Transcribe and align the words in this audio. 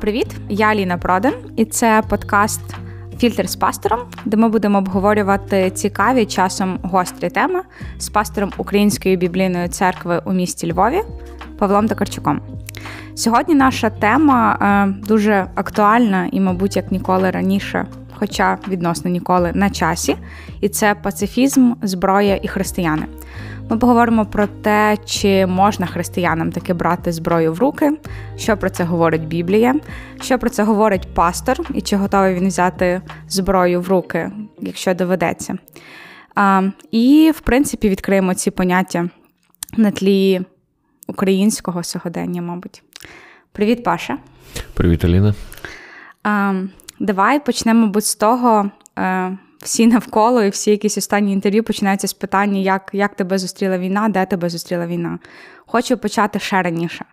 Привіт, 0.00 0.26
я 0.48 0.74
Ліна 0.74 0.98
Проден, 0.98 1.34
і 1.56 1.64
це 1.64 2.02
подкаст 2.08 2.60
Фільтр 3.18 3.48
з 3.48 3.56
пастором, 3.56 4.00
де 4.24 4.36
ми 4.36 4.48
будемо 4.48 4.78
обговорювати 4.78 5.70
цікаві 5.70 6.26
часом 6.26 6.78
гострі 6.82 7.30
теми 7.30 7.60
з 7.98 8.08
пастором 8.08 8.52
Української 8.56 9.16
біблійної 9.16 9.68
церкви 9.68 10.22
у 10.24 10.32
місті 10.32 10.72
Львові 10.72 11.02
Павлом 11.58 11.88
Токарчуком. 11.88 12.40
Сьогодні 13.14 13.54
наша 13.54 13.90
тема 13.90 14.58
е, 14.62 15.06
дуже 15.06 15.46
актуальна 15.54 16.28
і, 16.32 16.40
мабуть, 16.40 16.76
як 16.76 16.92
ніколи 16.92 17.30
раніше, 17.30 17.86
хоча 18.18 18.58
відносно 18.68 19.10
ніколи 19.10 19.52
на 19.54 19.70
часі, 19.70 20.16
і 20.60 20.68
це 20.68 20.94
пацифізм, 20.94 21.72
зброя 21.82 22.40
і 22.42 22.48
християни. 22.48 23.06
Ми 23.70 23.78
поговоримо 23.78 24.26
про 24.26 24.46
те, 24.46 24.96
чи 25.04 25.46
можна 25.46 25.86
християнам 25.86 26.52
таки 26.52 26.74
брати 26.74 27.12
зброю 27.12 27.52
в 27.52 27.58
руки, 27.58 27.92
що 28.36 28.56
про 28.56 28.70
це 28.70 28.84
говорить 28.84 29.26
Біблія, 29.26 29.74
що 30.20 30.38
про 30.38 30.50
це 30.50 30.62
говорить 30.62 31.14
пастор, 31.14 31.56
і 31.74 31.80
чи 31.80 31.96
готовий 31.96 32.34
він 32.34 32.48
взяти 32.48 33.02
зброю 33.28 33.80
в 33.80 33.88
руки, 33.88 34.30
якщо 34.60 34.94
доведеться. 34.94 35.58
А, 36.34 36.62
І, 36.90 37.32
в 37.36 37.40
принципі, 37.40 37.88
відкриємо 37.88 38.34
ці 38.34 38.50
поняття 38.50 39.08
на 39.76 39.90
тлі 39.90 40.40
українського 41.06 41.82
сьогодення, 41.82 42.42
мабуть. 42.42 42.82
Привіт, 43.52 43.84
Паша. 43.84 44.18
Привіт, 44.74 45.04
Аліна. 45.04 45.34
А, 46.22 46.54
Давай 47.00 47.44
почнемо, 47.44 47.86
мабуть, 47.86 48.04
з 48.04 48.14
того. 48.14 48.70
Е, 48.98 49.38
всі 49.62 49.86
навколо 49.86 50.42
і 50.42 50.50
всі 50.50 50.70
якісь 50.70 50.98
останні 50.98 51.32
інтерв'ю 51.32 51.64
починаються 51.64 52.08
з 52.08 52.12
питання, 52.12 52.60
як 52.60 52.90
як 52.92 53.14
тебе 53.14 53.38
зустріла 53.38 53.78
війна, 53.78 54.08
де 54.08 54.26
тебе 54.26 54.48
зустріла 54.48 54.86
війна. 54.86 55.18
Хочу 55.66 55.96
почати 55.96 56.38
ще 56.38 56.62
раніше. 56.62 57.04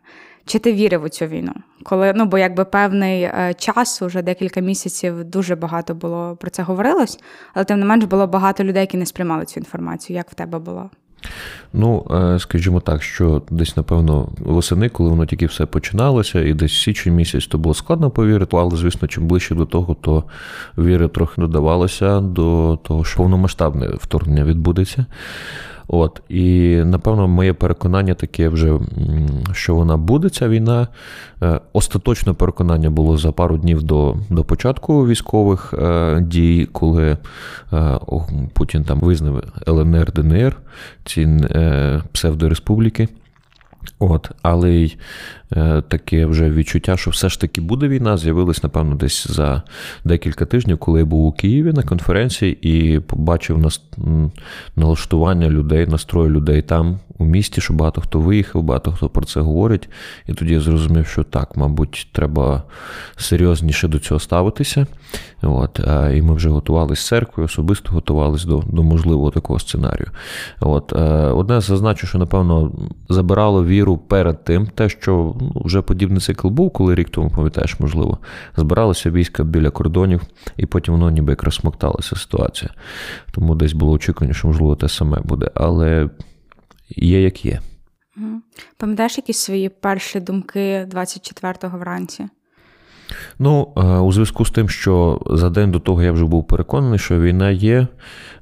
Чи 0.45 0.59
ти 0.59 0.73
вірив 0.73 1.03
у 1.03 1.09
цю 1.09 1.25
війну? 1.25 1.53
Коли 1.83 2.13
ну 2.15 2.25
бо 2.25 2.37
якби 2.37 2.65
певний 2.65 3.23
е, 3.23 3.53
час, 3.57 4.01
уже 4.01 4.21
декілька 4.21 4.59
місяців, 4.59 5.23
дуже 5.23 5.55
багато 5.55 5.95
було 5.95 6.35
про 6.35 6.49
це 6.49 6.63
говорилось, 6.63 7.19
але 7.53 7.65
тим 7.65 7.79
не 7.79 7.85
менш 7.85 8.05
було 8.05 8.27
багато 8.27 8.63
людей, 8.63 8.81
які 8.81 8.97
не 8.97 9.05
сприймали 9.05 9.45
цю 9.45 9.59
інформацію. 9.59 10.17
Як 10.17 10.31
в 10.31 10.33
тебе 10.33 10.59
було? 10.59 10.89
Ну, 11.73 12.07
е, 12.11 12.39
скажімо 12.39 12.79
так, 12.79 13.03
що 13.03 13.41
десь, 13.49 13.77
напевно, 13.77 14.29
восени, 14.37 14.89
коли 14.89 15.09
воно 15.09 15.25
тільки 15.25 15.45
все 15.45 15.65
починалося, 15.65 16.41
і 16.41 16.53
десь 16.53 16.81
січень 16.81 17.15
місяць 17.15 17.47
то 17.47 17.57
було 17.57 17.75
складно 17.75 18.09
повірити, 18.09 18.57
але, 18.57 18.77
звісно, 18.77 19.07
чим 19.07 19.27
ближче 19.27 19.55
до 19.55 19.65
того, 19.65 19.95
то 20.01 20.23
віри 20.77 21.07
трохи 21.07 21.41
додавалося 21.41 22.19
до 22.19 22.79
того, 22.83 23.03
що 23.03 23.17
повномасштабне 23.17 23.87
вторгнення 23.87 24.43
відбудеться. 24.43 25.05
От 25.87 26.21
і 26.29 26.75
напевно, 26.85 27.27
моє 27.27 27.53
переконання 27.53 28.13
таке 28.13 28.49
вже, 28.49 28.79
що 29.51 29.75
вона 29.75 29.97
буде, 29.97 30.29
ця 30.29 30.49
війна. 30.49 30.87
Е, 31.43 31.59
остаточне 31.73 32.33
переконання 32.33 32.89
було 32.89 33.17
за 33.17 33.31
пару 33.31 33.57
днів 33.57 33.83
до 33.83 34.15
до 34.29 34.43
початку 34.43 35.07
військових 35.07 35.73
е, 35.73 36.19
дій, 36.21 36.67
коли 36.71 37.17
е, 37.73 37.99
Путін 38.53 38.83
там 38.83 38.99
визнав 38.99 39.43
ЛНР 39.67 40.11
ДНР, 40.11 40.57
ці 41.05 41.27
псевдореспубліки. 42.11 43.07
От, 43.99 44.31
але 44.41 44.71
й 44.71 44.95
е, 45.51 45.81
таке 45.87 46.25
вже 46.25 46.49
відчуття, 46.49 46.97
що 46.97 47.11
все 47.11 47.29
ж 47.29 47.41
таки 47.41 47.61
буде 47.61 47.87
війна, 47.87 48.17
з'явилось, 48.17 48.63
напевно, 48.63 48.95
десь 48.95 49.27
за 49.27 49.63
декілька 50.05 50.45
тижнів, 50.45 50.77
коли 50.77 50.99
я 50.99 51.05
був 51.05 51.25
у 51.25 51.31
Києві 51.31 51.73
на 51.73 51.83
конференції 51.83 52.57
і 52.61 52.99
побачив 52.99 53.57
нас, 53.57 53.81
налаштування 54.75 55.49
людей, 55.49 55.87
настрою 55.87 56.29
людей 56.29 56.61
там 56.61 56.99
у 57.17 57.25
місті, 57.25 57.61
що 57.61 57.73
багато 57.73 58.01
хто 58.01 58.19
виїхав, 58.19 58.63
багато 58.63 58.91
хто 58.91 59.09
про 59.09 59.25
це 59.25 59.39
говорить. 59.39 59.89
І 60.27 60.33
тоді 60.33 60.53
я 60.53 60.59
зрозумів, 60.59 61.07
що 61.07 61.23
так, 61.23 61.57
мабуть, 61.57 62.07
треба 62.11 62.63
серйозніше 63.15 63.87
до 63.87 63.99
цього 63.99 64.19
ставитися. 64.19 64.87
От, 65.41 65.79
І 66.13 66.21
ми 66.21 66.33
вже 66.33 66.49
готувалися 66.49 67.01
з 67.01 67.07
церквою, 67.07 67.45
особисто 67.45 67.91
готувалися 67.91 68.47
до 68.47 68.63
до 68.67 68.83
можливого 68.83 69.31
такого 69.31 69.59
сценарію. 69.59 70.07
От, 70.59 70.93
е, 70.93 71.01
Одне 71.27 71.61
зазначу, 71.61 72.07
що, 72.07 72.17
напевно, 72.17 72.71
забирало 73.09 73.65
віру 73.65 73.97
перед 73.97 74.43
тим, 74.43 74.67
те, 74.67 74.89
що 74.89 75.35
ну, 75.41 75.51
вже 75.65 75.81
подібний 75.81 76.19
цикл 76.19 76.47
був, 76.47 76.71
коли 76.71 76.95
рік 76.95 77.09
тому, 77.09 77.29
пам'ятаєш, 77.29 77.79
можливо, 77.79 78.17
збиралися 78.57 79.11
війська 79.11 79.43
біля 79.43 79.69
кордонів, 79.69 80.21
і 80.57 80.65
потім 80.65 80.93
воно 80.93 81.09
ніби 81.09 81.31
як 81.31 81.43
розсмокталася 81.43 82.15
ситуація. 82.15 82.71
Тому 83.31 83.55
десь 83.55 83.73
було 83.73 83.91
очікування, 83.91 84.33
що, 84.33 84.47
можливо, 84.47 84.75
те 84.75 84.89
саме 84.89 85.19
буде. 85.23 85.51
Але 85.55 86.09
є 86.89 87.21
як 87.21 87.45
є. 87.45 87.61
Пам'ятаєш 88.77 89.17
якісь 89.17 89.37
свої 89.37 89.69
перші 89.69 90.19
думки 90.19 90.85
24-го 90.91 91.77
вранці? 91.77 92.27
Ну, 93.39 93.67
е, 93.77 93.81
у 93.81 94.11
зв'язку 94.11 94.45
з 94.45 94.51
тим, 94.51 94.69
що 94.69 95.21
за 95.25 95.49
день 95.49 95.71
до 95.71 95.79
того 95.79 96.03
я 96.03 96.11
вже 96.11 96.25
був 96.25 96.47
переконаний, 96.47 96.99
що 96.99 97.19
війна 97.19 97.49
є, 97.49 97.87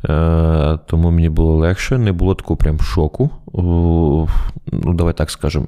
е, 0.09 0.79
тому 0.88 1.12
мені 1.12 1.29
було 1.29 1.56
легше, 1.56 1.97
не 1.97 2.12
було 2.12 2.35
такого 2.35 2.57
прям 2.57 2.79
шоку. 2.79 3.29
Ну, 3.56 4.94
давай 4.94 5.13
так 5.13 5.31
скажемо, 5.31 5.68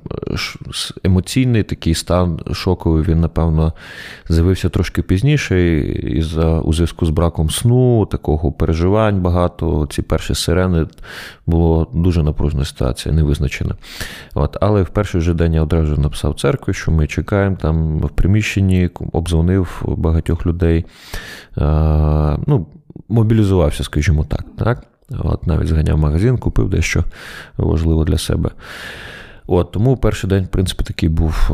емоційний 1.03 1.63
такий 1.63 1.93
стан 1.93 2.39
шоковий, 2.51 3.03
він, 3.03 3.19
напевно, 3.19 3.73
з'явився 4.29 4.69
трошки 4.69 5.01
пізніше, 5.01 5.79
і 5.79 6.21
за, 6.21 6.59
у 6.59 6.73
зв'язку 6.73 7.05
з 7.05 7.09
браком 7.09 7.49
сну, 7.49 8.05
такого 8.05 8.51
переживань 8.51 9.21
багато. 9.21 9.87
Ці 9.91 10.01
перші 10.01 10.35
сирени 10.35 10.87
було 11.47 11.87
дуже 11.93 12.23
напружена 12.23 12.65
ситуація, 12.65 13.15
невизначена. 13.15 13.75
От, 14.33 14.57
Але 14.61 14.83
в 14.83 14.89
перший 14.89 15.21
же 15.21 15.33
день 15.33 15.53
я 15.53 15.61
одразу 15.61 15.97
написав 15.97 16.39
церкві, 16.39 16.73
що 16.73 16.91
ми 16.91 17.07
чекаємо 17.07 17.57
там 17.61 17.99
в 17.99 18.09
приміщенні, 18.09 18.84
обдзвонив 19.11 19.83
багатьох 19.97 20.45
людей. 20.45 20.85
Ну, 22.47 22.65
Мобілізувався, 23.09 23.83
скажімо 23.83 24.23
так. 24.23 24.45
так? 24.57 24.83
От 25.09 25.47
Навіть 25.47 25.67
зганяв 25.67 25.97
магазин, 25.97 26.37
купив 26.37 26.69
дещо 26.69 27.03
важливо 27.57 28.03
для 28.03 28.17
себе. 28.17 28.49
От, 29.47 29.71
Тому 29.71 29.97
перший 29.97 30.29
день, 30.29 30.43
в 30.43 30.47
принципі, 30.47 30.83
такий 30.83 31.09
був 31.09 31.49
е, 31.49 31.53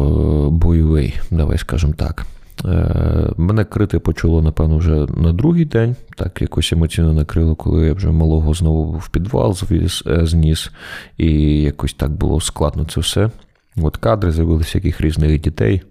бойовий, 0.49 1.19
давай 1.31 1.57
скажемо 1.57 1.93
так. 1.93 2.25
Е, 2.65 3.33
мене 3.37 3.65
крити 3.65 3.99
почало, 3.99 4.41
напевно, 4.41 4.77
вже 4.77 5.07
на 5.17 5.33
другий 5.33 5.65
день. 5.65 5.95
Так 6.17 6.41
якось 6.41 6.73
емоційно 6.73 7.13
накрило, 7.13 7.55
коли 7.55 7.87
я 7.87 7.93
вже 7.93 8.11
малого 8.11 8.53
знову 8.53 8.91
в 8.91 9.09
підвал 9.09 9.53
звіз, 9.53 10.03
е, 10.07 10.25
зніс, 10.25 10.71
і 11.17 11.61
якось 11.61 11.93
так 11.93 12.11
було 12.11 12.41
складно 12.41 12.85
це 12.85 12.99
все. 12.99 13.29
От 13.77 13.97
кадри 13.97 14.31
з'явилися 14.31 14.77
яких 14.77 15.01
різних 15.01 15.41
дітей, 15.41 15.81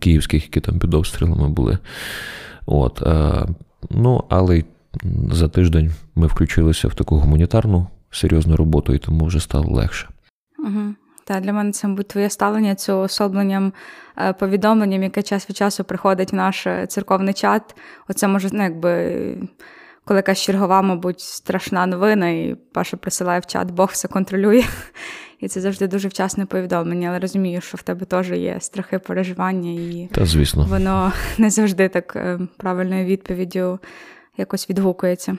київських, 0.00 0.42
які 0.42 0.60
там 0.60 0.78
під 0.78 0.94
обстрілами 0.94 1.48
були. 1.48 1.78
От, 2.66 3.02
Ну, 3.90 4.24
але 4.28 4.64
за 5.32 5.48
тиждень 5.48 5.92
ми 6.14 6.26
включилися 6.26 6.88
в 6.88 6.94
таку 6.94 7.16
гуманітарну 7.16 7.86
серйозну 8.10 8.56
роботу, 8.56 8.94
і 8.94 8.98
тому 8.98 9.24
вже 9.26 9.40
стало 9.40 9.74
легше. 9.74 10.08
Угу. 10.58 10.94
Та 11.24 11.40
для 11.40 11.52
мене 11.52 11.72
це, 11.72 11.88
мабуть, 11.88 12.08
твоє 12.08 12.30
ставлення 12.30 12.74
цього 12.74 13.02
особленням, 13.02 13.72
е, 14.18 14.32
повідомленням, 14.32 15.02
яке 15.02 15.22
час 15.22 15.48
від 15.48 15.56
часу 15.56 15.84
приходить 15.84 16.32
в 16.32 16.36
наш 16.36 16.66
е, 16.66 16.86
церковний 16.86 17.34
чат. 17.34 17.76
Оце 18.08 18.28
може, 18.28 18.48
ну, 18.52 18.62
якби. 18.62 19.38
Коли 20.06 20.18
якась 20.18 20.40
чергова, 20.40 20.82
мабуть, 20.82 21.20
страшна 21.20 21.86
новина, 21.86 22.28
і 22.28 22.56
Паша 22.72 22.96
присилає 22.96 23.40
в 23.40 23.46
чат, 23.46 23.70
Бог 23.70 23.90
все 23.92 24.08
контролює. 24.08 24.64
І 25.44 25.48
це 25.48 25.60
завжди 25.60 25.86
дуже 25.86 26.08
вчасне 26.08 26.46
повідомлення. 26.46 27.08
Але 27.08 27.18
розумію, 27.18 27.60
що 27.60 27.76
в 27.76 27.82
тебе 27.82 28.06
теж 28.06 28.30
є 28.30 28.56
страхи 28.60 28.98
переживання, 28.98 29.70
і 29.70 30.08
Та, 30.12 30.26
звісно. 30.26 30.66
воно 30.70 31.12
не 31.38 31.50
завжди 31.50 31.88
так 31.88 32.16
е, 32.16 32.38
правильною 32.56 33.04
відповіддю 33.04 33.78
якось 34.36 34.70
відгукується. 34.70 35.36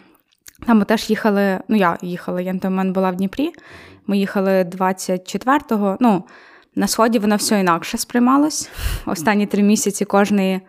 Там 0.65 0.79
ми 0.79 0.85
теж 0.85 1.09
їхали, 1.09 1.59
ну 1.67 1.77
я 1.77 1.97
їхала, 2.01 2.41
я 2.41 2.53
на 2.53 2.59
той 2.59 2.71
момент 2.71 2.95
була 2.95 3.11
в 3.11 3.15
Дніпрі. 3.15 3.51
Ми 4.07 4.17
їхали 4.17 4.63
24-го. 4.63 5.97
Ну, 5.99 6.23
на 6.75 6.87
сході 6.87 7.19
воно 7.19 7.35
все 7.35 7.59
інакше 7.59 7.97
сприймалось. 7.97 8.69
Останні 9.05 9.45
три 9.45 9.63
місяці 9.63 10.05
кожної 10.05 10.61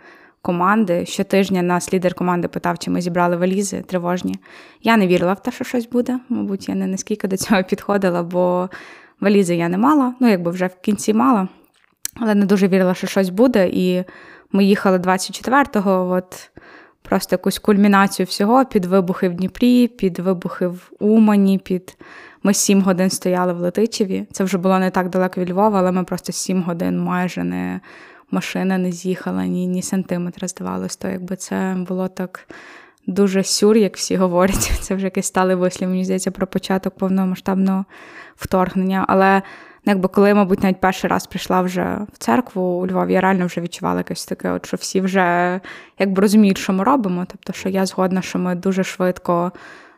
команди 0.42 1.06
щотижня 1.06 1.62
нас 1.62 1.94
лідер 1.94 2.14
команди 2.14 2.48
питав, 2.48 2.78
чи 2.78 2.90
ми 2.90 3.00
зібрали 3.00 3.36
валізи 3.36 3.82
тривожні. 3.82 4.34
Я 4.82 4.96
не 4.96 5.06
вірила 5.06 5.32
в 5.32 5.42
те, 5.42 5.50
що 5.52 5.64
щось 5.64 5.88
буде. 5.88 6.18
Мабуть, 6.28 6.68
я 6.68 6.74
не 6.74 6.86
наскільки 6.86 7.28
до 7.28 7.36
цього 7.36 7.64
підходила, 7.64 8.22
бо 8.22 8.68
валізи 9.20 9.56
я 9.56 9.68
не 9.68 9.78
мала. 9.78 10.14
Ну, 10.20 10.28
якби 10.28 10.50
вже 10.50 10.66
в 10.66 10.74
кінці 10.80 11.14
мала, 11.14 11.48
але 12.14 12.34
не 12.34 12.46
дуже 12.46 12.68
вірила, 12.68 12.94
що 12.94 13.06
щось 13.06 13.28
буде. 13.28 13.68
І 13.68 14.04
ми 14.52 14.64
їхали 14.64 14.98
24-го. 14.98 16.10
от 16.10 16.50
просто 17.02 17.34
якусь 17.34 17.58
кульмінацію 17.58 18.26
всього 18.26 18.64
під 18.64 18.84
вибухи 18.84 19.28
в 19.28 19.34
Дніпрі, 19.34 19.88
під 19.88 20.18
вибухи 20.18 20.66
в 20.66 20.90
Умані, 20.98 21.58
під. 21.58 21.96
Ми 22.42 22.54
сім 22.54 22.82
годин 22.82 23.10
стояли 23.10 23.52
в 23.52 23.58
Летичеві. 23.58 24.26
Це 24.32 24.44
вже 24.44 24.58
було 24.58 24.78
не 24.78 24.90
так 24.90 25.10
далеко 25.10 25.40
від 25.40 25.50
Львова, 25.50 25.78
але 25.78 25.92
ми 25.92 26.04
просто 26.04 26.32
сім 26.32 26.62
годин 26.62 27.00
майже 27.00 27.44
не 27.44 27.80
машина 28.30 28.78
не 28.78 28.92
з'їхала, 28.92 29.46
ні 29.46 29.66
ні 29.66 29.82
сантиметра, 29.82 30.48
здавалось. 30.48 30.96
То 30.96 31.08
якби 31.08 31.36
це 31.36 31.76
було 31.88 32.08
так 32.08 32.48
дуже 33.06 33.42
сюр, 33.42 33.76
як 33.76 33.96
всі 33.96 34.16
говорять. 34.16 34.72
Це 34.80 34.94
вже 34.94 35.04
якийсь 35.04 35.26
сталий 35.26 35.56
вислів, 35.56 35.88
мені 35.88 36.04
здається, 36.04 36.30
про 36.30 36.46
початок 36.46 36.94
повномасштабного 36.96 37.84
вторгнення. 38.36 39.04
Але 39.08 39.42
якби 39.84 40.08
коли, 40.08 40.34
мабуть, 40.34 40.62
навіть 40.62 40.80
перший 40.80 41.10
раз 41.10 41.26
прийшла 41.26 41.62
вже 41.62 41.98
в 42.12 42.18
церкву 42.18 42.62
у 42.62 42.86
Львові, 42.86 43.12
я 43.12 43.20
реально 43.20 43.46
вже 43.46 43.60
відчувала 43.60 43.98
якесь 43.98 44.26
таке, 44.26 44.50
от, 44.50 44.66
що 44.66 44.76
всі 44.76 45.00
вже 45.00 45.60
якби 45.98 46.22
розуміють, 46.22 46.58
що 46.58 46.72
ми 46.72 46.84
робимо. 46.84 47.26
Тобто, 47.28 47.52
що 47.52 47.68
я 47.68 47.86
згодна, 47.86 48.22
що 48.22 48.38
ми 48.38 48.54
дуже 48.54 48.84
швидко, 48.84 49.52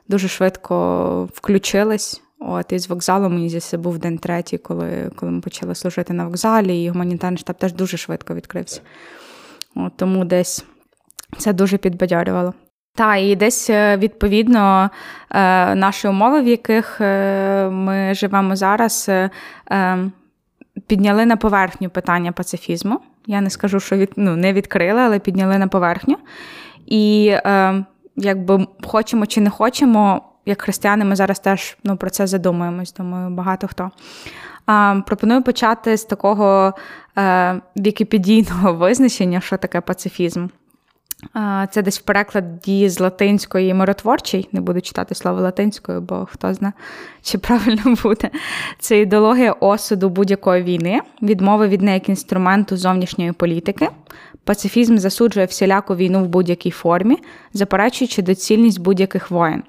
дуже 0.09 0.29
швидко 0.29 1.29
включились. 1.35 2.23
От, 2.41 2.73
і 2.73 2.79
з 2.79 2.89
вокзалу 2.89 3.29
мені 3.29 3.49
здається, 3.49 3.79
був 3.79 3.99
день 3.99 4.19
третій, 4.19 4.59
коли 4.59 5.11
коли 5.17 5.33
ми 5.33 5.41
почали 5.41 5.75
служити 5.75 6.13
на 6.13 6.25
вокзалі, 6.25 6.83
і 6.83 6.89
гуманітарний 6.89 7.39
штаб 7.39 7.59
теж 7.59 7.73
дуже 7.73 7.97
швидко 7.97 8.35
відкрився. 8.35 8.81
От, 9.75 9.93
Тому 9.97 10.25
десь 10.25 10.65
це 11.39 11.53
дуже 11.53 11.79
підбадьорювало. 11.79 12.55
Та, 12.99 13.17
і 13.17 13.37
десь 13.37 13.71
е, 13.71 13.97
відповідно 13.97 14.91
е, 15.31 15.75
наші 15.75 16.09
умови, 16.09 16.41
в 16.41 16.47
яких 16.47 17.01
е, 17.01 17.69
ми 17.71 18.15
живемо 18.15 18.57
зараз, 18.57 19.11
підняли 20.87 21.27
на 21.27 21.37
поверхню 21.37 21.91
питання 21.91 22.33
пацифізму. 22.33 23.01
Я 23.27 23.41
не 23.41 23.51
скажу, 23.51 23.81
що 23.81 23.97
від, 23.97 24.11
ну, 24.17 24.37
не 24.37 24.53
відкрили, 24.53 25.01
але 25.01 25.19
підняли 25.19 25.59
на 25.59 25.69
поверхню. 25.69 26.17
І 26.87 27.35
якби 28.17 28.67
хочемо 28.85 29.27
чи 29.27 29.41
не 29.41 29.51
хочемо, 29.51 30.23
як 30.47 30.63
християни, 30.63 31.05
ми 31.05 31.17
зараз 31.17 31.39
теж 31.39 31.79
ну, 31.85 31.97
про 31.97 32.11
це 32.11 32.27
задумуємось. 32.27 32.93
Думаю, 32.93 33.31
багато 33.31 33.69
хто. 33.69 33.91
Пропоную 35.07 35.43
почати 35.43 35.97
з 35.97 36.05
такого 36.05 36.75
вікіпедійного 37.77 38.75
визначення, 38.79 39.41
що 39.41 39.57
таке 39.57 39.81
пацифізм. 39.81 40.47
Це 41.71 41.83
десь 41.83 41.99
в 41.99 42.03
перекладі 42.03 42.89
з 42.89 43.01
латинської 43.01 43.75
миротворчий, 43.75 44.49
не 44.53 44.61
буду 44.61 44.81
читати 44.81 45.15
слово 45.15 45.41
латинською, 45.41 46.01
бо 46.01 46.27
хто 46.31 46.55
знає, 46.55 46.73
чи 47.23 47.39
правильно 47.39 47.83
буде. 48.03 48.31
Це 48.79 49.01
ідеологія 49.01 49.53
осуду 49.53 50.09
будь-якої 50.09 50.63
війни, 50.63 51.01
відмови 51.23 51.69
від 51.69 51.83
неї 51.83 51.95
як 51.95 52.09
інструменту 52.09 52.77
зовнішньої 52.77 53.33
політики. 53.33 53.89
Пацифізм 54.45 54.97
засуджує 54.97 55.47
всіляку 55.47 55.97
війну 55.97 56.25
в 56.25 56.29
будь-якій 56.29 56.71
формі, 56.71 57.17
заперечуючи 57.53 58.23
доцільність 58.23 58.81
будь-яких 58.81 59.31
воєн. 59.31 59.63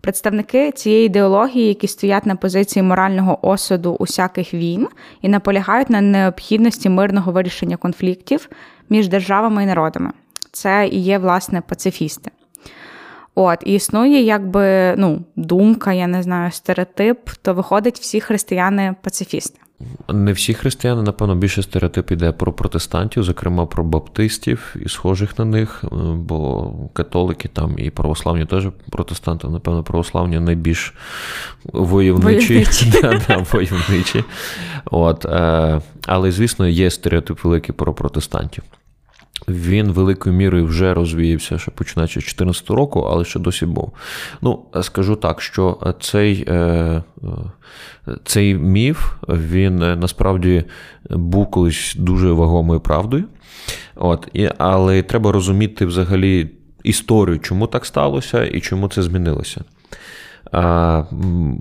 Представники 0.00 0.72
цієї 0.72 1.06
ідеології, 1.06 1.68
які 1.68 1.88
стоять 1.88 2.26
на 2.26 2.36
позиції 2.36 2.82
морального 2.82 3.48
осуду 3.48 3.96
усяких 3.98 4.54
війн 4.54 4.88
і 5.22 5.28
наполягають 5.28 5.90
на 5.90 6.00
необхідності 6.00 6.88
мирного 6.88 7.32
вирішення 7.32 7.76
конфліктів 7.76 8.48
між 8.88 9.08
державами 9.08 9.62
і 9.62 9.66
народами 9.66 10.12
це 10.56 10.88
і 10.92 10.98
є, 11.00 11.18
власне, 11.18 11.60
пацифісти. 11.60 12.30
От, 13.34 13.58
і 13.64 13.74
існує 13.74 14.22
якби 14.22 14.94
ну, 14.96 15.24
думка, 15.36 15.92
я 15.92 16.06
не 16.06 16.22
знаю, 16.22 16.52
стереотип, 16.52 17.18
то 17.42 17.54
виходить 17.54 17.98
всі 17.98 18.20
християни-пацифісти. 18.20 19.58
Не 20.08 20.32
всі 20.32 20.54
християни, 20.54 21.02
напевно, 21.02 21.34
більше 21.34 21.62
стереотип 21.62 22.10
іде 22.10 22.32
про 22.32 22.52
протестантів, 22.52 23.22
зокрема 23.22 23.66
про 23.66 23.84
баптистів 23.84 24.76
і 24.84 24.88
схожих 24.88 25.38
на 25.38 25.44
них, 25.44 25.84
е, 25.84 25.88
бо 26.14 26.72
католики 26.92 27.48
там 27.48 27.78
і 27.78 27.90
православні 27.90 28.46
теж 28.46 28.68
протестанти, 28.90 29.48
напевно, 29.48 29.82
православні 29.82 30.40
найбільш 30.40 30.94
войовничі. 31.64 32.48
Войовничі. 32.48 32.92
да, 33.02 33.20
да, 33.28 33.36
войовничі. 33.52 34.24
От, 34.84 35.24
е, 35.24 35.80
Але, 36.06 36.32
звісно, 36.32 36.68
є 36.68 36.90
стереотип 36.90 37.44
великий 37.44 37.74
про 37.74 37.94
протестантів. 37.94 38.64
Він 39.48 39.92
великою 39.92 40.36
мірою 40.36 40.66
вже 40.66 40.94
розвіявся, 40.94 41.58
ще 41.58 41.70
починаючи 41.70 42.20
з 42.20 42.24
2014 42.24 42.70
року, 42.70 43.00
але 43.10 43.24
ще 43.24 43.38
досі 43.38 43.66
був. 43.66 43.92
Ну, 44.42 44.64
скажу 44.82 45.16
так, 45.16 45.40
що 45.40 45.94
цей 46.00 46.44
е, 46.48 46.54
е, 46.54 47.02
цей 48.24 48.54
міф 48.54 49.12
він 49.28 49.82
е, 49.82 49.96
насправді 49.96 50.64
був 51.10 51.50
колись 51.50 51.94
дуже 51.98 52.32
вагомою 52.32 52.80
правдою. 52.80 53.24
От, 53.94 54.28
і, 54.32 54.48
Але 54.58 55.02
треба 55.02 55.32
розуміти 55.32 55.86
взагалі 55.86 56.50
історію, 56.82 57.38
чому 57.38 57.66
так 57.66 57.86
сталося 57.86 58.44
і 58.44 58.60
чому 58.60 58.88
це 58.88 59.02
змінилося. 59.02 59.64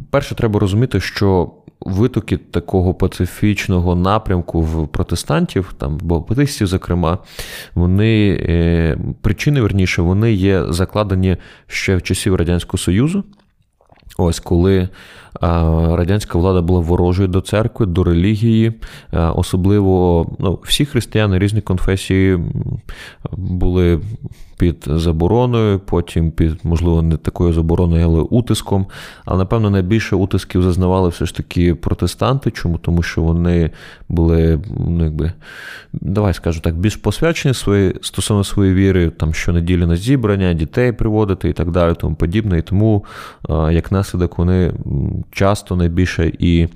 Перше, 0.10 0.36
треба 0.36 0.60
розуміти, 0.60 1.00
що 1.00 1.52
витоки 1.80 2.38
такого 2.38 2.94
пацифічного 2.94 3.96
напрямку 3.96 4.62
в 4.62 4.88
протестантів, 4.88 5.76
там 5.78 5.98
баптистів, 6.02 6.68
зокрема, 6.68 7.18
вони 7.76 8.38
е, 8.42 8.98
причини 9.22 9.62
верніше, 9.62 10.02
вони 10.02 10.34
є 10.34 10.64
закладені 10.70 11.38
ще 11.68 11.96
в 11.96 12.02
часів 12.02 12.36
Радянського 12.36 12.78
Союзу. 12.78 13.24
Ось 14.18 14.40
коли 14.40 14.90
радянська 15.42 16.38
влада 16.38 16.62
була 16.62 16.80
ворожою 16.80 17.28
до 17.28 17.42
церкви, 17.42 17.86
до 17.86 18.04
релігії, 18.04 18.74
особливо 19.12 20.28
ну, 20.40 20.60
всі 20.64 20.86
християни 20.86 21.40
різні 21.40 21.62
конфесії 21.62 22.40
були 23.32 24.02
під 24.58 24.86
забороною, 24.88 25.80
потім 25.80 26.32
під, 26.32 26.60
можливо, 26.64 27.02
не 27.02 27.18
такою 27.18 27.54
забороною, 27.54 28.06
але 28.06 28.20
утиском. 28.20 28.86
Але, 29.26 29.38
напевно, 29.38 29.70
найбільше 29.70 30.16
утисків 30.16 30.64
зазнавали 30.64 31.10
все 31.10 31.26
ж 31.26 31.36
таки 31.36 31.76
протестанти. 31.76 32.52
Чому? 32.52 32.78
Тому 32.78 33.04
що 33.04 33.22
вони 33.22 33.70
були, 34.10 34.60
ну, 34.88 35.04
якби, 35.04 35.32
давай 35.94 36.34
скажу 36.34 36.60
так, 36.60 36.78
більш 36.78 36.96
посвячені 36.96 37.54
свої, 37.54 37.96
стосовно 38.02 38.44
своєї 38.44 38.76
віри, 38.76 39.10
там 39.10 39.34
щонеділі 39.34 39.86
на 39.86 39.96
зібрання, 39.96 40.54
дітей 40.54 40.92
приводити 40.92 41.50
і 41.50 41.54
так 41.54 41.72
далі, 41.72 41.96
тому 42.00 42.16
подібне. 42.16 42.58
І 42.58 42.62
тому, 42.62 43.06
як 43.50 43.92
наслідок, 43.92 44.38
вони 44.38 44.74
часто 45.32 45.76
найбільше 45.76 46.32
і 46.40 46.68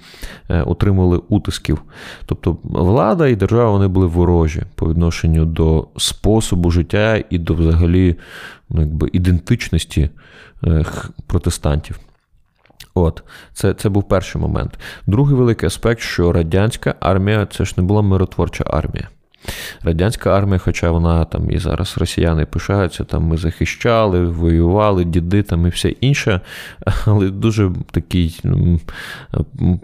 е, 0.49 0.61
отримували 0.61 1.21
утисків. 1.29 1.81
Тобто 2.25 2.57
влада 2.63 3.27
і 3.27 3.35
держава 3.35 3.71
вони 3.71 3.87
були 3.87 4.05
ворожі 4.05 4.61
по 4.75 4.89
відношенню 4.89 5.45
до 5.45 5.87
способу 5.97 6.71
життя 6.71 7.23
і 7.29 7.37
до 7.37 7.53
взагалі 7.69 8.16
ну, 8.69 8.81
якби, 8.81 9.10
ідентичності 9.13 10.10
е, 10.63 10.86
протестантів. 11.27 12.00
От, 12.94 13.24
це 13.54 13.74
це 13.74 13.89
був 13.89 14.07
перший 14.07 14.42
момент. 14.42 14.80
Другий 15.07 15.36
великий 15.36 15.68
аспект, 15.68 16.01
що 16.01 16.31
радянська 16.31 16.95
армія 17.00 17.45
це 17.45 17.66
ж 17.66 17.74
не 17.77 17.83
була 17.83 18.01
миротворча 18.01 18.63
армія. 18.68 19.07
Радянська 19.83 20.38
армія, 20.38 20.57
хоча 20.57 20.92
вона 20.92 21.25
там 21.25 21.51
і 21.51 21.57
зараз 21.57 21.98
росіяни 21.98 22.45
пишаються, 22.45 23.04
там 23.04 23.24
ми 23.24 23.38
захищали, 23.38 24.25
воювали, 24.25 25.06
діди 25.06 25.44
там 25.44 25.66
і 25.66 25.69
все 25.69 25.89
інше, 25.89 26.42
але 27.06 27.30
дуже 27.30 27.71
такий 27.92 28.42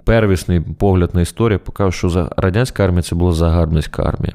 первісний 0.04 0.62
погляд 0.62 1.16
на 1.16 1.22
історію 1.22 1.60
показує, 1.60 1.92
що 1.92 2.30
радянська 2.38 2.84
армія 2.84 3.02
це 3.02 3.16
була 3.16 3.32
загарбницька 3.32 4.04
армія. 4.04 4.34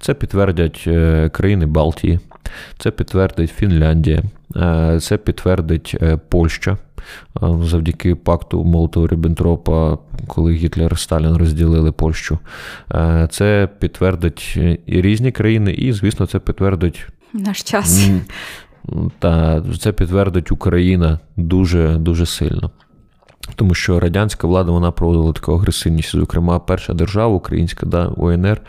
Це 0.00 0.14
підтвердять 0.14 0.84
е, 0.86 1.28
країни 1.28 1.66
Балтії, 1.66 2.20
це 2.78 2.90
підтвердить 2.90 3.50
Фінляндія, 3.50 4.22
е, 4.56 4.98
це 5.00 5.16
підтвердить 5.16 5.96
е, 6.02 6.16
Польща. 6.16 6.78
Завдяки 7.42 8.14
пакту 8.14 8.64
молотова 8.64 9.08
ріббентропа 9.08 9.98
коли 10.26 10.52
Гітлер 10.52 10.92
і 10.92 10.96
Сталін 10.96 11.36
розділили 11.36 11.92
Польщу. 11.92 12.38
Це 13.30 13.68
підтвердить 13.78 14.58
і 14.86 15.00
різні 15.00 15.32
країни, 15.32 15.72
і, 15.72 15.92
звісно, 15.92 16.26
це 16.26 16.38
підтвердить 16.38 17.06
наш 17.32 17.62
час. 17.62 18.10
Та 19.18 19.62
це 19.80 19.92
підтвердить 19.92 20.52
Україна 20.52 21.18
дуже 21.36 21.96
дуже 21.96 22.26
сильно. 22.26 22.70
Тому 23.56 23.74
що 23.74 24.00
радянська 24.00 24.46
влада 24.46 24.72
вона 24.72 24.90
проводила 24.90 25.32
таку 25.32 25.52
агресивність. 25.52 26.16
Зокрема, 26.16 26.58
перша 26.58 26.94
держава, 26.94 27.34
українська 27.34 27.86
да, 27.86 28.06
УНР, 28.06 28.60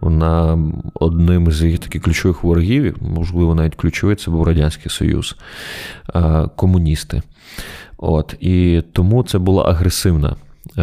вона 0.00 0.58
одним 0.94 1.52
з 1.52 1.62
їх 1.62 1.78
таких 1.78 2.02
ключових 2.02 2.44
ворогів, 2.44 2.96
можливо, 3.00 3.54
навіть 3.54 3.74
ключовий, 3.74 4.16
це 4.16 4.30
був 4.30 4.44
Радянський 4.44 4.90
Союз, 4.90 5.36
комуністи. 6.56 7.22
От, 7.98 8.34
І 8.40 8.82
тому 8.92 9.22
це 9.22 9.38
була 9.38 9.64
агресивна. 9.64 10.36
Е, 10.78 10.82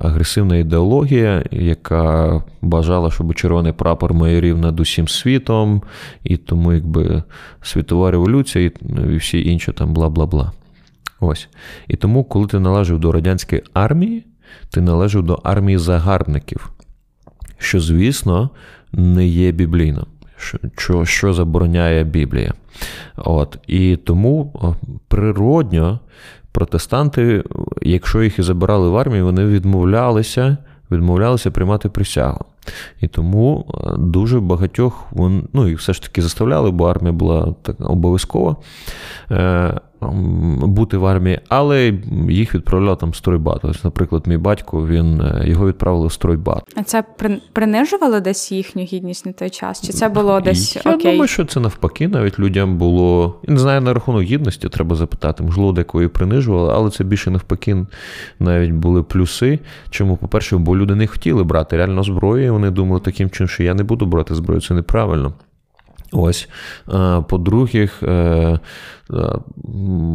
агресивна 0.00 0.56
ідеологія, 0.56 1.44
яка 1.50 2.42
бажала, 2.62 3.10
щоб 3.10 3.34
червоний 3.34 3.72
прапор 3.72 4.14
майорів 4.14 4.58
над 4.58 4.80
усім 4.80 5.08
світом, 5.08 5.82
і 6.24 6.36
тому 6.36 6.72
якби 6.72 7.22
світова 7.62 8.10
революція 8.10 8.70
і 9.12 9.16
всі 9.16 9.48
інші 9.48 9.72
там 9.72 9.94
бла 9.94 10.08
бла 10.08 10.26
бла. 10.26 10.52
Ось. 11.20 11.48
І 11.88 11.96
тому, 11.96 12.24
коли 12.24 12.46
ти 12.46 12.58
належав 12.58 12.98
до 12.98 13.12
радянської 13.12 13.62
армії, 13.74 14.26
ти 14.70 14.80
належав 14.80 15.22
до 15.22 15.34
армії 15.34 15.78
загарбників, 15.78 16.70
що, 17.58 17.80
звісно, 17.80 18.50
не 18.92 19.26
є 19.26 19.52
біблійно, 19.52 20.06
що 20.76 21.04
що 21.04 21.32
забороняє 21.32 22.04
Біблія. 22.04 22.52
От. 23.16 23.58
І 23.66 23.96
тому 23.96 24.52
природньо 25.08 26.00
протестанти, 26.52 27.44
якщо 27.82 28.22
їх 28.22 28.38
і 28.38 28.42
забирали 28.42 28.88
в 28.88 28.96
армію, 28.96 29.24
вони 29.24 29.44
відмовлялися 29.44 30.56
відмовлялися 30.90 31.50
приймати 31.50 31.88
присягу. 31.88 32.44
І 33.00 33.08
тому 33.08 33.66
дуже 33.98 34.40
багатьох 34.40 35.06
ну 35.52 35.68
і 35.68 35.74
все 35.74 35.92
ж 35.92 36.02
таки 36.02 36.22
заставляли, 36.22 36.70
бо 36.70 36.84
армія 36.84 37.12
була 37.12 37.54
так 37.62 37.76
обов'язкова. 37.80 38.56
Е, 39.30 39.80
бути 40.02 40.96
в 40.96 41.06
армії, 41.06 41.40
але 41.48 41.94
їх 42.28 42.54
відправляв 42.54 42.98
там 42.98 43.14
стройбат. 43.14 43.64
Ось, 43.64 43.84
наприклад, 43.84 44.26
мій 44.26 44.36
батько 44.36 44.86
він 44.86 45.20
е, 45.20 45.42
його 45.46 45.66
відправили 45.66 46.06
в 46.06 46.12
стройбат. 46.12 46.62
А 46.76 46.82
це 46.82 47.04
принижувало 47.52 48.20
десь 48.20 48.52
їхню 48.52 48.82
гідність 48.82 49.26
на 49.26 49.32
той 49.32 49.50
час? 49.50 49.86
Чи 49.86 49.92
це 49.92 50.08
було 50.08 50.40
десь 50.40 50.76
Я 50.76 50.92
окей? 50.94 51.12
думаю, 51.12 51.28
що 51.28 51.44
це 51.44 51.60
навпаки, 51.60 52.08
навіть 52.08 52.38
людям 52.38 52.78
було. 52.78 53.40
Я 53.48 53.54
не 53.54 53.60
знаю, 53.60 53.80
на 53.80 53.94
рахунок 53.94 54.22
гідності 54.22 54.68
треба 54.68 54.96
запитати, 54.96 55.42
можливо, 55.42 55.72
декої 55.72 56.08
принижували, 56.08 56.72
але 56.74 56.90
це 56.90 57.04
більше 57.04 57.30
навпаки, 57.30 57.86
навіть 58.38 58.72
були 58.72 59.02
плюси. 59.02 59.58
Чому, 59.90 60.16
по-перше, 60.16 60.56
бо 60.56 60.76
люди 60.76 60.94
не 60.94 61.06
хотіли 61.06 61.44
брати 61.44 61.76
реально 61.76 61.94
зброю. 62.50 62.52
Вони 62.52 62.70
думали 62.70 63.00
таким 63.00 63.30
чином, 63.30 63.48
що 63.48 63.62
я 63.62 63.74
не 63.74 63.82
буду 63.82 64.06
брати 64.06 64.34
зброю, 64.34 64.60
це 64.60 64.74
неправильно. 64.74 65.32
Ось, 66.12 66.48
е, 66.88 67.22
по-друге, 67.28 67.88
е, 68.02 68.58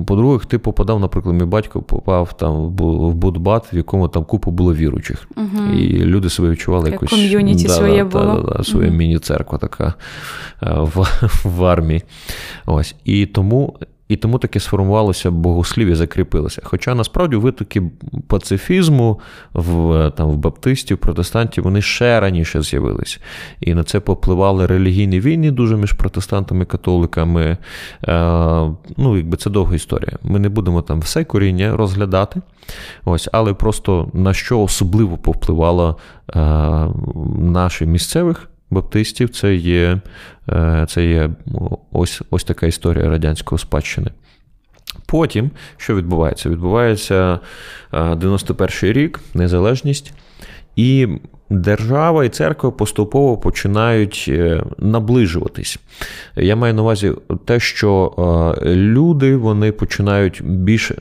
по-друге, 0.05 0.45
ти 0.47 0.57
попадав, 0.57 0.99
наприклад, 0.99 1.35
мій 1.35 1.45
батько 1.45 1.81
попав 1.81 2.37
там 2.37 2.75
в 2.75 3.13
Будбат, 3.13 3.73
в 3.73 3.75
якому 3.75 4.07
там 4.07 4.25
купа 4.25 4.51
було 4.51 4.73
віруючих. 4.73 5.27
Угу. 5.37 5.73
І 5.73 6.05
люди 6.05 6.29
себе 6.29 6.49
відчували 6.49 6.89
якось 6.89 7.09
ком'юніті 7.09 7.67
да, 7.67 7.73
своє 7.73 8.03
да, 8.03 8.09
було. 8.09 8.41
Да, 8.41 8.57
да, 8.57 8.63
своя 8.63 8.87
угу. 8.87 8.97
міні-церква 8.97 9.57
така 9.57 9.93
е, 10.63 10.73
в, 10.95 11.07
в 11.43 11.63
армії. 11.63 12.03
Ось. 12.65 12.95
І 13.05 13.25
тому 13.25 13.75
і 14.07 14.15
тому 14.15 14.39
таке 14.39 14.59
сформувалося 14.59 15.31
богослів'я, 15.31 15.95
закріпилося. 15.95 16.61
Хоча 16.63 16.95
насправді 16.95 17.35
витоки 17.35 17.83
пацифізму 18.27 19.19
в 19.53 20.11
там, 20.17 20.29
в 20.29 20.37
баптистів, 20.37 20.97
протестантів, 20.97 21.63
вони 21.63 21.81
ще 21.81 22.19
раніше 22.19 22.61
з'явились. 22.61 23.19
І 23.59 23.73
на 23.73 23.83
це 23.83 23.99
попливали 23.99 24.65
релігійні 24.65 25.19
війни 25.19 25.51
дуже 25.51 25.77
між 25.77 25.93
протестантами 25.93 26.63
і 26.63 26.65
католиками. 26.65 27.57
Е, 28.07 28.17
ну, 28.97 29.17
якби 29.17 29.37
Це 29.37 29.49
довга 29.49 29.75
історія. 29.75 30.17
Ми 30.23 30.39
не 30.39 30.49
будемо 30.49 30.81
там 30.81 30.99
все 30.99 31.23
коріння 31.23 31.77
розглядати. 31.77 32.41
Ось, 33.05 33.29
Але 33.31 33.53
просто 33.53 34.09
на 34.13 34.33
що 34.33 34.61
особливо 34.61 35.17
повпливало 35.17 35.97
е, 36.35 36.39
наших 37.39 37.87
місцевих 37.87 38.49
баптистів 38.69 39.29
це 39.29 39.55
є 39.55 40.01
е, 40.49 40.85
це 40.89 41.05
є 41.05 41.29
ось, 41.91 42.21
ось 42.29 42.43
така 42.43 42.67
історія 42.67 43.09
радянської 43.09 43.59
спадщини. 43.59 44.11
Потім, 45.05 45.51
що 45.77 45.95
відбувається? 45.95 46.49
Відбувається 46.49 47.39
91-й 47.91 48.89
е, 48.89 48.93
рік, 48.93 49.19
незалежність, 49.33 50.13
і 50.75 51.07
держава 51.49 52.25
і 52.25 52.29
церква 52.29 52.71
поступово 52.71 53.37
починають 53.37 54.25
е, 54.27 54.63
наближуватись. 54.77 55.79
Я 56.35 56.55
маю 56.55 56.73
на 56.73 56.81
увазі 56.81 57.11
те, 57.45 57.59
що 57.59 58.13
люди 58.65 59.35
вони 59.35 59.71
починають 59.71 60.41
більше 60.45 60.95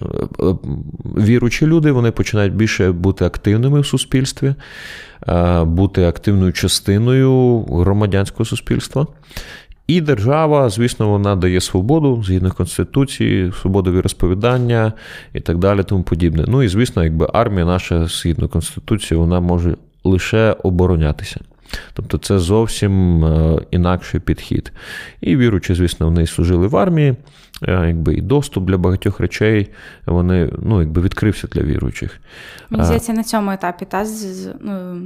віручі 1.04 1.66
люди, 1.66 1.92
вони 1.92 2.10
починають 2.10 2.54
більше 2.54 2.92
бути 2.92 3.24
активними 3.24 3.80
в 3.80 3.86
суспільстві. 3.86 4.54
Е, 5.28 5.64
бути 5.64 6.04
активною 6.04 6.52
частиною 6.52 7.60
громадянського 7.60 8.44
суспільства. 8.44 9.06
І 9.86 10.00
держава, 10.00 10.70
звісно, 10.70 11.08
вона 11.08 11.36
дає 11.36 11.60
свободу 11.60 12.22
згідно 12.26 12.52
Конституції, 12.52 13.52
свободу 13.60 14.02
розповідання 14.02 14.92
і 15.32 15.40
так 15.40 15.58
далі, 15.58 15.82
тому 15.82 16.02
подібне. 16.02 16.44
Ну 16.48 16.62
і 16.62 16.68
звісно, 16.68 17.04
якби 17.04 17.28
армія 17.32 17.64
наша 17.64 18.06
згідно 18.06 18.48
Конституції, 18.48 19.18
вона 19.18 19.40
може 19.40 19.76
лише 20.04 20.56
оборонятися. 20.62 21.40
Тобто 21.92 22.18
це 22.18 22.38
зовсім 22.38 23.24
е, 23.24 23.58
інакший 23.70 24.20
підхід. 24.20 24.72
І 25.20 25.36
віручи, 25.36 25.74
звісно, 25.74 26.06
вони 26.06 26.26
служили 26.26 26.66
в 26.66 26.76
армії, 26.76 27.14
е, 27.62 27.86
якби 27.86 28.14
і 28.14 28.20
доступ 28.20 28.64
для 28.64 28.78
багатьох 28.78 29.20
речей 29.20 29.68
вони 30.06 30.50
ну, 30.62 30.80
якби 30.80 31.02
відкрився 31.02 31.46
для 31.46 31.62
віруючих. 31.62 32.20
Мені 32.70 32.84
здається, 32.84 33.12
на 33.12 33.24
цьому 33.24 33.50
етапі 33.50 33.84
та 33.84 34.06
ну, 34.60 35.02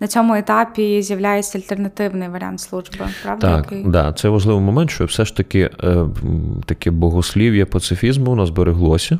на 0.00 0.06
цьому 0.06 0.34
етапі 0.34 1.02
з'являється 1.02 1.58
альтернативний 1.58 2.28
варіант 2.28 2.60
служби. 2.60 2.98
Правда? 3.22 3.56
Так, 3.56 3.72
Який... 3.72 3.90
да, 3.90 4.12
це 4.12 4.28
важливий 4.28 4.62
момент, 4.62 4.90
що 4.90 5.04
все 5.04 5.24
ж 5.24 5.36
таки 5.36 5.70
е, 5.84 6.06
таке 6.64 6.90
богослів'я 6.90 7.66
пацифізму 7.66 8.32
у 8.32 8.34
нас 8.34 8.50
береглося. 8.50 9.18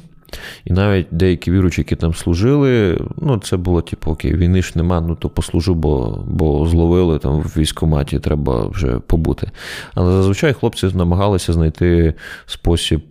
І 0.64 0.72
навіть 0.72 1.06
деякі 1.10 1.50
віруючі, 1.50 1.80
які 1.80 1.96
там 1.96 2.14
служили, 2.14 3.00
ну 3.16 3.38
це 3.38 3.56
було 3.56 3.82
типу, 3.82 4.10
окей, 4.10 4.34
війни 4.34 4.62
ж 4.62 4.72
нема, 4.74 5.00
ну 5.00 5.14
то 5.14 5.28
послужу, 5.28 5.74
бо 5.74 6.24
бо 6.26 6.66
зловили 6.66 7.18
там 7.18 7.40
в 7.40 7.52
військкоматі, 7.56 8.18
треба 8.18 8.68
вже 8.68 8.98
побути. 9.06 9.50
Але 9.94 10.12
зазвичай 10.12 10.52
хлопці 10.52 10.90
намагалися 10.94 11.52
знайти 11.52 12.14
спосіб 12.46 13.02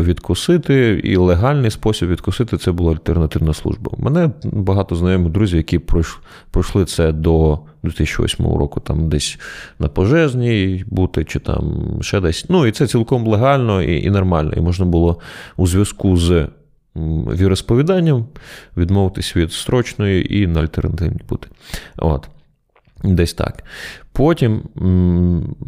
відкусити, 0.00 1.00
і 1.04 1.16
легальний 1.16 1.70
спосіб 1.70 2.08
відкусити 2.08 2.56
це 2.56 2.72
була 2.72 2.92
альтернативна 2.92 3.54
служба. 3.54 3.90
У 3.98 4.02
мене 4.02 4.30
багато 4.44 4.96
знайомих 4.96 5.32
друзів, 5.32 5.56
які 5.56 5.78
пройшли 6.50 6.84
це 6.84 7.12
до 7.12 7.60
2008 7.82 8.46
року, 8.46 8.80
там 8.80 9.08
десь 9.08 9.38
на 9.78 9.88
пожежній 9.88 10.84
бути, 10.86 11.24
чи 11.24 11.38
там 11.38 11.88
ще 12.00 12.20
десь. 12.20 12.46
Ну 12.48 12.66
і 12.66 12.72
це 12.72 12.86
цілком 12.86 13.26
легально 13.26 13.82
і, 13.82 14.02
і 14.02 14.10
нормально. 14.10 14.52
І 14.56 14.60
можна 14.60 14.86
було 14.86 15.20
у 15.56 15.66
зв'язку 15.66 16.16
з 16.16 16.48
віросповіданням 17.36 18.26
відмовитись 18.76 19.36
від 19.36 19.52
строчної 19.52 20.38
і 20.38 20.46
на 20.46 20.60
альтернативні 20.60 21.20
бути. 21.28 21.48
От. 21.96 22.28
Десь 23.04 23.34
так. 23.34 23.64
Потім 24.12 24.62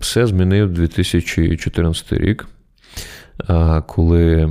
все 0.00 0.26
змінив 0.26 0.72
2014 0.72 2.12
рік 2.12 2.48
коли 3.86 4.50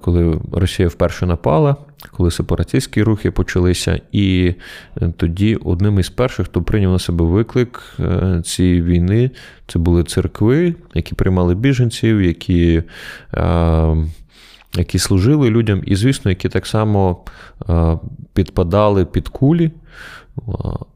коли 0.00 0.40
Росія 0.52 0.88
вперше 0.88 1.26
напала, 1.26 1.76
коли 2.10 2.30
сепаратистські 2.30 3.02
рухи 3.02 3.30
почалися, 3.30 4.00
і 4.12 4.54
е, 5.02 5.12
тоді 5.16 5.56
одним 5.56 5.98
із 5.98 6.10
перших, 6.10 6.46
хто 6.46 6.62
прийняв 6.62 6.92
на 6.92 6.98
себе 6.98 7.24
виклик 7.24 7.82
е, 8.00 8.42
цієї 8.44 8.82
війни, 8.82 9.30
це 9.66 9.78
були 9.78 10.04
церкви, 10.04 10.74
які 10.94 11.14
приймали 11.14 11.54
біженців, 11.54 12.22
які 12.22 12.82
які 14.74 14.98
служили 14.98 15.50
людям, 15.50 15.82
і, 15.86 15.96
звісно, 15.96 16.30
які 16.30 16.48
так 16.48 16.66
само 16.66 17.24
підпадали 18.34 19.04
під 19.04 19.28
кулі. 19.28 19.70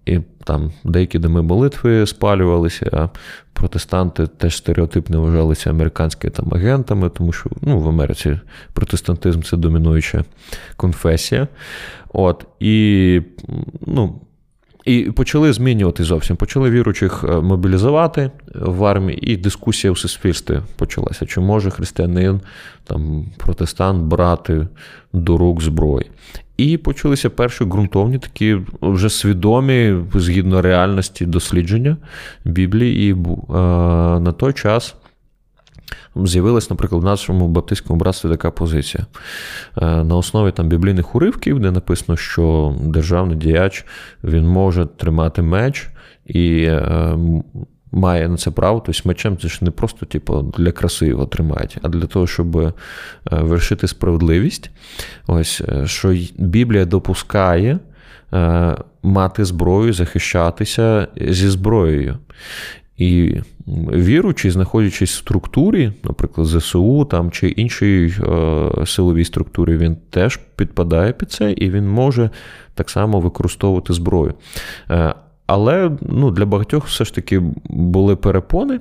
І 0.07 0.21
там 0.45 0.73
деякі 0.85 1.19
доми 1.19 1.43
молитви 1.43 2.07
спалювалися, 2.07 2.91
а 2.93 3.09
протестанти 3.53 4.27
теж 4.27 4.57
стереотипно 4.57 5.23
вважалися 5.23 5.71
американськими 5.71 6.31
там 6.31 6.49
агентами, 6.53 7.09
тому 7.09 7.33
що 7.33 7.51
ну, 7.63 7.81
в 7.81 7.89
Америці 7.89 8.41
протестантизм 8.73 9.43
це 9.43 9.57
домінуюча 9.57 10.25
конфесія. 10.77 11.49
От, 12.13 12.47
І 12.61 13.23
ну, 13.87 14.21
і 14.87 15.03
почали 15.03 15.53
змінювати 15.53 16.05
зовсім. 16.05 16.37
Почали 16.37 16.71
віруючих 16.71 17.25
е, 17.29 17.41
мобілізувати 17.41 18.31
в 18.55 18.85
армії, 18.85 19.33
і 19.33 19.37
дискусія 19.37 19.93
у 19.93 19.97
суспільстві 19.97 20.61
почалася. 20.77 21.27
Чи 21.27 21.41
може 21.41 21.71
християнин, 21.71 22.41
там, 22.85 23.25
протестант 23.37 24.03
брати 24.03 24.67
до 25.13 25.37
рук 25.37 25.63
зброї? 25.63 26.11
І 26.57 26.77
почалися 26.77 27.31
перші 27.31 27.65
ґрунтовні 27.65 28.19
такі 28.19 28.59
вже 28.83 29.11
свідомі 29.11 29.97
згідно 30.15 30.63
реальності 30.63 31.27
дослідження 31.27 31.97
Біблії. 32.45 33.11
І 33.11 33.13
е, 33.13 33.17
на 34.21 34.33
той 34.33 34.53
час 34.53 34.95
з'явилась, 36.25 36.71
наприклад, 36.71 37.03
в 37.03 37.05
нашому 37.05 37.49
баптистському 37.49 37.99
братстві 37.99 38.29
така 38.29 38.51
позиція. 38.51 39.07
Е, 39.83 40.05
на 40.05 40.17
основі 40.17 40.53
там 40.53 40.69
біблійних 40.69 41.15
уривків, 41.15 41.61
де 41.61 41.71
написано, 41.71 42.17
що 42.17 42.75
державний 42.81 43.37
діяч 43.37 43.85
він 44.25 44.49
може 44.49 44.87
тримати 44.87 45.43
меч 45.43 45.89
і 46.27 46.63
е, 46.63 47.19
має 47.93 48.29
на 48.29 48.37
це 48.37 48.51
право. 48.51 48.83
Тобто 48.87 49.03
мечем 49.05 49.37
це 49.37 49.49
ж 49.49 49.59
не 49.65 49.71
просто 49.71 50.07
типу, 50.07 50.53
для 50.59 50.73
краси 50.73 51.07
його 51.07 51.27
тримають, 51.27 51.79
а 51.83 51.89
для 51.89 52.07
того, 52.07 52.27
щоб 52.27 52.57
е, 52.57 52.73
вершити 53.31 53.89
справедливість. 53.89 54.71
Ось 55.27 55.63
що 55.85 56.17
Біблія 56.39 56.85
допускає. 56.85 57.79
Мати 59.03 59.45
зброю, 59.45 59.93
захищатися 59.93 61.09
зі 61.17 61.49
зброєю. 61.49 62.19
І 62.97 63.37
віруючи, 63.93 64.51
знаходячись 64.51 65.15
в 65.15 65.19
структурі, 65.19 65.93
наприклад, 66.05 66.47
ЗСУ 66.47 67.05
там, 67.05 67.31
чи 67.31 67.49
іншій 67.49 68.15
е, 68.21 68.87
силовій 68.87 69.25
структурі, 69.25 69.77
він 69.77 69.97
теж 70.11 70.37
підпадає 70.37 71.13
під 71.13 71.31
це 71.31 71.53
і 71.53 71.71
він 71.71 71.89
може 71.89 72.31
так 72.75 72.91
само 72.91 73.21
використовувати 73.21 73.93
зброю. 73.93 74.35
Е, 74.91 75.15
але 75.47 75.91
ну, 76.01 76.31
для 76.31 76.47
багатьох 76.47 76.87
все 76.87 77.05
ж 77.05 77.15
таки 77.15 77.43
були 77.69 78.17
перепони. 78.17 78.81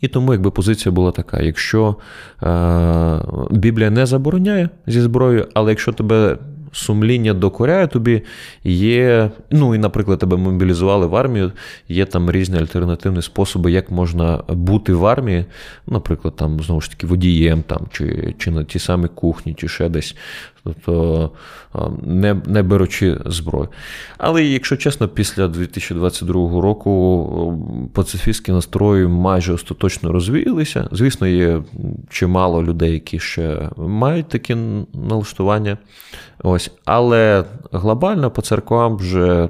І 0.00 0.08
тому 0.08 0.32
якби 0.32 0.50
позиція 0.50 0.92
була 0.92 1.10
така: 1.10 1.40
якщо 1.40 1.96
е, 2.42 3.20
Біблія 3.50 3.90
не 3.90 4.06
забороняє 4.06 4.68
зі 4.86 5.00
зброєю, 5.00 5.46
але 5.54 5.70
якщо 5.70 5.92
тебе 5.92 6.38
сумління 6.72 7.34
докоряє 7.34 7.86
тобі, 7.86 8.22
є, 8.64 9.30
ну 9.50 9.74
і, 9.74 9.78
наприклад, 9.78 10.18
тебе 10.18 10.36
мобілізували 10.36 11.06
в 11.06 11.16
армію, 11.16 11.52
є 11.88 12.04
там 12.04 12.30
різні 12.30 12.58
альтернативні 12.58 13.22
способи, 13.22 13.72
як 13.72 13.90
можна 13.90 14.42
бути 14.48 14.92
в 14.92 15.06
армії, 15.06 15.44
наприклад, 15.86 16.36
там 16.36 16.60
знову 16.60 16.80
ж 16.80 16.90
таки 16.90 17.06
водієм, 17.06 17.62
там, 17.62 17.86
чи 17.92 18.34
чи 18.38 18.50
на 18.50 18.64
тій 18.64 18.78
самій 18.78 19.08
кухні, 19.08 19.54
чи 19.54 19.68
ще 19.68 19.88
десь 19.88 20.16
тобто 20.66 21.30
не 22.02 22.36
не 22.46 22.62
беручи 22.62 23.18
зброю. 23.26 23.68
Але, 24.18 24.44
якщо 24.44 24.76
чесно, 24.76 25.08
після 25.08 25.48
2022 25.48 26.60
року 26.60 27.90
пацифістські 27.92 28.52
настрої 28.52 29.06
майже 29.06 29.52
остаточно 29.52 30.12
розвіялися. 30.12 30.88
Звісно, 30.92 31.26
є 31.26 31.62
чимало 32.10 32.62
людей, 32.62 32.92
які 32.92 33.18
ще 33.18 33.70
мають 33.76 34.28
такі 34.28 34.56
налаштування. 34.94 35.78
Ось, 36.42 36.70
Але 36.84 37.44
глобально 37.72 38.30
по 38.30 38.42
церквам 38.42 38.96
вже 38.96 39.48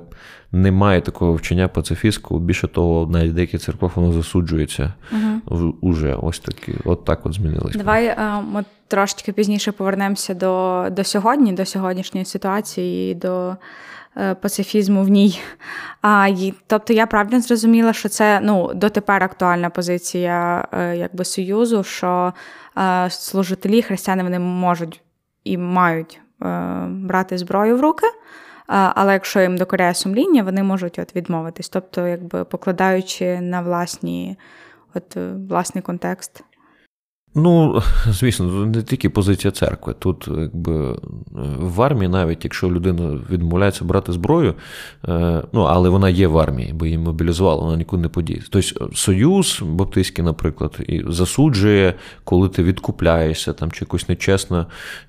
немає 0.62 1.00
такого 1.00 1.32
вчення 1.32 1.68
пацифістського. 1.68 2.40
Більше 2.40 2.68
того, 2.68 3.06
навіть 3.06 3.34
деякі 3.34 3.58
церкви 3.58 3.90
воно 3.94 4.12
засуджується 4.12 4.92
угу. 5.12 5.74
уже. 5.80 6.14
Ось 6.14 6.38
такі, 6.38 6.74
от 6.84 7.04
так 7.04 7.26
от 7.26 7.34
змінилось. 7.34 7.76
Давай 7.76 8.16
ми 8.52 8.64
трошечки 8.88 9.32
пізніше 9.32 9.72
повернемося 9.72 10.34
до 10.34 10.86
до 10.90 11.04
сьогодні, 11.04 11.52
до 11.52 11.64
сьогоднішньої 11.64 12.24
ситуації, 12.24 13.14
до 13.14 13.56
е, 14.16 14.34
пацифізму 14.34 15.02
в 15.02 15.08
ній. 15.08 15.40
А, 16.02 16.28
і, 16.28 16.54
Тобто 16.66 16.92
я 16.92 17.06
правильно 17.06 17.40
зрозуміла, 17.40 17.92
що 17.92 18.08
це 18.08 18.40
ну, 18.42 18.74
дотепер 18.74 19.24
актуальна 19.24 19.70
позиція 19.70 20.68
е, 20.72 20.96
якби 20.96 21.24
Союзу, 21.24 21.82
що 21.82 22.32
е, 22.78 23.10
служителі 23.10 23.82
християни 23.82 24.22
вони 24.22 24.38
можуть 24.38 25.00
і 25.44 25.58
мають 25.58 26.20
е, 26.42 26.46
брати 26.88 27.38
зброю 27.38 27.76
в 27.76 27.80
руки. 27.80 28.06
Але 28.66 29.12
якщо 29.12 29.40
їм 29.40 29.56
докоряє 29.56 29.94
сумління, 29.94 30.42
вони 30.42 30.62
можуть 30.62 30.98
от 30.98 31.16
відмовитись, 31.16 31.68
тобто, 31.68 32.06
якби 32.06 32.44
покладаючи 32.44 33.40
на 33.40 33.60
власні, 33.60 34.38
от 34.94 35.16
власний 35.48 35.82
контекст. 35.82 36.44
Ну, 37.38 37.82
звісно, 38.06 38.66
не 38.66 38.82
тільки 38.82 39.10
позиція 39.10 39.50
церкви. 39.50 39.94
Тут, 39.98 40.28
якби 40.38 40.98
в 41.58 41.82
армії, 41.82 42.08
навіть 42.08 42.44
якщо 42.44 42.70
людина 42.70 43.18
відмовляється 43.30 43.84
брати 43.84 44.12
зброю, 44.12 44.54
е, 45.08 45.42
ну 45.52 45.62
але 45.62 45.88
вона 45.88 46.08
є 46.08 46.26
в 46.26 46.38
армії, 46.38 46.72
бо 46.72 46.86
її 46.86 46.98
мобілізували, 46.98 47.62
вона 47.62 47.76
нікуди 47.76 48.02
не 48.02 48.08
подіється. 48.08 48.48
Тобто 48.52 48.90
Союз 48.94 49.62
Баптистський, 49.62 50.24
наприклад, 50.24 50.78
і 50.88 51.04
засуджує, 51.08 51.94
коли 52.24 52.48
ти 52.48 52.62
відкупляєшся 52.62 53.52
там 53.52 53.72
чи 53.72 53.84
якось 53.84 54.08
нечесно. 54.08 54.66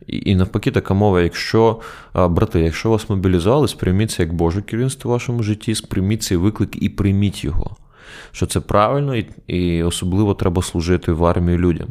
І 0.07 0.35
навпаки, 0.35 0.71
така 0.71 0.93
мова, 0.93 1.21
якщо 1.21 1.79
брати, 2.29 2.59
якщо 2.59 2.89
вас 2.89 3.09
мобілізували, 3.09 3.67
сприйміться 3.67 4.23
як 4.23 4.33
Боже 4.33 4.61
керівництво 4.61 5.09
в 5.09 5.13
вашому 5.13 5.43
житті, 5.43 5.75
сприйміть 5.75 6.23
цей 6.23 6.37
виклик 6.37 6.83
і 6.83 6.89
прийміть 6.89 7.43
його 7.43 7.75
що 8.31 8.45
це 8.45 8.59
правильно, 8.59 9.15
і 9.15 9.29
і 9.47 9.83
особливо 9.83 10.33
треба 10.33 10.61
служити 10.61 11.11
в 11.11 11.25
армії 11.25 11.57
людям. 11.57 11.87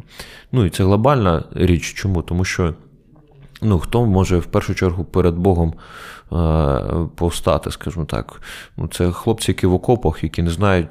Ну 0.53 0.65
і 0.65 0.71
це 0.71 0.85
глобальна 0.85 1.45
річ. 1.55 1.95
Чому? 1.95 2.23
Тому 2.23 2.45
що 2.45 2.75
ну, 3.63 3.79
хто 3.79 4.07
може 4.07 4.39
в 4.39 4.47
першу 4.47 4.75
чергу 4.75 5.05
перед 5.05 5.35
Богом 5.35 5.75
е, 6.33 7.07
повстати, 7.17 7.71
скажімо 7.71 8.05
так. 8.05 8.43
Ну, 8.77 8.89
Це 8.89 9.13
хлопці, 9.13 9.51
які 9.51 9.67
в 9.67 9.75
окопах, 9.75 10.25
які 10.25 10.43
не 10.43 10.51
знають, 10.51 10.89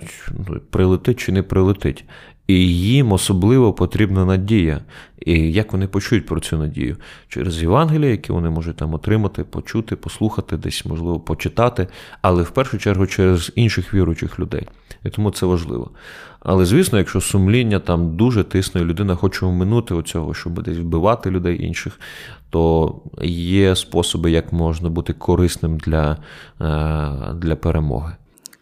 ну, 0.48 0.60
прилетить 0.70 1.20
чи 1.20 1.32
не 1.32 1.44
прилетить. 1.44 2.06
І 2.48 2.54
їм 2.68 3.12
особливо 3.12 3.74
потрібна 3.74 4.26
надія. 4.26 4.82
І 5.26 5.52
як 5.52 5.74
вони 5.74 5.88
почують 5.88 6.26
про 6.26 6.40
цю 6.40 6.58
надію? 6.58 6.98
Через 7.28 7.62
Євангелія, 7.62 8.12
які 8.12 8.32
вони 8.32 8.50
можуть 8.50 8.78
там 8.78 8.94
отримати, 8.94 9.44
почути, 9.44 9.96
послухати, 9.96 10.58
десь, 10.58 10.86
можливо, 10.86 11.20
почитати, 11.20 11.88
але 12.22 12.44
в 12.44 12.50
першу 12.50 12.78
чергу 12.78 13.08
через 13.08 13.52
інших 13.56 13.94
віруючих 13.94 14.40
людей. 14.40 14.68
І 15.04 15.10
тому 15.10 15.32
це 15.32 15.46
важливо. 15.46 15.92
Але, 16.40 16.66
звісно, 16.66 16.98
якщо 16.98 17.22
сумління 17.22 17.80
там 17.80 18.18
дуже 18.18 18.44
тисне, 18.44 18.82
людина 18.82 19.16
хоче 19.16 19.46
оминути 19.46 19.94
оцього, 19.94 20.34
щоб 20.34 20.64
десь 20.64 20.78
вбивати 20.78 21.32
людей 21.32 21.64
інших, 21.66 22.00
то 22.50 22.96
є 23.24 23.76
способи, 23.76 24.32
як 24.32 24.54
можна 24.54 24.90
бути 24.90 25.14
корисним 25.14 25.78
для, 25.78 26.18
е, 26.62 27.34
для 27.34 27.56
перемоги. 27.56 28.14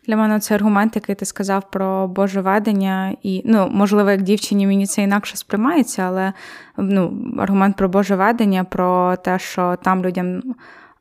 Для 0.07 0.17
мене 0.17 0.39
це 0.39 0.55
аргумент, 0.55 0.95
який 0.95 1.15
ти 1.15 1.25
сказав 1.25 1.71
про 1.71 2.07
Боже 2.07 2.41
ведення, 2.41 3.15
і 3.23 3.41
ну, 3.45 3.69
можливо, 3.71 4.11
як 4.11 4.21
дівчині 4.21 4.67
мені 4.67 4.87
це 4.87 5.01
інакше 5.01 5.37
сприймається, 5.37 6.01
але 6.01 6.33
ну, 6.77 7.13
аргумент 7.39 7.77
про 7.77 7.89
Боже 7.89 8.15
ведення, 8.15 8.63
про 8.63 9.15
те, 9.15 9.39
що 9.39 9.77
там 9.83 10.05
людям 10.05 10.41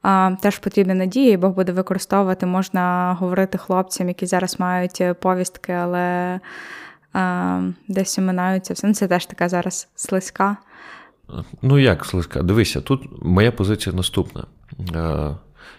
а, 0.02 0.30
теж 0.40 0.58
потрібна 0.58 0.94
надія, 0.94 1.32
і 1.32 1.36
Бог 1.36 1.52
буде 1.52 1.72
використовувати, 1.72 2.46
можна 2.46 3.16
говорити 3.20 3.58
хлопцям, 3.58 4.08
які 4.08 4.26
зараз 4.26 4.60
мають 4.60 5.02
повістки, 5.20 5.72
але 5.72 6.40
а, 7.12 7.60
десь 7.88 8.18
оминаються. 8.18 8.74
Все 8.74 8.94
це 8.94 9.08
теж 9.08 9.26
така 9.26 9.48
зараз 9.48 9.88
слизька. 9.94 10.56
Ну 11.62 11.78
як 11.78 12.04
слизька? 12.04 12.42
Дивися, 12.42 12.80
тут 12.80 13.02
моя 13.22 13.52
позиція 13.52 13.96
наступна. 13.96 14.44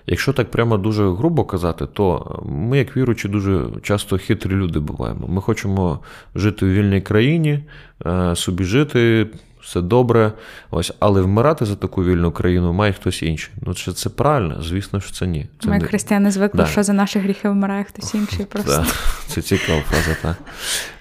Якщо 0.07 0.33
так 0.33 0.51
прямо 0.51 0.77
дуже 0.77 1.09
грубо 1.09 1.45
казати, 1.45 1.85
то 1.93 2.39
ми, 2.45 2.77
як 2.77 2.97
віручі, 2.97 3.27
дуже 3.27 3.65
часто 3.81 4.17
хитрі 4.17 4.51
люди 4.51 4.79
буваємо. 4.79 5.27
Ми 5.27 5.41
хочемо 5.41 5.99
жити 6.35 6.65
у 6.65 6.69
вільній 6.69 7.01
країні, 7.01 7.59
е, 8.05 8.35
собі 8.35 8.63
жити, 8.63 9.27
все 9.63 9.81
добре. 9.81 10.31
Ось, 10.71 10.93
але 10.99 11.21
вмирати 11.21 11.65
за 11.65 11.75
таку 11.75 12.03
вільну 12.03 12.31
країну 12.31 12.73
має 12.73 12.93
хтось 12.93 13.23
інший. 13.23 13.53
Ну, 13.61 13.73
чи 13.73 13.93
це 13.93 14.09
правильно? 14.09 14.61
Звісно, 14.61 14.99
що 14.99 15.11
це 15.11 15.27
ні. 15.27 15.47
Це 15.59 15.69
Ми, 15.69 15.79
не... 15.79 15.85
християни, 15.85 16.31
звикли, 16.31 16.57
да. 16.57 16.65
що 16.65 16.83
за 16.83 16.93
наші 16.93 17.19
гріхи 17.19 17.49
вмирає 17.49 17.83
хтось 17.83 18.15
інший. 18.15 18.45
просто. 18.49 18.71
Да. 18.71 18.85
Це 19.27 19.41
цікава 19.41 19.81
фраза, 19.81 20.17
так. 20.21 20.37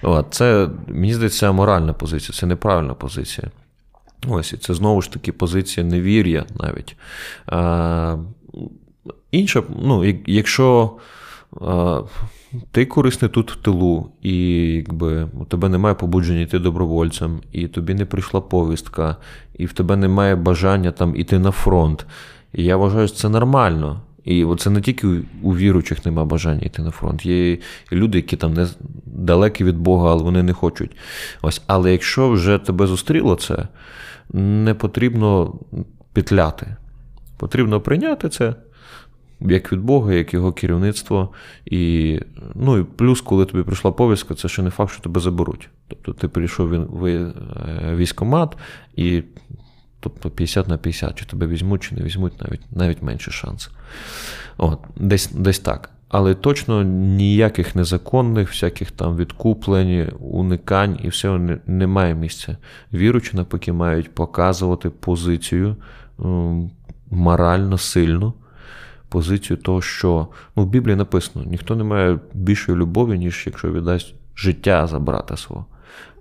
От, 0.01 0.25
Це, 0.29 0.69
мені 0.87 1.13
здається, 1.13 1.51
моральна 1.51 1.93
позиція, 1.93 2.37
це 2.39 2.45
неправильна 2.45 2.93
позиція. 2.93 3.47
Ось, 4.27 4.53
і 4.53 4.57
це 4.57 4.73
знову 4.73 5.01
ж 5.01 5.11
таки 5.11 5.31
позиція 5.31 5.85
невір'я 5.85 6.45
навіть. 6.59 6.95
Інше, 9.33 9.63
ну, 9.83 10.15
якщо 10.25 10.91
а, 11.61 12.01
ти 12.71 12.85
корисний 12.85 13.31
тут 13.31 13.51
в 13.51 13.55
тилу, 13.55 14.09
і 14.21 14.35
якби 14.73 15.27
у 15.39 15.45
тебе 15.45 15.69
немає 15.69 15.95
побудження 15.95 16.41
йти 16.41 16.59
добровольцем, 16.59 17.41
і 17.51 17.67
тобі 17.67 17.93
не 17.93 18.05
прийшла 18.05 18.41
повістка, 18.41 19.17
і 19.57 19.65
в 19.65 19.73
тебе 19.73 19.95
немає 19.95 20.35
бажання 20.35 20.91
там 20.91 21.15
іти 21.15 21.39
на 21.39 21.51
фронт. 21.51 22.05
І 22.53 22.63
я 22.63 22.77
вважаю, 22.77 23.07
що 23.07 23.17
це 23.17 23.29
нормально. 23.29 24.01
І 24.23 24.45
це 24.59 24.69
не 24.69 24.81
тільки 24.81 25.07
у 25.41 25.55
віруючих 25.55 26.05
немає 26.05 26.27
бажання 26.27 26.61
йти 26.61 26.81
на 26.81 26.91
фронт. 26.91 27.25
Є 27.25 27.57
люди, 27.91 28.17
які 28.17 28.37
там 28.37 28.53
не 28.53 28.67
далекі 29.05 29.63
від 29.63 29.77
Бога, 29.77 30.11
але 30.11 30.23
вони 30.23 30.43
не 30.43 30.53
хочуть. 30.53 30.91
Ось, 31.41 31.61
Але 31.67 31.91
якщо 31.91 32.29
вже 32.29 32.57
тебе 32.57 32.87
зустріло 32.87 33.35
це, 33.35 33.67
не 34.33 34.73
потрібно 34.73 35.55
петляти. 36.13 36.75
Потрібно 37.37 37.81
прийняти 37.81 38.29
це 38.29 38.53
як 39.43 39.71
від 39.71 39.79
Бога, 39.79 40.13
як 40.13 40.33
його 40.33 40.51
керівництво. 40.51 41.29
І 41.65 42.19
ну, 42.55 42.77
і 42.77 42.83
плюс, 42.83 43.21
коли 43.21 43.45
тобі 43.45 43.63
прийшла 43.63 43.91
повістка, 43.91 44.35
це 44.35 44.47
ще 44.47 44.61
не 44.61 44.69
факт, 44.69 44.91
що 44.91 45.01
тебе 45.01 45.21
заберуть. 45.21 45.69
Тобто 45.87 46.13
ти 46.13 46.27
прийшов 46.27 46.67
в 46.69 47.05
е, 47.05 47.33
військомат 47.95 48.57
і 48.95 49.23
тобто 49.99 50.29
50 50.29 50.67
на 50.67 50.77
50, 50.77 51.15
чи 51.15 51.25
тебе 51.25 51.47
візьмуть, 51.47 51.83
чи 51.83 51.95
не 51.95 52.03
візьмуть, 52.03 52.41
навіть 52.41 52.61
навіть 52.71 53.01
менше 53.01 53.31
шанс. 53.31 53.69
От, 54.57 54.79
Десь 54.97 55.31
десь 55.31 55.59
так. 55.59 55.89
Але 56.09 56.35
точно 56.35 56.83
ніяких 56.83 57.75
незаконних, 57.75 58.49
всяких 58.49 58.91
там 58.91 59.17
відкуплень, 59.17 60.09
уникань 60.19 60.99
і 61.03 61.07
все 61.07 61.59
немає 61.67 62.15
місця. 62.15 62.57
Віручі, 62.93 63.31
навпаки, 63.33 63.73
мають 63.73 64.15
показувати 64.15 64.89
позицію 64.89 65.75
морально 67.11 67.77
сильну, 67.77 68.33
позицію 69.13 69.57
того, 69.57 69.81
що 69.81 70.27
ну, 70.55 70.63
в 70.63 70.67
Біблії 70.67 70.95
написано: 70.95 71.45
ніхто 71.45 71.75
не 71.75 71.83
має 71.83 72.19
більшої 72.33 72.77
любові, 72.77 73.17
ніж 73.19 73.43
якщо 73.45 73.71
віддасть 73.71 74.13
життя 74.35 74.87
за 74.87 74.99
брата 74.99 75.37
свого. 75.37 75.65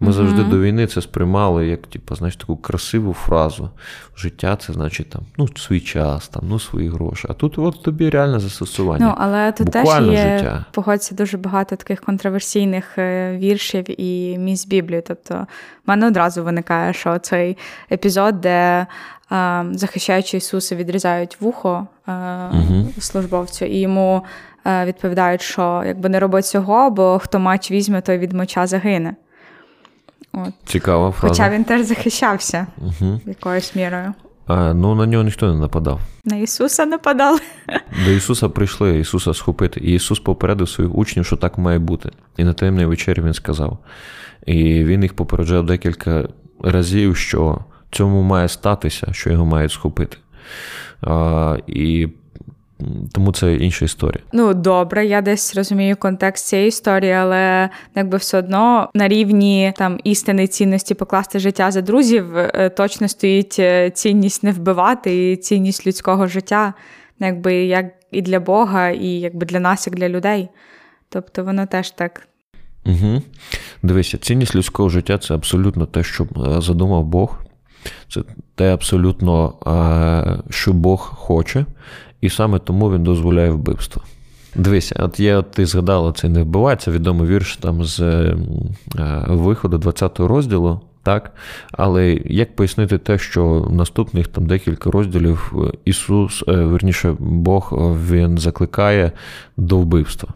Ми 0.01 0.09
mm 0.09 0.13
завжди 0.13 0.45
до 0.45 0.61
війни 0.61 0.87
це 0.87 1.01
сприймали 1.01 1.67
як 1.67 1.87
типу, 1.87 2.15
знаєш, 2.15 2.37
таку 2.37 2.57
красиву 2.57 3.13
фразу. 3.13 3.71
Життя 4.17 4.57
це 4.57 4.73
значить 4.73 5.11
там, 5.11 5.23
ну, 5.39 5.49
свій 5.57 5.81
час, 5.81 6.29
там, 6.29 6.43
ну, 6.49 6.59
свої 6.59 6.89
гроші. 6.89 7.27
А 7.31 7.33
тут 7.33 7.59
от 7.59 7.83
тобі 7.83 8.11
реальне 8.11 8.41
застосування. 8.41 9.07
Ну, 9.07 9.15
але 9.19 9.53
тут 9.53 9.67
Буквально 9.67 10.13
теж 10.13 10.19
є, 10.19 10.39
життя. 10.39 10.65
погодься, 10.73 11.15
дуже 11.15 11.39
багато 11.39 11.77
таких 11.77 12.01
контроверсійних 12.01 12.99
е, 12.99 13.37
віршів 13.37 14.01
і 14.01 14.39
місць 14.39 14.67
Біблії. 14.67 15.03
Тобто, 15.07 15.35
в 15.87 15.91
мене 15.91 16.07
одразу 16.07 16.45
виникає, 16.45 16.93
що 16.93 17.19
цей 17.19 17.57
епізод, 17.93 18.41
де 18.41 18.87
захищаючи 19.73 20.37
Ісуса, 20.37 20.77
відрізають 20.77 21.41
вухо 21.41 21.87
угу. 22.53 22.87
службовцю, 22.99 23.65
і 23.65 23.79
йому 23.79 24.23
е, 24.67 24.85
відповідають, 24.85 25.43
що 25.43 25.83
якби 25.87 26.09
не 26.09 26.21
робить 26.21 26.47
цього, 26.47 26.91
бо 26.91 27.19
хто 27.19 27.39
мач 27.39 27.71
візьме, 27.71 28.01
той 28.01 28.19
від 28.19 28.33
меча 28.33 28.67
загине. 28.67 29.15
От. 30.33 30.53
Цікава 30.65 31.11
фраза. 31.11 31.35
Хоча 31.35 31.51
він 31.51 31.65
теж 31.65 31.87
захищався 31.87 32.67
угу. 32.79 33.21
якоюсь 33.27 33.77
мірою. 33.77 34.15
А, 34.47 34.75
Ну, 34.75 34.95
на 34.95 35.07
нього 35.07 35.25
ніхто 35.25 35.55
не 35.55 35.61
нападав. 35.61 36.01
На 36.25 36.37
Ісуса 36.37 36.87
нападали. 36.87 37.41
До 38.05 38.11
Ісуса 38.11 38.49
прийшли 38.49 38.99
Ісуса 38.99 39.35
схопити. 39.35 39.81
І 39.81 39.95
Ісус 39.95 40.21
попередив 40.21 40.69
своїх 40.69 40.95
учнів, 40.95 41.27
що 41.27 41.37
так 41.37 41.59
має 41.59 41.79
бути. 41.79 42.11
І 42.37 42.45
на 42.45 42.53
таємній 42.53 42.85
вечері 42.85 43.23
Він 43.23 43.35
сказав. 43.35 43.79
І 44.47 44.85
він 44.85 45.03
їх 45.03 45.15
попереджав 45.15 45.67
декілька 45.67 46.29
разів, 46.65 47.17
що 47.17 47.59
цьому 47.93 48.23
має 48.23 48.49
статися, 48.49 49.07
що 49.13 49.31
його 49.31 49.47
мають 49.47 49.73
схопити. 49.73 50.17
А, 51.01 51.57
І 51.67 52.09
тому 53.13 53.33
це 53.33 53.55
інша 53.55 53.85
історія. 53.85 54.23
Ну 54.33 54.55
добре, 54.55 55.07
я 55.07 55.21
десь 55.21 55.57
розумію 55.57 55.97
контекст 55.97 56.47
цієї 56.47 56.69
історії, 56.69 57.13
але 57.13 57.71
якби 57.95 58.19
все 58.19 58.39
одно 58.39 58.91
на 58.95 59.09
рівні 59.09 59.73
там 59.77 60.01
істини 60.05 60.47
цінності 60.47 60.95
покласти 60.95 61.39
життя 61.39 61.71
за 61.71 61.81
друзів 61.81 62.37
е, 62.37 62.71
точно 62.77 63.09
стоїть 63.09 63.57
е, 63.59 63.91
цінність 63.91 64.43
не 64.43 64.53
вбивати 64.53 65.33
і 65.33 65.37
цінність 65.37 65.87
людського 65.87 66.27
життя, 66.27 66.75
якби 67.19 67.55
як 67.55 67.87
і 68.11 68.23
для 68.23 68.41
Бога, 68.41 68.89
і 68.89 69.09
якби 69.09 69.47
для 69.47 69.61
нас, 69.61 69.87
як 69.87 69.97
для 69.97 70.09
людей. 70.09 70.49
Тобто 71.09 71.45
воно 71.45 71.67
теж 71.67 71.91
так. 71.91 72.29
Угу. 72.87 73.23
Дивися, 73.83 74.19
цінність 74.19 74.55
людського 74.55 74.89
життя 74.89 75.19
це 75.19 75.35
абсолютно 75.35 75.87
те, 75.87 76.03
що 76.03 76.25
е, 76.25 76.61
задумав 76.61 77.05
Бог. 77.05 77.39
Це 78.09 78.23
те 78.55 78.75
абсолютно, 78.75 79.53
що 80.51 80.73
Бог 80.73 81.13
хоче, 81.15 81.67
і 82.21 82.31
саме 82.31 82.59
тому 82.59 82.93
він 82.93 83.03
дозволяє 83.03 83.51
вбивство. 83.51 84.03
Дивися, 84.55 84.95
от 84.99 85.21
от 85.21 85.51
ти 85.51 85.67
згадала 85.67 86.13
це 86.13 86.29
не 86.29 86.43
вбивається, 86.43 86.91
відомий 86.91 87.29
вірш 87.29 87.57
там 87.57 87.85
з 87.85 88.01
е, 88.01 88.37
виходу 89.29 89.79
20-го 89.79 90.29
розділу. 90.29 90.81
Так, 91.03 91.33
але 91.73 92.21
як 92.25 92.57
пояснити 92.57 92.99
те, 92.99 93.19
що 93.19 93.69
наступних 93.71 94.29
там 94.29 94.47
декілька 94.47 94.91
розділів 94.91 95.53
е, 95.57 95.77
Ісус, 95.85 96.45
е, 96.49 96.53
верніше, 96.53 97.17
Бог 97.19 97.73
Він 98.11 98.39
закликає 98.39 99.13
до 99.57 99.79
вбивства. 99.79 100.29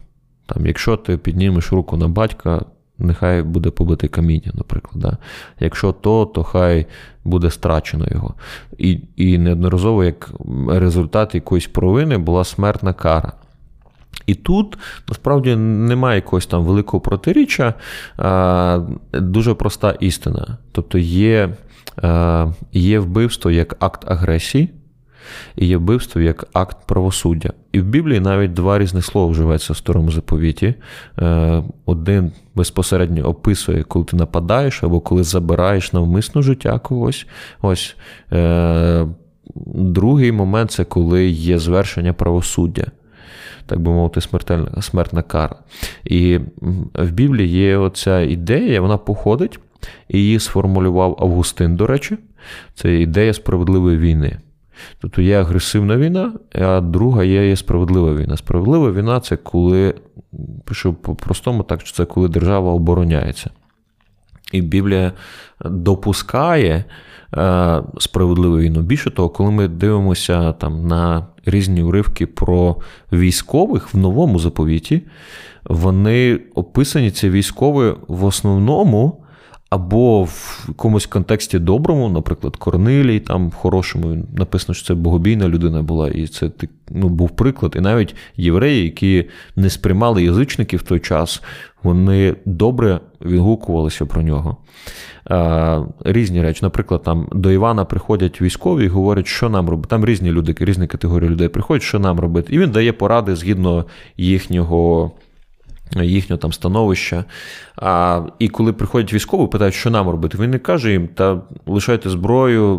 Там, 0.45 0.65
Якщо 0.65 0.97
ти 0.97 1.17
піднімеш 1.17 1.71
руку 1.71 1.97
на 1.97 2.07
батька, 2.07 2.65
нехай 2.99 3.41
буде 3.41 3.69
побите 3.69 4.07
каміння, 4.07 4.51
наприклад. 4.53 5.01
Да? 5.01 5.17
Якщо 5.59 5.91
то, 5.91 6.25
то 6.25 6.43
хай 6.43 6.85
буде 7.23 7.51
страчено 7.51 8.05
його. 8.11 8.33
І 8.77 8.99
і 9.15 9.37
неодноразово, 9.37 10.03
як 10.03 10.31
результат 10.67 11.35
якоїсь 11.35 11.67
провини, 11.67 12.17
була 12.17 12.43
смертна 12.43 12.93
кара. 12.93 13.33
І 14.25 14.35
тут 14.35 14.77
насправді 15.07 15.55
немає 15.55 16.15
якогось 16.15 16.45
там 16.45 16.63
великого 16.63 17.01
протиріччя, 17.01 17.73
а, 18.17 18.79
дуже 19.13 19.53
проста 19.53 19.91
істина. 19.91 20.57
Тобто 20.71 20.97
є, 20.97 21.49
а, 22.01 22.47
є 22.73 22.99
вбивство 22.99 23.51
як 23.51 23.75
акт 23.79 24.11
агресії 24.11 24.69
і 25.55 25.67
є 25.67 25.77
вбивство 25.77 26.21
як 26.21 26.47
акт 26.53 26.77
правосуддя. 26.85 27.53
І 27.71 27.79
в 27.79 27.85
Біблії 27.85 28.19
навіть 28.19 28.53
два 28.53 28.79
різних 28.79 29.05
слова 29.05 29.31
вживаються 29.31 29.73
в 29.73 29.77
старому 29.77 30.11
заповіті. 30.11 30.73
Е, 31.19 31.63
один 31.85 32.31
безпосередньо 32.55 33.23
описує, 33.23 33.83
коли 33.83 34.05
ти 34.05 34.17
нападаєш 34.17 34.83
або 34.83 34.99
коли 34.99 35.23
забираєш 35.23 35.93
навмисно 35.93 36.41
життя 36.41 36.79
когось. 36.79 37.27
Ось. 37.61 37.95
Е, 38.31 39.07
другий 39.75 40.31
момент 40.31 40.71
це 40.71 40.83
коли 40.83 41.27
є 41.27 41.59
звершення 41.59 42.13
правосуддя. 42.13 42.85
Так 43.65 43.79
би 43.79 43.91
мовити, 43.91 44.21
смертельна, 44.21 44.81
смертна 44.81 45.21
кара. 45.21 45.55
І 46.05 46.39
в 46.93 47.11
Біблії 47.11 47.49
є 47.49 47.77
оця 47.77 48.21
ідея, 48.21 48.81
вона 48.81 48.97
походить, 48.97 49.59
і 50.07 50.19
її 50.19 50.39
сформулював 50.39 51.17
Августин, 51.19 51.75
до 51.75 51.87
речі, 51.87 52.17
це 52.75 52.95
ідея 52.95 53.33
справедливої 53.33 53.97
війни. 53.97 54.37
Тобто 55.01 55.21
є 55.21 55.39
агресивна 55.39 55.97
війна, 55.97 56.33
а 56.55 56.81
друга 56.81 57.23
є, 57.23 57.49
є 57.49 57.55
справедлива 57.55 58.13
війна. 58.13 58.37
Справедлива 58.37 58.91
війна 58.91 59.19
це 59.19 59.37
коли, 59.37 59.93
пишу 60.65 60.93
по-простому, 60.93 61.63
так 61.63 61.81
що 61.81 61.91
це 61.91 62.05
коли 62.05 62.27
держава 62.27 62.71
обороняється. 62.71 63.49
І 64.51 64.61
Біблія 64.61 65.11
допускає 65.65 66.85
е, 67.37 67.83
справедливу 67.99 68.57
війну. 68.57 68.81
Більше 68.81 69.11
того, 69.11 69.29
коли 69.29 69.51
ми 69.51 69.67
дивимося 69.67 70.53
там 70.53 70.87
на 70.87 71.27
різні 71.45 71.83
уривки 71.83 72.25
про 72.25 72.75
військових 73.11 73.93
в 73.93 73.97
новому 73.97 74.39
заповіті, 74.39 75.01
вони 75.63 76.39
описані 76.55 77.11
ці 77.11 77.29
військові 77.29 77.95
в 78.07 78.25
основному 78.25 79.23
або 79.69 80.23
в 80.23 80.65
якомусь 80.67 81.05
контексті 81.05 81.59
доброму, 81.59 82.09
наприклад, 82.09 82.55
Корнилій, 82.55 83.19
там 83.19 83.49
в 83.49 83.53
хорошому 83.53 84.17
написано, 84.37 84.73
що 84.73 84.87
це 84.87 84.93
богобійна 84.93 85.47
людина 85.47 85.81
була, 85.81 86.09
і 86.09 86.27
це 86.27 86.51
ну, 86.89 87.09
був 87.09 87.29
приклад. 87.29 87.73
І 87.77 87.79
навіть 87.79 88.15
євреї, 88.37 88.83
які 88.83 89.25
не 89.55 89.69
сприймали 89.69 90.23
язичників 90.23 90.79
в 90.79 90.83
той 90.83 90.99
час, 90.99 91.43
вони 91.83 92.35
добре 92.45 92.99
відгукувалися 93.21 94.05
про 94.05 94.21
нього. 94.21 94.57
Різні 96.05 96.41
речі. 96.41 96.59
Наприклад, 96.61 97.03
там 97.03 97.27
до 97.31 97.51
Івана 97.51 97.85
приходять 97.85 98.41
військові 98.41 98.85
і 98.85 98.87
говорять, 98.87 99.27
що 99.27 99.49
нам 99.49 99.69
робити. 99.69 99.89
Там 99.89 100.05
різні 100.05 100.31
люди, 100.31 100.55
різні 100.59 100.87
категорії 100.87 101.29
людей 101.29 101.47
приходять, 101.47 101.83
що 101.83 101.99
нам 101.99 102.19
робити. 102.19 102.55
І 102.55 102.59
він 102.59 102.71
дає 102.71 102.93
поради 102.93 103.35
згідно 103.35 103.85
їхнього 104.17 105.11
їхнього 105.95 106.37
там 106.37 106.53
становища. 106.53 107.25
А, 107.75 108.21
І 108.39 108.49
коли 108.49 108.73
приходять 108.73 109.13
військові, 109.13 109.47
питають, 109.47 109.73
що 109.73 109.89
нам 109.89 110.09
робити, 110.09 110.37
він 110.41 110.49
не 110.51 110.59
каже 110.59 110.91
їм, 110.91 111.07
та 111.07 111.41
лишайте 111.65 112.09
зброю, 112.09 112.77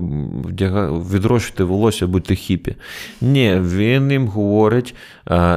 відрощуйте 1.12 1.64
волосся, 1.64 2.06
будьте 2.06 2.34
хіпі. 2.34 2.76
Ні, 3.20 3.60
він 3.60 4.10
їм 4.10 4.28
говорить: 4.28 4.94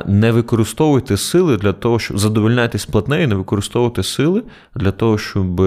не 0.06 0.32
використовуйте 0.32 1.18
сили 1.18 1.58
для 1.58 1.74
того, 1.74 2.00
щоб 2.00 2.20
задовольняйтесь 2.20 2.86
платнею, 2.86 3.28
не 3.28 3.36
використовуйте 3.36 4.04
сили 4.04 4.44
для 4.76 4.92
того, 4.92 5.18
щоб 5.18 5.62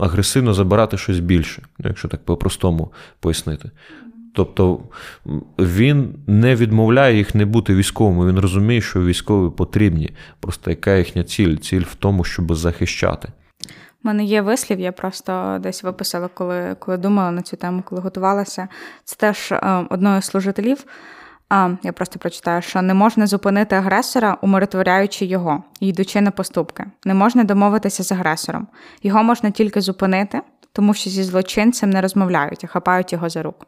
агресивно 0.00 0.54
забирати 0.54 0.98
щось 0.98 1.18
більше, 1.18 1.62
якщо 1.78 2.08
так 2.08 2.24
по-простому 2.24 2.92
пояснити. 3.20 3.70
Тобто 4.34 4.80
він 5.58 6.14
не 6.26 6.54
відмовляє 6.54 7.16
їх 7.16 7.34
не 7.34 7.46
бути 7.46 7.74
військовими. 7.74 8.26
Він 8.26 8.38
розуміє, 8.38 8.80
що 8.80 9.00
військові 9.04 9.50
потрібні. 9.50 10.10
Просто 10.40 10.70
яка 10.70 10.96
їхня 10.96 11.24
ціль? 11.24 11.56
Ціль 11.56 11.82
в 11.82 11.94
тому, 11.94 12.24
щоб 12.24 12.54
захищати. 12.54 13.28
У 14.04 14.08
мене 14.08 14.24
є 14.24 14.42
вислів, 14.42 14.80
я 14.80 14.92
просто 14.92 15.58
десь 15.62 15.82
виписала, 15.82 16.28
коли 16.34 16.76
коли 16.78 16.96
думала 16.96 17.30
на 17.30 17.42
цю 17.42 17.56
тему, 17.56 17.82
коли 17.84 18.00
готувалася. 18.00 18.68
Це 19.04 19.16
теж 19.16 19.52
е, 19.52 19.86
одної 19.90 20.22
з 20.22 20.24
служителів. 20.24 20.84
А, 21.48 21.70
Я 21.82 21.92
просто 21.92 22.18
прочитаю, 22.18 22.62
що 22.62 22.82
не 22.82 22.94
можна 22.94 23.26
зупинити 23.26 23.76
агресора, 23.76 24.36
умиротворяючи 24.40 25.24
його, 25.24 25.62
йдучи 25.80 26.20
на 26.20 26.30
поступки. 26.30 26.84
Не 27.04 27.14
можна 27.14 27.44
домовитися 27.44 28.02
з 28.02 28.12
агресором. 28.12 28.66
Його 29.02 29.22
можна 29.22 29.50
тільки 29.50 29.80
зупинити, 29.80 30.40
тому 30.72 30.94
що 30.94 31.10
зі 31.10 31.22
злочинцем 31.22 31.90
не 31.90 32.00
розмовляють, 32.00 32.64
а 32.64 32.66
хапають 32.66 33.12
його 33.12 33.28
за 33.28 33.42
руку. 33.42 33.66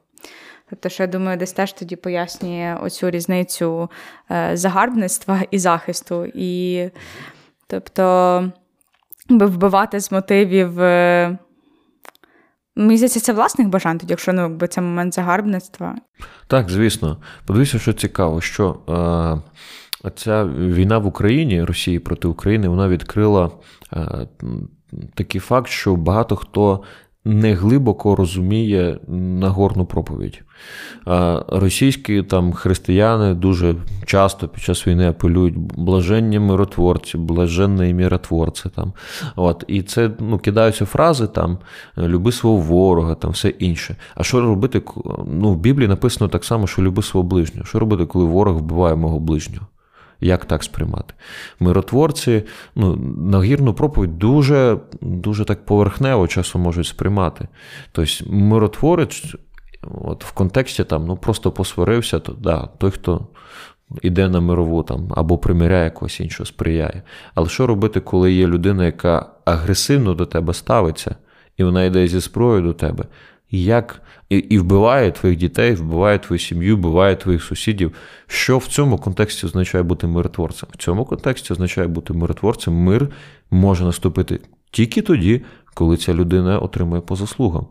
Тобто, 0.71 0.89
що 0.89 1.03
я 1.03 1.07
думаю, 1.07 1.37
десь 1.37 1.53
теж 1.53 1.73
тоді 1.73 1.97
пояснює 1.97 2.79
оцю 2.83 3.11
різницю 3.11 3.91
е, 4.31 4.57
загарбництва 4.57 5.41
і 5.51 5.59
захисту. 5.59 6.27
І 6.35 6.91
тобто, 7.67 8.53
вбивати 9.31 10.01
з 10.01 10.13
мотивів. 10.13 10.81
Е, 10.81 11.39
мені 12.77 12.97
здається, 12.97 13.21
це 13.21 13.33
власних 13.33 13.69
бажань, 13.69 13.99
тоді, 13.99 14.13
якщо 14.13 14.33
ну, 14.33 14.43
якби 14.43 14.69
це 14.69 14.81
момент 14.81 15.15
загарбництва. 15.15 15.97
Так, 16.47 16.71
звісно. 16.71 17.19
Подивіться, 17.47 17.79
що 17.79 17.93
цікаво, 17.93 18.41
що 18.41 18.77
е, 20.05 20.11
ця 20.11 20.45
війна 20.45 20.99
в 20.99 21.07
Україні, 21.07 21.65
Росії 21.65 21.99
проти 21.99 22.29
України, 22.29 22.69
вона 22.69 22.89
відкрила 22.89 23.51
е, 23.93 24.29
такий 25.15 25.41
факт, 25.41 25.69
що 25.69 25.97
багато 25.97 26.37
хто 26.37 26.83
не 27.25 27.55
глибоко 27.55 28.17
розуміє 28.17 28.99
Нагорну 29.09 29.87
проповідь. 29.87 30.43
Російські 31.49 32.23
там 32.23 32.53
християни 32.53 33.35
дуже 33.35 33.75
часто 34.07 34.49
під 34.49 34.63
час 34.63 34.87
війни 34.87 35.09
апелюють 35.09 35.59
блаженні 35.59 36.39
миротворці, 36.39 37.19
блаженні 37.19 37.95
миротворці. 37.95 38.69
Там. 38.75 38.93
От. 39.37 39.65
І 39.67 39.83
це 39.83 40.11
ну, 40.19 40.39
кидаються 40.39 40.87
фрази 40.87 41.27
там 41.27 41.59
люби 41.99 42.33
свого 42.33 42.57
ворога, 42.57 43.15
там 43.15 43.31
все 43.31 43.49
інше. 43.49 43.97
А 44.15 44.23
що 44.23 44.41
робити? 44.41 44.83
Ну, 45.27 45.53
В 45.53 45.57
Біблії 45.57 45.89
написано 45.89 46.29
так 46.29 46.45
само, 46.45 46.67
що 46.67 46.83
люби 46.83 47.03
свого 47.03 47.29
ближнього. 47.29 47.67
Що 47.67 47.79
робити, 47.79 48.07
коли 48.07 48.25
ворог 48.25 48.57
вбиває 48.57 48.95
мого 48.95 49.21
ближнього? 49.21 49.67
Як 50.25 50.45
так 50.45 50.65
сприймати? 50.65 51.15
Миротворці 51.61 52.43
ну, 52.75 52.97
нагірну 53.17 53.75
проповідь 53.75 54.19
дуже 54.19 54.79
дуже 55.01 55.45
так 55.45 55.67
поверхнево 55.67 56.29
часом 56.29 56.63
можуть 56.63 56.87
сприймати. 56.87 57.49
Тобто, 57.93 58.25
миротворець 58.27 59.35
от 60.05 60.25
в 60.25 60.33
контексті 60.33 60.85
там, 60.85 61.07
ну, 61.07 61.17
просто 61.17 61.53
посварився, 61.53 62.19
то 62.19 62.33
да, 62.33 62.69
той, 62.79 62.91
хто 62.91 63.27
йде 64.03 64.29
на 64.29 64.41
мирову 64.41 64.83
там, 64.83 65.13
або 65.17 65.39
примиряє 65.39 65.91
когось 65.91 66.21
іншого, 66.21 66.47
сприяє. 66.47 67.03
Але 67.35 67.49
що 67.49 67.67
робити, 67.67 68.01
коли 68.01 68.33
є 68.33 68.47
людина, 68.47 68.87
яка 68.87 69.27
агресивно 69.45 70.15
до 70.15 70.27
тебе 70.27 70.55
ставиться, 70.55 71.17
і 71.57 71.65
вона 71.65 71.85
йде 71.85 72.09
зі 72.09 72.19
зброєю 72.19 72.63
до 72.63 72.73
тебе? 72.73 73.05
Як 73.51 74.03
і, 74.29 74.37
і 74.37 74.59
вбиває 74.59 75.13
твоїх 75.13 75.39
дітей, 75.39 75.75
вбиває 75.75 76.19
твою 76.19 76.39
сім'ю, 76.39 76.77
вбиває 76.77 77.17
твоїх 77.17 77.43
сусідів. 77.43 77.93
Що 78.27 78.59
в 78.59 78.67
цьому 78.67 78.99
контексті 78.99 79.47
означає 79.47 79.85
бути 79.85 80.07
миротворцем? 80.07 80.69
В 80.73 80.77
цьому 80.77 81.05
контексті 81.05 81.53
означає 81.53 81.89
бути 81.89 82.13
миротворцем. 82.13 82.75
Мир 82.75 83.09
може 83.51 83.85
наступити 83.85 84.41
тільки 84.71 85.03
тоді, 85.03 85.43
коли 85.75 85.97
ця 85.97 86.15
людина 86.15 86.59
отримує 86.59 87.01
по 87.01 87.17
заслугам. 87.17 87.67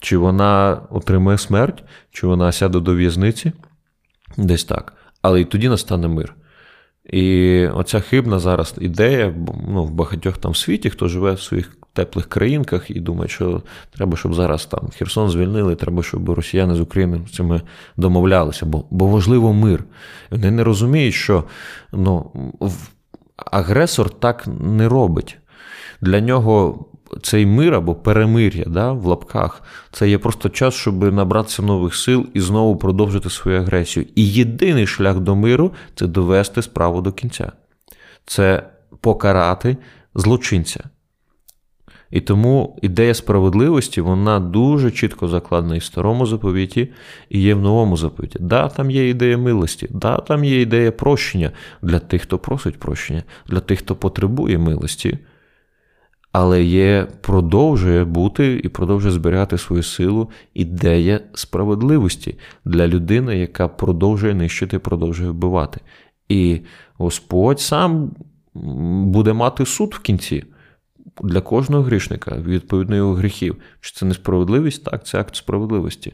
Чи 0.00 0.16
вона 0.16 0.82
отримує 0.90 1.38
смерть, 1.38 1.84
чи 2.10 2.26
вона 2.26 2.52
сяде 2.52 2.80
до 2.80 2.94
в'язниці? 2.94 3.52
Десь 4.36 4.64
так. 4.64 4.96
Але 5.22 5.40
і 5.40 5.44
тоді 5.44 5.68
настане 5.68 6.08
мир. 6.08 6.34
І 7.04 7.66
оця 7.66 8.00
хибна 8.00 8.38
зараз 8.38 8.74
ідея 8.80 9.34
ну, 9.68 9.84
в 9.84 9.90
багатьох 9.90 10.38
там 10.38 10.54
світі, 10.54 10.90
хто 10.90 11.08
живе 11.08 11.32
в 11.32 11.40
своїх 11.40 11.76
теплих 11.94 12.28
країнках 12.28 12.90
і 12.90 13.00
думає, 13.00 13.28
що 13.28 13.62
треба, 13.96 14.16
щоб 14.16 14.34
зараз 14.34 14.66
там 14.66 14.88
Херсон 14.98 15.30
звільнили, 15.30 15.74
треба, 15.74 16.02
щоб 16.02 16.30
росіяни 16.30 16.74
з 16.74 17.34
цими 17.34 17.60
домовлялися, 17.96 18.66
бо 18.66 18.84
бо 18.90 19.06
важливо 19.06 19.52
мир. 19.52 19.84
Вони 20.30 20.50
не 20.50 20.64
розуміють, 20.64 21.14
що 21.14 21.44
ну, 21.92 22.30
агресор 23.36 24.10
так 24.10 24.46
не 24.60 24.88
робить. 24.88 25.38
Для 26.00 26.20
нього 26.20 26.86
цей 27.22 27.46
мир 27.46 27.74
або 27.74 27.94
перемир'я 27.94 28.64
да, 28.66 28.92
в 28.92 29.06
лапках 29.06 29.62
це 29.92 30.08
є 30.08 30.18
просто 30.18 30.48
час, 30.48 30.74
щоб 30.74 31.12
набратися 31.12 31.62
нових 31.62 31.94
сил 31.94 32.26
і 32.34 32.40
знову 32.40 32.76
продовжити 32.76 33.30
свою 33.30 33.58
агресію. 33.58 34.06
І 34.14 34.28
єдиний 34.28 34.86
шлях 34.86 35.20
до 35.20 35.36
миру 35.36 35.72
це 35.94 36.06
довести 36.06 36.62
справу 36.62 37.00
до 37.00 37.12
кінця, 37.12 37.52
це 38.26 38.62
покарати 39.00 39.76
злочинця. 40.14 40.84
І 42.14 42.20
тому 42.20 42.78
ідея 42.82 43.14
справедливості 43.14 44.00
вона 44.00 44.40
дуже 44.40 44.90
чітко 44.90 45.28
закладена 45.28 45.76
і 45.76 45.78
в 45.78 45.84
старому 45.84 46.26
заповіті, 46.26 46.88
і 47.28 47.40
є 47.40 47.54
в 47.54 47.60
новому 47.60 47.96
заповіті. 47.96 48.38
Да, 48.40 48.68
там 48.68 48.90
є 48.90 49.08
ідея 49.08 49.38
милості, 49.38 49.88
да, 49.90 50.16
там 50.16 50.44
є 50.44 50.60
ідея 50.60 50.92
прощення 50.92 51.50
для 51.82 51.98
тих, 51.98 52.22
хто 52.22 52.38
просить 52.38 52.78
прощення, 52.78 53.22
для 53.46 53.60
тих, 53.60 53.78
хто 53.78 53.96
потребує 53.96 54.58
милості 54.58 55.18
але 56.32 56.62
є, 56.62 57.06
продовжує 57.20 58.04
бути 58.04 58.60
і 58.64 58.68
продовжує 58.68 59.14
зберігати 59.14 59.58
свою 59.58 59.82
силу 59.82 60.30
ідея 60.54 61.20
справедливості 61.34 62.38
для 62.64 62.88
людини, 62.88 63.38
яка 63.38 63.68
продовжує 63.68 64.34
нищити, 64.34 64.78
продовжує 64.78 65.30
вбивати. 65.30 65.80
І 66.28 66.60
Господь 66.96 67.60
сам 67.60 68.10
буде 69.04 69.32
мати 69.32 69.66
суд 69.66 69.94
в 69.94 69.98
кінці. 69.98 70.44
Для 71.22 71.40
кожного 71.40 71.82
грішника, 71.82 72.36
відповідно 72.36 72.96
його 72.96 73.14
гріхів. 73.14 73.56
Чи 73.80 73.92
це 73.94 74.06
несправедливість? 74.06 74.84
Так, 74.84 75.06
це 75.06 75.20
акт 75.20 75.36
справедливості. 75.36 76.12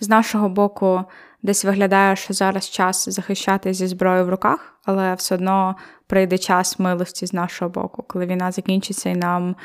З 0.00 0.08
нашого 0.08 0.48
боку, 0.48 1.04
десь 1.42 1.64
виглядає, 1.64 2.16
що 2.16 2.34
зараз 2.34 2.70
час 2.70 3.08
захищати 3.08 3.74
зі 3.74 3.86
зброєю 3.86 4.24
в 4.24 4.28
руках, 4.28 4.80
але 4.84 5.14
все 5.14 5.34
одно 5.34 5.76
прийде 6.06 6.38
час 6.38 6.78
милості 6.78 7.26
з 7.26 7.32
нашого 7.32 7.70
боку, 7.70 8.04
коли 8.08 8.26
війна 8.26 8.52
закінчиться, 8.52 9.10
і 9.10 9.16
нам, 9.16 9.56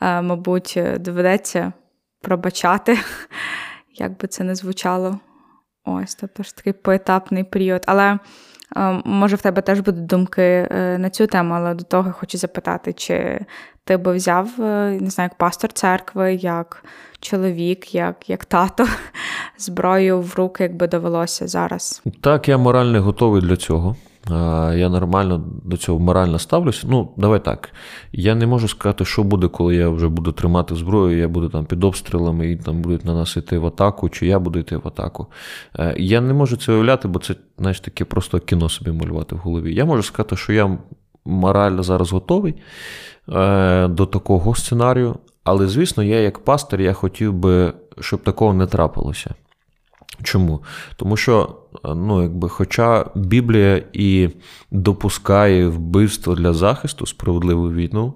е, 0.00 0.22
мабуть, 0.22 0.78
доведеться 1.00 1.72
пробачати, 2.20 2.98
як 3.94 4.18
би 4.18 4.28
це 4.28 4.44
не 4.44 4.54
звучало. 4.54 5.20
Ось, 5.84 6.14
тобто 6.14 6.42
ж 6.42 6.56
такий 6.56 6.72
поетапний 6.72 7.44
період. 7.44 7.82
Але 7.86 8.18
може 9.04 9.36
в 9.36 9.42
тебе 9.42 9.62
теж 9.62 9.80
будуть 9.80 10.06
думки 10.06 10.42
е, 10.42 10.96
на 10.98 11.10
цю 11.10 11.26
тему, 11.26 11.54
але 11.54 11.74
до 11.74 11.84
того 11.84 12.12
хочу 12.12 12.38
запитати, 12.38 12.92
чи 12.92 13.40
ти 13.84 13.96
би 13.96 14.12
взяв, 14.12 14.48
не 14.58 15.10
знаю, 15.10 15.30
як 15.32 15.38
пастор 15.38 15.72
церкви, 15.72 16.34
як 16.34 16.84
чоловік, 17.20 17.94
як 17.94 18.30
як 18.30 18.44
тато, 18.44 18.86
зброю 19.58 20.20
в 20.20 20.34
руки, 20.36 20.62
якби 20.62 20.86
довелося 20.86 21.48
зараз? 21.48 22.02
Так, 22.20 22.48
я 22.48 22.58
морально 22.58 23.02
готовий 23.02 23.42
для 23.42 23.56
цього. 23.56 23.96
Я 24.28 24.88
нормально 24.88 25.44
до 25.64 25.76
цього 25.76 25.98
морально 25.98 26.38
ставлюся. 26.38 26.86
Ну, 26.90 27.12
давай 27.16 27.44
так. 27.44 27.72
Я 28.12 28.34
не 28.34 28.46
можу 28.46 28.68
сказати, 28.68 29.04
що 29.04 29.22
буде, 29.22 29.48
коли 29.48 29.76
я 29.76 29.88
вже 29.88 30.08
буду 30.08 30.32
тримати 30.32 30.74
зброю, 30.74 31.18
я 31.18 31.28
буду 31.28 31.48
там 31.48 31.64
під 31.64 31.84
обстрілами 31.84 32.50
і 32.50 32.56
там 32.56 32.82
будуть 32.82 33.04
на 33.04 33.14
нас 33.14 33.36
йти 33.36 33.58
в 33.58 33.66
атаку, 33.66 34.08
чи 34.08 34.26
я 34.26 34.38
буду 34.38 34.58
йти 34.58 34.76
в 34.76 34.88
атаку. 34.88 35.26
Е, 35.78 35.94
я 35.98 36.20
не 36.20 36.32
можу 36.32 36.56
це 36.56 36.72
уявляти, 36.72 37.08
бо 37.08 37.18
це, 37.18 37.34
знаєш, 37.58 37.80
таке 37.80 38.04
просто 38.04 38.38
кіно 38.38 38.68
собі 38.68 38.92
малювати 38.92 39.34
в 39.34 39.38
голові. 39.38 39.74
Я 39.74 39.84
можу 39.84 40.02
сказати, 40.02 40.36
що 40.36 40.52
я 40.52 40.78
морально 41.24 41.82
зараз 41.82 42.12
готовий 42.12 42.54
е, 43.28 43.88
до 43.88 44.06
такого 44.06 44.54
сценарію, 44.54 45.16
але, 45.44 45.68
звісно, 45.68 46.02
я 46.02 46.20
як 46.20 46.38
пастор, 46.38 46.80
я 46.80 46.92
хотів 46.92 47.32
би, 47.32 47.72
щоб 48.00 48.22
такого 48.22 48.54
не 48.54 48.66
трапилося. 48.66 49.34
Чому? 50.22 50.62
Тому 50.96 51.16
що, 51.16 51.56
ну, 51.84 52.22
якби, 52.22 52.48
хоча 52.48 53.06
Біблія 53.14 53.82
і 53.92 54.28
допускає 54.70 55.68
вбивство 55.68 56.34
для 56.34 56.52
захисту, 56.52 57.06
справедливу 57.06 57.72
війну, 57.72 58.14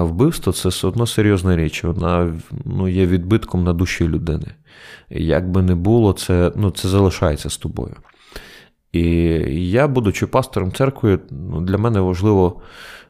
вбивство 0.00 0.52
це 0.52 0.68
все 0.68 0.86
одно 0.86 1.06
серйозна 1.06 1.56
річ. 1.56 1.84
Вона 1.84 2.34
ну, 2.64 2.88
є 2.88 3.06
відбитком 3.06 3.64
на 3.64 3.72
душі 3.72 4.08
людини. 4.08 4.46
Як 5.10 5.50
би 5.50 5.62
не 5.62 5.74
було, 5.74 6.12
це 6.12 6.52
ну, 6.56 6.70
це 6.70 6.88
залишається 6.88 7.50
з 7.50 7.56
тобою. 7.56 7.94
І 8.92 9.02
я, 9.70 9.88
будучи 9.88 10.26
пастором 10.26 10.72
церкви, 10.72 11.18
ну, 11.30 11.60
для 11.60 11.78
мене 11.78 12.00
важливо, 12.00 12.60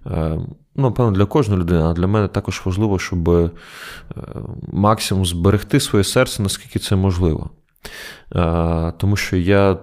е, 0.07 0.39
ну, 0.77 0.93
певно, 0.93 1.13
для 1.13 1.25
кожної 1.25 1.61
людини, 1.61 1.83
а 1.83 1.93
для 1.93 2.07
мене 2.07 2.29
також 2.29 2.63
важливо, 2.65 2.99
щоб 2.99 3.29
е, 3.29 3.51
максимум 4.73 5.27
зберегти 5.27 5.81
своє 5.81 6.05
серце, 6.05 6.43
наскільки 6.43 6.79
це 6.79 6.97
можливо. 6.97 7.51
Тому 8.97 9.17
що 9.17 9.37
я 9.37 9.79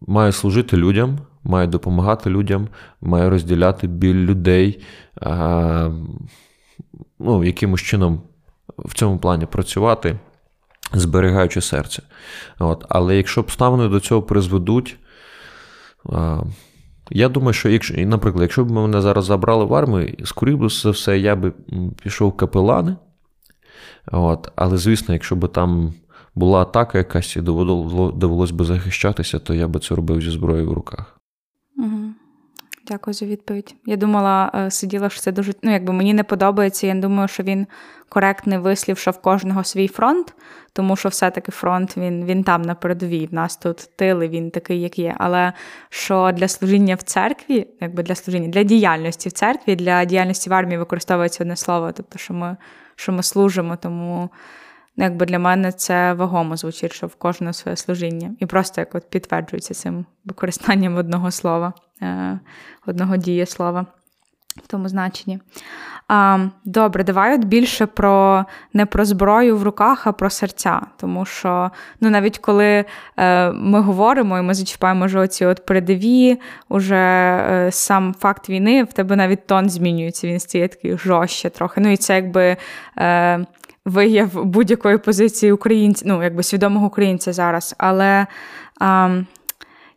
маю 0.00 0.32
служити 0.32 0.76
людям, 0.76 1.18
маю 1.44 1.68
допомагати 1.68 2.30
людям, 2.30 2.68
маю 3.00 3.30
розділяти 3.30 3.86
біль 3.86 4.14
людей, 4.14 4.82
ну, 7.18 7.44
якимось 7.44 7.80
чином 7.80 8.22
в 8.78 8.94
цьому 8.94 9.18
плані 9.18 9.46
працювати, 9.46 10.18
зберігаючи 10.92 11.60
серце. 11.60 12.02
От. 12.58 12.84
Але 12.88 13.16
якщо 13.16 13.40
обставини 13.40 13.88
до 13.88 14.00
цього 14.00 14.22
призведуть, 14.22 14.96
я 17.10 17.28
думаю, 17.28 17.52
що 17.52 17.68
якщо, 17.68 17.94
наприклад, 18.06 18.42
якщо 18.42 18.64
б 18.64 18.70
мене 18.70 19.00
зараз 19.00 19.24
забрали 19.24 19.64
в 19.64 19.74
армію, 19.74 20.16
скоріше 20.24 20.68
за 20.68 20.90
все, 20.90 21.18
я 21.18 21.36
би 21.36 21.52
пішов 22.02 22.28
в 22.28 22.36
капелани. 22.36 22.96
От. 24.12 24.52
Але, 24.56 24.76
звісно, 24.76 25.14
якщо 25.14 25.36
б 25.36 25.48
там 25.48 25.94
була 26.34 26.62
атака 26.62 26.98
якась 26.98 27.36
і 27.36 27.40
довелося 27.40 28.54
би 28.54 28.64
захищатися, 28.64 29.38
то 29.38 29.54
я 29.54 29.68
би 29.68 29.80
це 29.80 29.94
робив 29.94 30.22
зі 30.22 30.30
зброєю 30.30 30.70
в 30.70 30.72
руках. 30.72 31.20
Угу. 31.76 32.00
Дякую 32.86 33.14
за 33.14 33.26
відповідь. 33.26 33.74
Я 33.86 33.96
думала, 33.96 34.52
е, 34.54 34.70
сиділа, 34.70 35.08
що 35.08 35.20
це 35.20 35.32
дуже. 35.32 35.52
Ну, 35.62 35.72
якби 35.72 35.92
мені 35.92 36.14
не 36.14 36.24
подобається. 36.24 36.86
Я 36.86 36.94
думаю, 36.94 37.28
що 37.28 37.42
він 37.42 37.66
коректний 38.08 38.58
вислів, 38.58 38.98
що 38.98 39.10
в 39.10 39.20
кожного 39.20 39.64
свій 39.64 39.88
фронт, 39.88 40.34
тому 40.72 40.96
що 40.96 41.08
все-таки 41.08 41.52
фронт 41.52 41.96
він 41.96 42.24
він 42.24 42.44
там 42.44 42.62
на 42.62 42.74
передовій. 42.74 43.26
В 43.26 43.34
нас 43.34 43.56
тут 43.56 43.90
тили, 43.96 44.28
він 44.28 44.50
такий, 44.50 44.80
як 44.80 44.98
є. 44.98 45.14
Але 45.18 45.52
що 45.88 46.30
для 46.34 46.48
служіння 46.48 46.94
в 46.94 47.02
церкві, 47.02 47.66
якби 47.80 48.02
для 48.02 48.14
служіння, 48.14 48.48
для 48.48 48.62
діяльності 48.62 49.28
в 49.28 49.32
церкві, 49.32 49.76
для 49.76 50.04
діяльності 50.04 50.50
в 50.50 50.54
армії 50.54 50.78
використовується 50.78 51.44
одне 51.44 51.56
слово, 51.56 51.92
тобто, 51.92 52.18
що 52.18 52.34
ми, 52.34 52.56
що 52.96 53.12
ми 53.12 53.22
служимо, 53.22 53.76
тому. 53.76 54.30
Ну, 54.96 55.04
якби 55.04 55.26
для 55.26 55.38
мене 55.38 55.72
це 55.72 56.12
вагомо 56.12 56.56
звучить, 56.56 56.92
що 56.92 57.06
в 57.06 57.14
кожне 57.14 57.52
своє 57.52 57.76
служіння. 57.76 58.34
І 58.38 58.46
просто 58.46 58.80
як 58.80 58.94
от 58.94 59.10
підтверджується 59.10 59.74
цим 59.74 60.06
використанням 60.24 60.96
одного 60.96 61.30
слова, 61.30 61.72
е, 62.02 62.38
одного 62.86 63.16
дієслова 63.16 63.86
в 64.56 64.66
тому 64.66 64.88
значенні. 64.88 65.40
Добре, 66.64 67.04
давай 67.04 67.34
от 67.34 67.44
більше 67.44 67.86
про 67.86 68.44
не 68.72 68.86
про 68.86 69.04
зброю 69.04 69.56
в 69.56 69.62
руках, 69.62 70.06
а 70.06 70.12
про 70.12 70.30
серця. 70.30 70.80
Тому 70.96 71.24
що 71.24 71.70
ну, 72.00 72.10
навіть 72.10 72.38
коли 72.38 72.84
е, 73.16 73.52
ми 73.52 73.80
говоримо 73.80 74.38
і 74.38 74.42
ми 74.42 74.54
зачіпаємо 74.54 75.06
вже 75.06 75.18
оці 75.18 75.46
от 75.46 75.66
передові, 75.66 76.40
уже 76.68 76.96
е, 76.96 77.68
сам 77.72 78.14
факт 78.14 78.48
війни, 78.48 78.84
в 78.84 78.92
тебе 78.92 79.16
навіть 79.16 79.46
тон 79.46 79.70
змінюється, 79.70 80.26
він 80.26 80.40
стає 80.40 80.68
такий 80.68 80.98
жорстче 80.98 81.50
трохи. 81.50 81.80
Ну 81.80 81.92
і 81.92 81.96
це 81.96 82.14
якби. 82.14 82.56
Вияв 83.86 84.44
будь-якої 84.44 84.98
позиції 84.98 85.52
українця, 85.52 86.04
ну, 86.08 86.22
якби 86.22 86.42
свідомого 86.42 86.86
українця 86.86 87.32
зараз. 87.32 87.74
Але 87.78 88.26
а, 88.80 89.20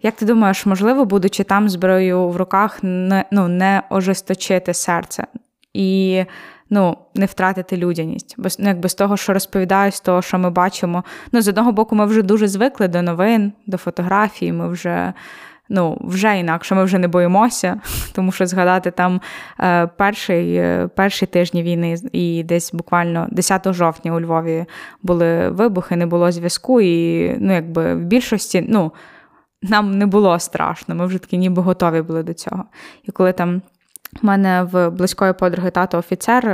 як 0.02 0.16
ти 0.16 0.26
думаєш, 0.26 0.66
можливо, 0.66 1.06
будучи 1.06 1.44
там 1.44 1.70
зброєю 1.70 2.30
в 2.30 2.38
руках, 2.38 2.80
не 2.84 3.26
ну, 3.32 3.48
не 3.48 3.84
ожесточити 3.90 4.74
серце 4.74 5.28
і 5.74 6.24
ну, 6.70 6.98
не 7.16 7.26
втратити 7.26 7.78
людяність? 7.78 8.36
Бо 8.38 8.50
ну, 8.60 8.68
якби 8.68 8.90
з 8.90 8.96
того, 8.96 9.18
що 9.18 9.34
розповідаю, 9.34 9.92
з 9.92 10.02
того, 10.02 10.22
що 10.22 10.40
ми 10.40 10.50
бачимо. 10.50 11.04
Ну, 11.32 11.42
з 11.42 11.48
одного 11.48 11.72
боку, 11.72 11.96
ми 11.96 12.06
вже 12.06 12.22
дуже 12.22 12.48
звикли 12.48 12.88
до 12.88 13.02
новин, 13.02 13.54
до 13.68 13.78
фотографій, 13.78 14.52
ми 14.52 14.70
вже. 14.70 15.14
Ну, 15.70 15.98
вже 16.02 16.40
інакше, 16.40 16.76
ми 16.76 16.84
вже 16.84 17.00
не 17.00 17.08
боїмося, 17.08 17.82
тому 18.14 18.32
що 18.32 18.46
згадати 18.46 18.92
там 18.92 19.22
е, 19.60 19.88
перший 19.88 20.56
е, 20.56 20.90
перші 20.96 21.26
тижні 21.26 21.64
війни, 21.64 21.96
і 22.12 22.44
десь 22.44 22.74
буквально 22.74 23.28
10 23.32 23.74
жовтня 23.74 24.14
у 24.14 24.22
Львові 24.22 24.66
були 25.02 25.50
вибухи, 25.50 25.96
не 25.96 26.06
було 26.06 26.32
зв'язку, 26.32 26.82
і 26.82 27.30
ну, 27.40 27.54
якби 27.54 27.96
в 27.96 28.00
більшості 28.00 28.66
ну, 28.70 28.92
нам 29.62 29.98
не 29.98 30.06
було 30.06 30.40
страшно, 30.40 30.96
ми 30.96 31.06
вже 31.06 31.18
такі 31.18 31.38
ніби 31.38 31.62
готові 31.62 32.02
були 32.02 32.24
до 32.24 32.34
цього. 32.34 32.66
І 33.04 33.12
коли 33.12 33.34
там 33.34 33.62
в 34.22 34.26
мене 34.26 34.64
в 34.64 34.90
близької 34.90 35.34
подруги 35.34 35.72
тато 35.72 35.98
офіцер. 35.98 36.48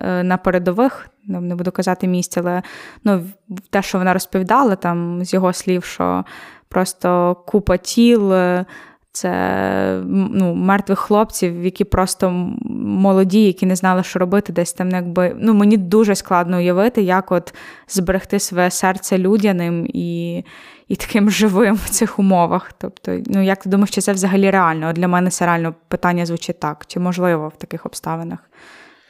Е, 0.00 0.22
на 0.22 0.36
передових, 0.36 1.08
не 1.28 1.54
буду 1.54 1.72
казати 1.72 2.06
місце, 2.06 2.40
але 2.40 2.62
ну, 3.04 3.24
те, 3.70 3.82
що 3.82 3.98
вона 3.98 4.12
розповідала, 4.12 4.76
там 4.76 5.24
з 5.24 5.34
його 5.34 5.52
слів, 5.52 5.84
що 5.84 6.24
просто 6.72 7.36
купа 7.46 7.76
тіл. 7.76 8.32
Е, 8.32 8.64
це 9.12 10.02
ну, 10.06 10.54
мертвих 10.54 10.98
хлопців, 10.98 11.64
які 11.64 11.84
просто 11.84 12.30
молоді, 12.70 13.44
які 13.44 13.66
не 13.66 13.76
знали, 13.76 14.02
що 14.02 14.18
робити, 14.18 14.52
десь 14.52 14.72
там 14.72 14.90
якби. 14.90 15.36
Ну, 15.38 15.54
мені 15.54 15.76
дуже 15.76 16.14
складно 16.14 16.56
уявити, 16.56 17.02
як 17.02 17.32
от 17.32 17.54
зберегти 17.88 18.38
своє 18.38 18.70
серце 18.70 19.18
людяним 19.18 19.86
і 19.86 20.44
і 20.88 20.96
таким 20.96 21.30
живим 21.40 21.74
в 21.74 21.88
цих 21.88 22.18
умовах. 22.18 22.72
Тобто, 22.78 23.18
ну 23.26 23.42
як 23.42 23.62
ти 23.62 23.70
думаєш, 23.70 23.90
чи 23.90 24.00
це 24.00 24.12
взагалі 24.12 24.50
реально? 24.50 24.92
Для 24.92 25.08
мене 25.08 25.30
це 25.30 25.46
реально 25.46 25.74
питання 25.88 26.26
звучить 26.26 26.60
так: 26.60 26.84
чи 26.86 27.00
можливо 27.00 27.48
в 27.48 27.56
таких 27.56 27.86
обставинах 27.86 28.38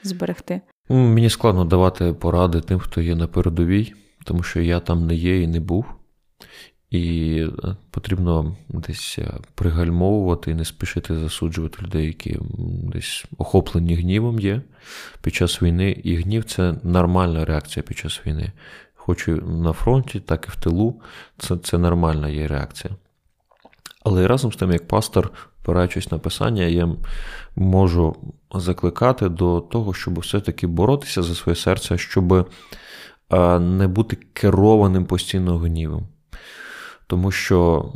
зберегти? 0.03 0.61
Ну, 0.89 0.97
мені 0.97 1.31
складно 1.31 1.65
давати 1.65 2.13
поради 2.13 2.61
тим, 2.61 2.79
хто 2.79 3.01
є 3.01 3.15
на 3.15 3.27
передовій, 3.27 3.95
тому 4.25 4.43
що 4.43 4.61
я 4.61 4.81
там 4.81 5.07
не 5.07 5.15
є 5.15 5.43
і 5.43 5.47
не 5.47 5.61
був. 5.61 5.85
І 6.93 7.37
е, 7.65 7.77
потрібно 7.91 8.57
десь 8.69 9.19
е, 9.19 9.35
пригальмовувати 9.55 10.51
і 10.51 10.55
не 10.55 10.65
спішити 10.65 11.19
засуджувати 11.19 11.83
людей, 11.83 12.07
які 12.07 12.39
десь 12.93 13.25
охоплені 13.39 13.95
гнівом 13.95 14.41
є 14.41 14.63
під 15.23 15.35
час 15.35 15.63
війни. 15.63 15.91
І 15.91 16.17
гнів 16.17 16.45
це 16.45 16.75
нормальна 16.83 17.45
реакція 17.45 17.83
під 17.83 17.99
час 17.99 18.21
війни. 18.27 18.53
Хоч 18.95 19.29
і 19.29 19.31
на 19.31 19.73
фронті, 19.73 20.21
так 20.21 20.47
і 20.49 20.59
в 20.59 20.63
тилу. 20.63 21.01
Це 21.39 21.57
це 21.57 21.79
нормальна 21.79 22.29
є 22.29 22.47
реакція. 22.47 22.95
Але 24.05 24.29
разом 24.29 24.53
з 24.53 24.57
тим, 24.57 24.73
як 24.73 24.89
пастор, 24.89 25.33
опираючись 25.63 26.11
на 26.11 26.19
писання, 26.19 26.63
я 26.63 26.89
можу 27.57 28.17
закликати 28.55 29.29
до 29.29 29.61
того, 29.61 29.95
щоб 29.95 30.19
все-таки 30.19 30.67
боротися 30.67 31.23
за 31.23 31.35
своє 31.35 31.57
серце, 31.57 31.99
щоб 31.99 32.51
не 33.61 33.89
бути 33.89 34.17
керованим 34.33 35.05
постійно 35.05 35.59
гнівом. 35.59 36.09
Тому 37.13 37.31
що 37.31 37.93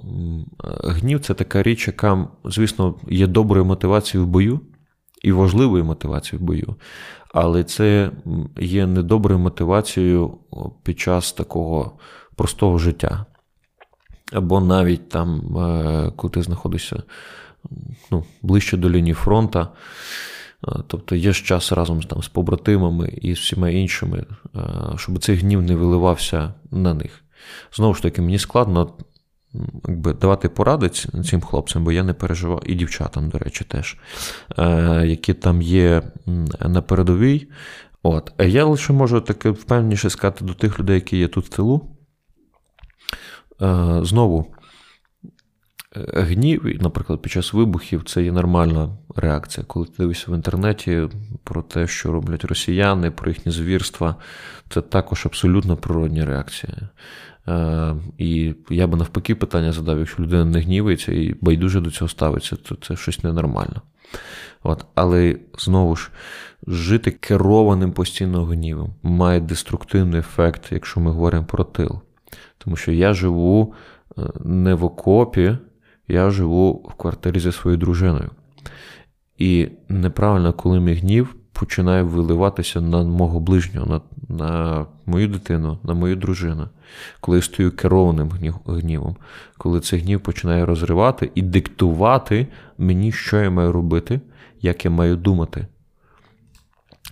гнів 0.85 1.21
це 1.21 1.35
така 1.35 1.63
річ, 1.63 1.87
яка, 1.87 2.29
звісно, 2.45 2.95
є 3.09 3.27
доброю 3.27 3.65
мотивацією 3.65 4.27
в 4.27 4.31
бою 4.31 4.61
і 5.23 5.33
важливою 5.33 5.85
мотивацією 5.85 6.45
в 6.45 6.47
бою. 6.47 6.75
Але 7.35 7.65
це 7.65 8.11
є 8.61 8.87
недоброю 8.87 9.39
мотивацією 9.39 10.39
під 10.83 11.01
час 11.01 11.33
такого 11.33 11.99
простого 12.35 12.79
життя. 12.79 13.27
Або 14.33 14.61
навіть 14.61 15.09
там, 15.09 15.57
е, 15.59 16.13
коли 16.17 16.31
ти 16.31 16.43
знаходишся 16.43 17.03
ну, 18.11 18.25
ближче 18.43 18.77
до 18.77 18.91
лінії 18.91 19.15
фронту. 19.15 19.67
Тобто 20.87 21.15
є 21.15 21.33
ж 21.33 21.45
час 21.45 21.73
разом 21.73 22.03
там, 22.03 22.23
з 22.23 22.29
побратимами 22.29 23.19
і 23.23 23.35
з 23.35 23.39
всіма 23.39 23.71
іншими, 23.71 24.25
щоб 24.97 25.19
цей 25.19 25.37
гнів 25.37 25.63
не 25.63 25.77
виливався 25.77 26.55
на 26.71 26.95
них. 26.95 27.23
Знову 27.73 27.95
ж 27.95 28.03
таки, 28.03 28.23
мені 28.23 28.39
складно 28.39 28.95
якби, 29.89 30.13
давати 30.13 30.49
поради 30.49 30.89
цим 31.25 31.41
хлопцям, 31.41 31.85
бо 31.85 31.93
я 31.93 32.03
не 32.03 32.15
переживав, 32.15 32.63
і 32.67 32.75
дівчатам, 32.75 33.29
до 33.29 33.39
речі, 33.39 33.65
теж, 33.65 33.97
які 35.05 35.35
там 35.35 35.63
є 35.63 36.03
на 36.61 36.83
передовій. 36.83 37.49
От. 38.03 38.33
Я 38.39 38.65
лише 38.65 38.93
можу 38.93 39.21
таке 39.21 39.51
впевненіше 39.51 40.11
сказати 40.11 40.45
до 40.45 40.55
тих 40.55 40.79
людей, 40.81 40.95
які 40.95 41.17
є 41.17 41.29
тут 41.29 41.47
в 41.47 41.49
тилу. 41.49 41.91
Знову, 44.03 44.55
Гнів, 46.15 46.79
наприклад, 46.81 47.23
під 47.23 47.33
час 47.33 47.53
вибухів 47.53 48.03
це 48.05 48.23
є 48.23 48.33
нормальна 48.33 48.89
реакція. 49.17 49.65
Коли 49.67 49.87
ти 49.87 49.93
дивишся 49.99 50.31
в 50.31 50.35
інтернеті 50.35 51.09
про 51.45 51.63
те, 51.63 51.87
що 51.87 52.13
роблять 52.13 52.45
росіяни, 52.45 53.11
про 53.11 53.31
їхні 53.31 53.53
звірства, 53.53 54.17
це 54.69 54.81
також 54.81 55.27
абсолютно 55.27 55.77
природня 55.77 56.27
реакція. 56.27 56.73
Е, 57.49 57.95
і 58.19 58.55
я 58.71 58.87
би 58.87 58.97
навпаки 58.97 59.35
питання 59.35 59.73
задав, 59.73 59.99
якщо 59.99 60.23
людина 60.23 60.45
не 60.45 60.61
гнівається 60.61 61.13
і 61.13 61.35
байдуже 61.41 61.81
до 61.81 61.91
цього 61.91 62.09
ставиться, 62.09 62.57
то 62.57 62.75
це 62.75 62.97
щось 62.97 63.25
ненормально. 63.25 63.83
От. 64.63 64.87
Але 64.95 65.37
знову 65.59 65.97
ж, 65.97 66.11
жити 66.67 67.11
керованим 67.11 67.93
постійно 67.93 68.45
гнівом 68.45 68.95
має 69.03 69.41
деструктивний 69.41 70.21
ефект, 70.21 70.63
якщо 70.71 71.01
ми 71.01 71.11
говоримо 71.11 71.45
про 71.45 71.65
тил. 71.65 72.01
Тому 72.59 72.77
що 72.77 72.93
я 72.93 73.15
живу 73.15 73.75
е, 74.19 74.23
не 74.45 74.75
в 74.75 74.85
окопі 74.85 75.57
я 76.09 76.31
живу 76.31 76.73
в 76.73 76.95
квартирі 76.95 77.41
зі 77.41 77.53
своєю 77.53 77.79
дружиною. 77.79 78.31
І 79.39 79.69
неправильно, 79.89 80.53
коли 80.53 80.81
мій 80.81 80.95
гнів 80.95 81.37
починає 81.53 82.03
виливатися 82.03 82.81
на 82.81 83.03
мого 83.03 83.41
ближнього, 83.41 83.87
на 83.87 84.01
на 84.29 84.87
мою 85.07 85.29
дитину, 85.29 85.79
на 85.83 85.95
мою 85.95 86.17
дружину, 86.17 86.69
коли 87.21 87.39
я 87.39 87.43
стою 87.43 87.77
керованим 87.77 88.31
гнівом, 88.67 89.17
коли 89.59 89.81
цей 89.81 90.01
гнів 90.01 90.21
починає 90.21 90.67
розривати 90.67 91.31
і 91.35 91.43
диктувати 91.43 92.47
мені, 92.79 93.13
що 93.13 93.41
я 93.41 93.51
маю 93.51 93.73
робити, 93.73 94.21
як 94.61 94.85
я 94.85 94.91
маю 94.91 95.17
думати. 95.17 95.67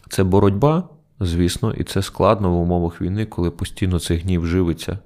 Це 0.09 0.25
боротьба, 0.25 0.89
звісно, 1.21 1.73
і 1.73 1.85
це 1.85 2.03
складно 2.03 2.51
в 2.51 2.61
умовах 2.61 3.01
війни, 3.01 3.27
коли 3.27 3.51
постійно 3.51 4.01
цей 4.01 4.19
гнів 4.19 4.47
живиться. 4.47 4.99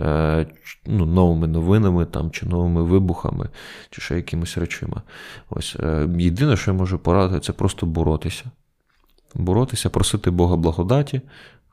Е, 0.00 0.46
ну, 0.86 1.06
новими 1.06 1.46
новинами 1.46 2.04
там, 2.04 2.30
чи 2.30 2.46
новими 2.46 2.82
вибухами, 2.82 3.48
чи 3.90 4.00
ще 4.00 4.16
якимись 4.16 4.58
речима. 4.58 5.02
Ось 5.50 5.76
е, 5.80 6.08
Єдине, 6.18 6.56
що 6.56 6.70
я 6.70 6.76
можу 6.76 6.98
порадити, 6.98 7.40
це 7.40 7.52
просто 7.52 7.86
боротися. 7.86 8.44
Боротися, 9.34 9.90
просити 9.90 10.30
Бога 10.30 10.56
благодаті. 10.56 11.20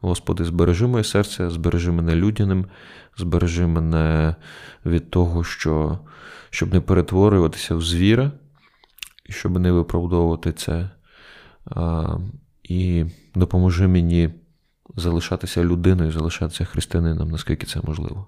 Господи, 0.02 0.46
збережи 0.46 0.88
моє 0.88 1.04
серце, 1.04 1.50
збережи 1.50 1.92
мене 1.92 2.16
людяним, 2.16 2.66
збережи 3.18 3.68
мене 3.68 4.36
від 4.86 5.10
того, 5.10 5.44
що, 5.44 6.00
щоб 6.50 6.74
не 6.74 6.82
перетворюватися 6.82 7.76
в 7.76 7.82
звіра, 7.82 8.32
щоб 9.30 9.60
не 9.60 9.72
виправдовувати 9.72 10.52
це. 10.52 10.90
А, 11.66 12.18
І 12.64 13.06
допоможи 13.36 13.88
мені 13.88 14.30
залишатися 14.96 15.64
людиною, 15.64 16.12
залишатися 16.12 16.66
християнином, 16.66 17.32
наскільки 17.32 17.66
це 17.66 17.80
можливо. 17.84 18.28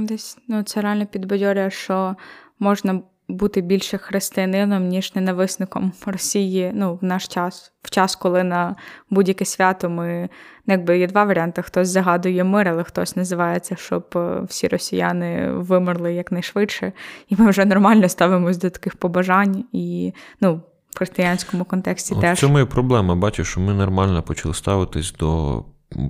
Десь 0.00 0.38
ну, 0.48 0.62
це 0.62 0.80
реально 0.80 1.06
підбадьорює, 1.06 1.70
що 1.70 2.16
можна 2.58 3.00
бути 3.28 3.60
більше 3.60 3.98
християнином, 3.98 4.88
ніж 4.88 5.14
ненависником 5.14 5.92
Росії 6.06 6.72
ну, 6.74 6.98
в 7.02 7.04
наш 7.04 7.28
час, 7.28 7.72
в 7.82 7.90
час, 7.90 8.16
коли 8.16 8.44
на 8.44 8.76
будь-яке 9.10 9.44
свято 9.44 9.90
ми 9.90 10.28
ну, 10.66 10.74
якби 10.74 10.98
є 10.98 11.06
два 11.06 11.24
варіанти: 11.24 11.62
хтось 11.62 11.88
загадує 11.88 12.44
мир, 12.44 12.68
але 12.68 12.84
хтось 12.84 13.16
називається, 13.16 13.76
щоб 13.76 14.06
е, 14.16 14.42
всі 14.48 14.68
росіяни 14.68 15.52
вимерли 15.52 16.14
якнайшвидше, 16.14 16.92
і 17.28 17.36
ми 17.38 17.50
вже 17.50 17.64
нормально 17.64 18.08
ставимось 18.08 18.58
до 18.58 18.70
таких 18.70 18.96
побажань 18.96 19.64
і 19.72 20.12
ну. 20.40 20.60
В 20.94 20.98
християнському 20.98 21.64
контексті 21.64 22.14
От 22.14 22.20
теж. 22.20 22.38
В 22.38 22.40
цьому 22.40 22.58
і 22.58 22.64
проблема. 22.64 23.14
Бачу, 23.14 23.44
що 23.44 23.60
ми 23.60 23.74
нормально 23.74 24.22
почали 24.22 24.54
ставитись 24.54 25.12
до 25.12 25.64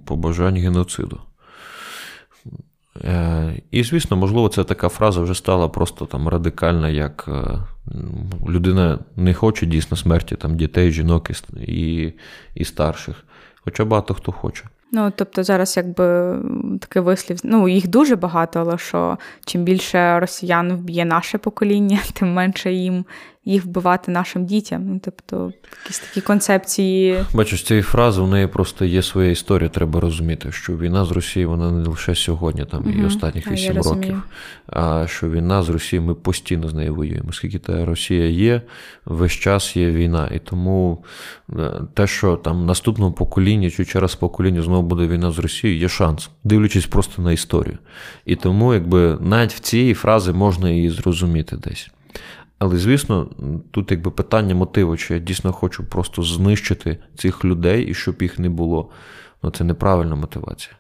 побажань 0.05 0.57
геноциду. 0.57 1.21
Е, 3.05 3.55
і, 3.71 3.85
звісно, 3.85 4.16
можливо, 4.16 4.49
ця 4.49 4.64
така 4.64 4.88
фраза 4.88 5.21
вже 5.21 5.35
стала 5.35 5.68
просто 5.68 6.07
там 6.07 6.29
радикальна, 6.29 6.88
як 6.88 7.25
е, 7.29 7.59
людина 8.49 8.99
не 9.16 9.35
хоче 9.35 9.66
дійсно 9.66 9.97
смерті 9.97 10.37
там, 10.37 10.57
дітей, 10.57 10.92
жінок 10.92 11.31
і, 11.57 12.12
і 12.55 12.64
старших. 12.64 13.25
Хоча 13.64 13.85
багато 13.85 14.14
хто 14.14 14.33
хоче. 14.33 14.64
Ну, 14.95 15.12
тобто 15.16 15.45
зараз 15.45 15.77
якби 15.77 16.38
такий 16.81 17.03
вислів, 17.03 17.38
ну, 17.45 17.68
їх 17.68 17.88
дуже 17.88 18.16
багато, 18.16 18.61
але 18.61 18.79
що 18.79 19.18
чим 19.45 19.64
більше 19.64 20.21
росіян 20.21 20.73
вб'є 20.73 21.05
наше 21.05 21.38
покоління, 21.38 21.99
тим 22.12 22.33
менше 22.33 22.73
їм 22.73 23.05
їх 23.45 23.65
вбивати 23.65 24.13
нашим 24.13 24.47
дітям. 24.47 24.89
Ну, 24.89 25.01
тобто, 25.05 25.53
якісь 25.83 25.99
такі 25.99 26.21
концепції. 26.21 27.25
Бачу, 27.35 27.57
з 27.59 27.63
цієї 27.63 27.83
фрази 27.83 28.21
у 28.21 28.27
неї 28.27 28.47
просто 28.47 28.85
є 28.85 29.03
своя 29.03 29.31
історія. 29.31 29.69
Треба 29.69 30.01
розуміти, 30.01 30.53
що 30.53 30.77
війна 30.77 31.05
з 31.05 31.11
Росією 31.11 31.51
вона 31.51 31.71
не 31.71 31.88
лише 31.88 32.15
сьогодні, 32.15 32.65
там 32.65 32.81
угу. 32.81 32.90
і 32.90 33.05
останніх 33.05 33.51
вісім 33.51 33.77
років. 33.77 34.23
А 34.67 35.07
що 35.07 35.31
війна 35.31 35.63
з 35.63 35.69
Росією, 35.69 36.09
ми 36.09 36.15
постійно 36.15 36.69
з 36.69 36.75
нею 36.75 36.95
воюємо. 36.95 37.33
Скільки 37.33 37.59
та 37.59 37.85
Росія 37.85 38.29
є, 38.29 38.63
весь 39.05 39.33
час 39.33 39.77
є 39.77 39.90
війна. 39.90 40.31
І 40.35 40.38
тому 40.38 41.05
е, 41.59 41.71
те, 41.95 42.07
що 42.07 42.37
там 42.37 42.67
наступному 42.67 43.13
поколінні 43.13 43.71
чи 43.71 43.85
через 43.85 44.15
покоління 44.15 44.63
знову 44.63 44.83
буде 44.83 45.07
війна 45.07 45.31
з 45.31 45.38
Росією, 45.38 45.81
є 45.81 45.88
шанс, 45.88 46.31
дивлячись 46.45 46.87
просто 46.87 47.23
на 47.23 47.33
історію. 47.33 47.79
І 48.27 48.37
тому, 48.37 48.75
якби 48.75 49.19
навіть 49.21 49.53
в 49.53 49.61
цій 49.61 49.95
фрази 49.95 50.33
можна 50.33 50.71
її 50.71 50.90
зрозуміти 50.90 51.57
десь. 51.57 51.90
Але, 52.63 52.79
звісно, 52.79 53.29
тут 53.71 53.90
якби 53.90 54.10
питання 54.10 54.54
мотиву, 54.54 54.96
чи 54.96 55.15
я 55.15 55.21
дійсно 55.21 55.52
хочу 55.52 55.85
просто 55.85 56.23
знищити 56.23 56.98
цих 57.17 57.44
людей 57.44 57.85
і 57.85 57.94
щоб 57.94 58.23
їх 58.23 58.38
не 58.38 58.48
було. 58.48 58.90
Ну, 59.42 59.50
Це 59.50 59.65
неправильна 59.65 60.15
мотивація. 60.15 60.75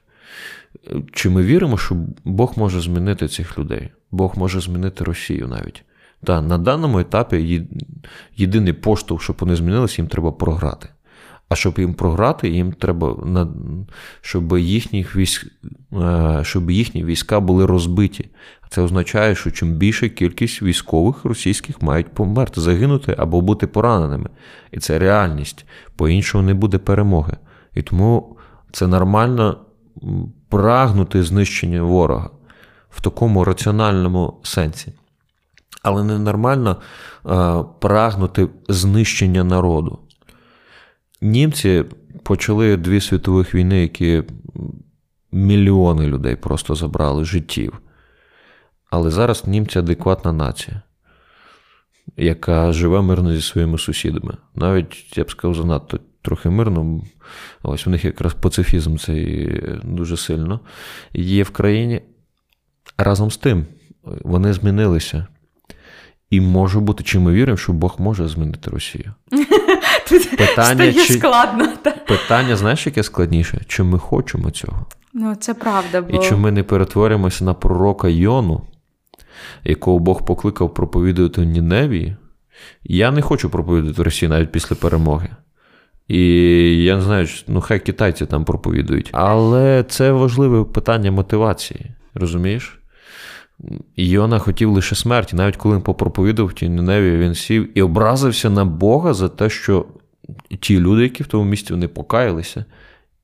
Чи 1.12 1.30
ми 1.30 1.42
віримо, 1.42 1.78
що 1.78 1.96
Бог 2.24 2.52
може 2.56 2.80
змінити 2.80 3.28
цих 3.28 3.58
людей? 3.58 3.90
Бог 4.10 4.32
може 4.36 4.60
змінити 4.60 5.04
Росію 5.04 5.48
навіть. 5.48 5.84
Та 6.24 6.42
на 6.42 6.58
даному 6.58 6.98
етапі 6.98 7.66
єдиний 8.36 8.72
поштовх, 8.72 9.22
щоб 9.22 9.36
вони 9.40 9.56
змінилися, 9.56 10.02
їм 10.02 10.08
треба 10.08 10.32
програти. 10.32 10.88
А 11.52 11.54
щоб 11.54 11.78
їм 11.78 11.94
програти, 11.94 12.48
їм 12.48 12.72
треба, 12.72 13.16
щоб 14.20 14.58
їхніх 14.58 15.16
військ, 15.16 15.46
е, 15.92 16.40
щоб 16.42 16.70
їхні 16.70 17.04
війська 17.04 17.40
були 17.40 17.66
розбиті. 17.66 18.28
Це 18.68 18.82
означає, 18.82 19.34
що 19.34 19.50
чим 19.50 19.72
більша 19.72 20.08
кількість 20.08 20.62
військових 20.62 21.24
російських 21.24 21.82
мають 21.82 22.08
померти, 22.14 22.60
загинути 22.60 23.14
або 23.18 23.40
бути 23.40 23.66
пораненими. 23.66 24.30
І 24.70 24.78
це 24.78 24.98
реальність. 24.98 25.64
По-іншому 25.96 26.44
не 26.44 26.54
буде 26.54 26.78
перемоги. 26.78 27.36
І 27.74 27.82
тому 27.82 28.36
це 28.70 28.86
нормально 28.86 29.56
прагнути 30.48 31.22
знищення 31.22 31.82
ворога 31.82 32.30
в 32.90 33.00
такому 33.00 33.44
раціональному 33.44 34.40
сенсі. 34.42 34.92
Але 35.82 36.04
ненормально 36.04 36.76
е, 37.26 37.64
прагнути 37.80 38.48
знищення 38.68 39.44
народу. 39.44 39.98
Німці 41.22 41.84
почали 42.22 42.76
дві 42.76 43.00
світових 43.00 43.54
війни, 43.54 43.82
які 43.82 44.22
мільйони 45.32 46.06
людей 46.06 46.36
просто 46.36 46.74
забрали 46.74 47.24
життів. 47.24 47.80
Але 48.90 49.10
зараз 49.10 49.46
німці 49.46 49.78
адекватна 49.78 50.32
нація, 50.32 50.82
яка 52.16 52.72
живе 52.72 53.00
мирно 53.00 53.34
зі 53.34 53.42
своїми 53.42 53.78
сусідами. 53.78 54.36
Навіть, 54.54 55.18
я 55.18 55.24
б 55.24 55.30
сказав, 55.30 55.54
занадто 55.54 55.98
трохи 56.22 56.50
мирно. 56.50 57.00
Ось 57.62 57.86
у 57.86 57.90
них 57.90 58.04
якраз 58.04 58.34
пацифізм 58.34 58.96
цей 58.96 59.60
дуже 59.84 60.16
сильно 60.16 60.60
є 61.12 61.42
в 61.42 61.50
країні. 61.50 62.02
Разом 62.98 63.30
з 63.30 63.36
тим, 63.36 63.66
вони 64.02 64.52
змінилися. 64.52 65.26
І 66.30 66.40
може 66.40 66.80
бути, 66.80 67.04
чи 67.04 67.18
ми 67.18 67.32
віримо, 67.32 67.56
що 67.56 67.72
Бог 67.72 67.96
може 67.98 68.28
змінити 68.28 68.70
Росію. 68.70 69.14
Питання, 70.38 70.92
чи... 70.92 71.12
складно. 71.12 71.68
Питання, 72.08 72.56
знаєш, 72.56 72.86
яке 72.86 73.02
складніше? 73.02 73.60
Чи 73.68 73.82
ми 73.82 73.98
хочемо 73.98 74.50
цього? 74.50 74.86
Ну, 75.12 75.34
це 75.34 75.54
правда. 75.54 76.02
Бо... 76.02 76.16
І 76.16 76.28
чи 76.28 76.36
ми 76.36 76.52
не 76.52 76.62
перетворимося 76.62 77.44
на 77.44 77.54
пророка 77.54 78.08
Йону, 78.08 78.62
якого 79.64 79.98
Бог 79.98 80.24
покликав 80.24 80.74
проповідувати 80.74 81.40
в 81.40 81.44
Ніневії? 81.44 82.16
Я 82.84 83.10
не 83.10 83.22
хочу 83.22 83.50
проповідувати 83.50 84.02
Росії 84.02 84.28
навіть 84.28 84.52
після 84.52 84.76
перемоги. 84.76 85.28
І 86.08 86.20
я 86.84 86.96
не 86.96 87.02
знаю, 87.02 87.26
ну 87.48 87.60
хай 87.60 87.80
китайці 87.80 88.26
там 88.26 88.44
проповідують. 88.44 89.10
Але 89.12 89.84
це 89.88 90.12
важливе 90.12 90.64
питання 90.64 91.12
мотивації, 91.12 91.90
розумієш? 92.14 92.81
Йона 93.96 94.38
хотів 94.38 94.70
лише 94.70 94.94
смерті. 94.94 95.36
Навіть 95.36 95.56
коли 95.56 95.74
він 95.74 95.82
попроповідав 95.82 96.52
ті 96.52 96.68
Ніневі, 96.68 97.18
він 97.18 97.34
сів 97.34 97.78
і 97.78 97.82
образився 97.82 98.50
на 98.50 98.64
Бога 98.64 99.14
за 99.14 99.28
те, 99.28 99.50
що 99.50 99.86
ті 100.60 100.80
люди, 100.80 101.02
які 101.02 101.22
в 101.22 101.26
тому 101.26 101.44
місці 101.44 101.72
вони 101.72 101.88
покаялися, 101.88 102.64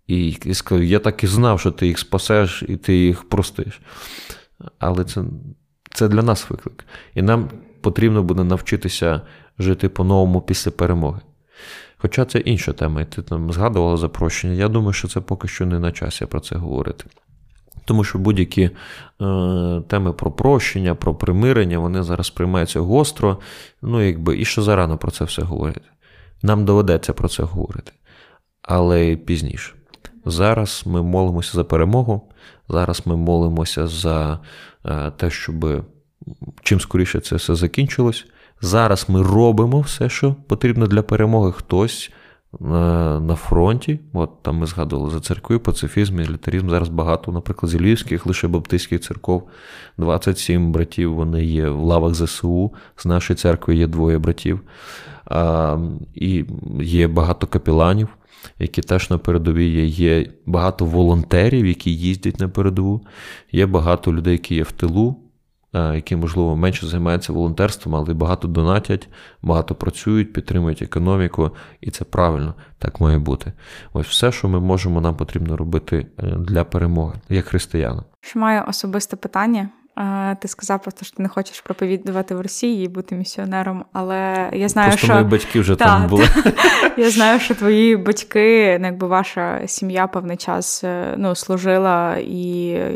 і, 0.06 0.28
і 0.28 0.54
сказав: 0.54 0.84
Я 0.84 0.98
так 0.98 1.24
і 1.24 1.26
знав, 1.26 1.60
що 1.60 1.70
ти 1.70 1.86
їх 1.86 1.98
спасеш 1.98 2.64
і 2.68 2.76
ти 2.76 2.96
їх 2.96 3.28
простиш. 3.28 3.80
Але 4.78 5.04
це, 5.04 5.24
це 5.90 6.08
для 6.08 6.22
нас 6.22 6.50
виклик. 6.50 6.84
І 7.14 7.22
нам 7.22 7.50
потрібно 7.80 8.22
буде 8.22 8.44
навчитися 8.44 9.20
жити 9.58 9.88
по-новому 9.88 10.40
після 10.40 10.70
перемоги. 10.70 11.20
Хоча 11.96 12.24
це 12.24 12.38
інша 12.38 12.72
тема, 12.72 13.00
і 13.00 13.04
ти 13.04 13.22
там 13.22 13.52
згадувала 13.52 13.96
за 13.96 14.08
прощення. 14.08 14.54
Я 14.54 14.68
думаю, 14.68 14.92
що 14.92 15.08
це 15.08 15.20
поки 15.20 15.48
що 15.48 15.66
не 15.66 15.78
на 15.78 15.92
часі 15.92 16.26
про 16.26 16.40
це 16.40 16.56
говорити. 16.56 17.04
Тому 17.88 18.04
що 18.04 18.18
будь-які 18.18 18.62
е, 18.62 18.70
теми 19.88 20.12
про 20.12 20.30
прощення, 20.30 20.94
про 20.94 21.14
примирення, 21.14 21.78
вони 21.78 22.02
зараз 22.02 22.30
приймаються 22.30 22.80
гостро, 22.80 23.38
ну 23.82 24.02
якби 24.02 24.38
і 24.38 24.44
що 24.44 24.62
зарано 24.62 24.98
про 24.98 25.10
це 25.10 25.24
все 25.24 25.42
говорити. 25.42 25.80
Нам 26.42 26.64
доведеться 26.64 27.12
про 27.12 27.28
це 27.28 27.42
говорити. 27.42 27.92
Але 28.62 29.16
пізніше. 29.16 29.74
Зараз 30.24 30.82
ми 30.86 31.02
молимося 31.02 31.52
за 31.52 31.64
перемогу, 31.64 32.22
зараз 32.68 33.02
ми 33.04 33.16
молимося 33.16 33.86
за 33.86 34.38
е, 34.84 35.12
те, 35.16 35.30
щоб 35.30 35.84
чим 36.62 36.80
скоріше 36.80 37.20
це 37.20 37.36
все 37.36 37.54
закінчилось. 37.54 38.26
Зараз 38.60 39.04
ми 39.08 39.22
робимо 39.22 39.80
все, 39.80 40.08
що 40.08 40.34
потрібно 40.34 40.86
для 40.86 41.02
перемоги. 41.02 41.52
Хтось 41.52 42.10
на 42.60 43.20
на 43.20 43.34
фронті. 43.34 44.00
От 44.12 44.42
там 44.42 44.56
ми 44.56 44.66
згадували 44.66 45.10
за 45.10 45.20
церкви, 45.20 45.58
пацифізм, 45.58 46.16
мілітаризм. 46.16 46.70
Зараз 46.70 46.88
багато, 46.88 47.32
наприклад, 47.32 47.70
зі 47.72 47.78
львівських, 47.78 48.26
лише 48.26 48.48
баптистських 48.48 49.00
церков. 49.00 49.48
27 49.98 50.72
братів 50.72 51.14
вони 51.14 51.44
є 51.44 51.68
в 51.68 51.80
лавах 51.80 52.14
ЗСУ. 52.14 52.72
З 52.96 53.06
нашої 53.06 53.36
церкви 53.36 53.76
є 53.76 53.86
двоє 53.86 54.18
братів. 54.18 54.60
А, 55.24 55.78
І 56.14 56.44
є 56.80 57.08
багато 57.08 57.46
капіланів, 57.46 58.08
які 58.58 58.82
теж 58.82 59.10
на 59.10 59.18
передовій 59.18 59.68
є. 59.68 59.84
Є 59.84 60.30
багато 60.46 60.84
волонтерів, 60.84 61.66
які 61.66 61.96
їздять 61.96 62.40
на 62.40 62.48
передову. 62.48 63.06
Є 63.52 63.66
багато 63.66 64.12
людей, 64.12 64.32
які 64.32 64.54
є 64.54 64.62
в 64.62 64.72
тилу. 64.72 65.16
Е, 65.74 65.94
які, 65.94 66.16
можливо, 66.16 66.56
менше 66.56 66.86
займаються 66.86 67.32
волонтерством, 67.32 67.94
але 67.94 68.14
багато 68.14 68.48
донатять, 68.48 69.08
багато 69.42 69.74
працюють, 69.74 70.32
підтримують 70.32 70.82
економіку, 70.82 71.50
і 71.80 71.90
це 71.90 72.04
правильно, 72.04 72.54
так 72.78 73.00
має 73.00 73.18
бути. 73.18 73.52
Ось 73.92 74.06
все, 74.06 74.32
що 74.32 74.48
ми 74.48 74.60
можемо, 74.60 75.00
нам 75.00 75.16
потрібно 75.16 75.56
робити 75.56 76.06
е, 76.18 76.22
для 76.22 76.64
перемоги, 76.64 77.20
як 77.28 77.44
християни. 77.44 78.02
Маю 78.34 78.64
особисте 78.68 79.16
питання. 79.16 79.68
Ти 80.40 80.48
сказав 80.48 80.82
просто, 80.82 81.04
що 81.04 81.16
ти 81.16 81.22
не 81.22 81.28
хочеш 81.28 81.60
проповідувати 81.60 82.34
в 82.34 82.40
Росії 82.40 82.84
і 82.84 82.88
бути 82.88 83.14
місіонером, 83.14 83.84
але 83.92 84.50
я 84.52 84.68
знаю, 84.68 84.88
просто 84.88 85.06
що 85.06 85.14
мої 85.14 85.26
батьки 85.26 85.60
вже 85.60 85.76
та, 85.76 85.84
там 85.84 86.06
були. 86.06 86.24
Та, 86.44 86.52
я 86.96 87.10
знаю, 87.10 87.40
що 87.40 87.54
твої 87.54 87.96
батьки, 87.96 88.78
ну, 88.80 88.86
якби 88.86 89.06
ваша 89.06 89.60
сім'я 89.66 90.06
певний 90.06 90.36
час 90.36 90.84
е, 90.84 91.14
ну, 91.16 91.34
служила 91.34 92.16
і 92.16 92.40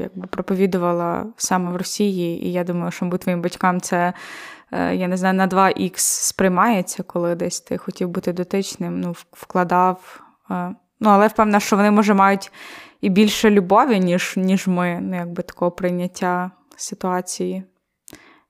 якби 0.01 0.27
проповідувала 0.27 1.27
саме 1.37 1.71
в 1.71 1.77
Росії. 1.77 2.47
І 2.47 2.53
я 2.53 2.65
думаю, 2.65 2.91
що 2.91 3.07
бути 3.07 3.23
твоїм 3.23 3.43
батькам 3.43 3.81
це. 3.81 4.13
Е, 4.73 4.95
я 4.97 5.09
не 5.09 5.17
знаю, 5.17 5.35
на 5.35 5.49
2х 5.49 5.93
сприймається, 5.97 7.03
коли 7.03 7.35
десь 7.35 7.61
ти 7.61 7.79
хотів 7.79 8.09
бути 8.09 8.33
дотичним, 8.33 9.01
ну, 9.01 9.15
вкладав. 9.33 10.21
Е, 10.51 10.75
ну, 11.01 11.11
але 11.11 11.27
впевнена, 11.27 11.61
що 11.61 11.77
вони, 11.77 11.91
може, 11.91 12.15
мають 12.15 12.53
і 13.01 13.09
більше 13.09 13.51
любові, 13.51 14.01
ніж 14.01 14.35
ніж 14.37 14.67
ми, 14.67 14.99
ну, 15.03 15.17
якби 15.17 15.43
такого 15.43 15.71
прийняття 15.71 16.51
ситуації, 16.83 17.65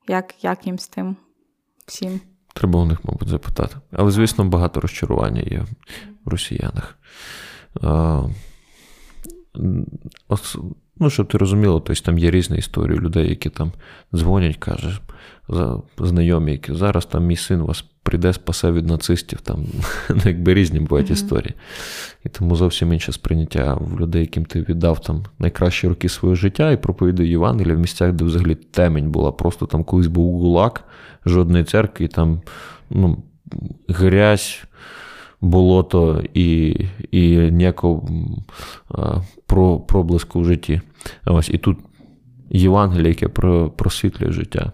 як 0.09 0.45
як 0.45 0.67
їм 0.67 0.79
з 0.79 0.89
тим 0.89 1.17
всім. 1.87 2.21
Треба 2.55 2.81
у 2.81 2.85
них, 2.85 3.05
мабуть, 3.05 3.29
запитати. 3.29 3.77
Але, 3.93 4.11
звісно, 4.11 4.45
багато 4.45 4.81
розчарування 4.81 5.43
є 5.43 5.67
в 6.25 6.29
росіянах. 6.29 6.99
А, 7.83 8.23
Ну, 10.97 11.11
щоб 11.11 11.29
ти 11.29 11.39
розуміло, 11.39 11.81
тобто 11.81 12.03
там 12.03 12.19
є 12.19 12.31
різні 12.31 12.59
історії 12.59 12.99
людей, 12.99 13.29
які 13.29 13.51
там 13.51 13.73
дзвонять, 14.15 14.57
кажуть, 14.57 15.01
знайомі, 15.99 16.53
які 16.53 16.75
зараз 16.75 17.07
там 17.07 17.27
мій 17.27 17.37
син 17.37 17.61
вас 17.63 17.85
прийде, 18.03 18.33
спасе 18.33 18.71
від 18.71 18.87
нацистів, 18.87 19.41
там 19.41 19.65
ну, 20.11 20.21
якби 20.25 20.55
різні 20.55 20.81
бувають 20.81 21.09
mm-hmm. 21.09 21.13
історії. 21.13 21.55
І 22.25 22.29
тому 22.29 22.57
зовсім 22.57 22.93
інше 22.93 23.13
сприйняття 23.13 23.75
в 23.75 24.01
людей, 24.01 24.21
яким 24.21 24.45
ти 24.45 24.61
віддав 24.69 25.01
там 25.01 25.25
найкращі 25.39 25.89
роки 25.89 26.09
свого 26.09 26.35
життя 26.35 26.71
і 26.71 26.77
проповідує 26.77 27.29
Євангелія 27.29 27.75
в 27.75 27.79
місцях, 27.79 28.13
де 28.13 28.25
взагалі 28.25 28.55
темень 28.55 29.11
була. 29.11 29.33
Просто 29.33 29.67
там 29.67 29.85
колись 29.85 30.07
був 30.07 30.41
гулак, 30.41 30.85
жодної 31.27 31.65
церкви, 31.65 32.05
і 32.05 32.09
там 32.09 32.43
ну, 32.91 33.23
грязь. 33.89 34.63
Болото 35.45 36.23
і 36.35 36.77
і 37.11 37.37
ніякого 37.37 38.09
про, 39.47 39.81
проблиску 39.81 40.41
в 40.41 40.45
житті. 40.45 40.81
Ось, 41.27 41.51
І 41.51 41.59
тут 41.59 41.79
Євангеліє, 42.51 43.09
яке 43.09 43.29
просвітлює 43.69 44.33
життя. 44.33 44.73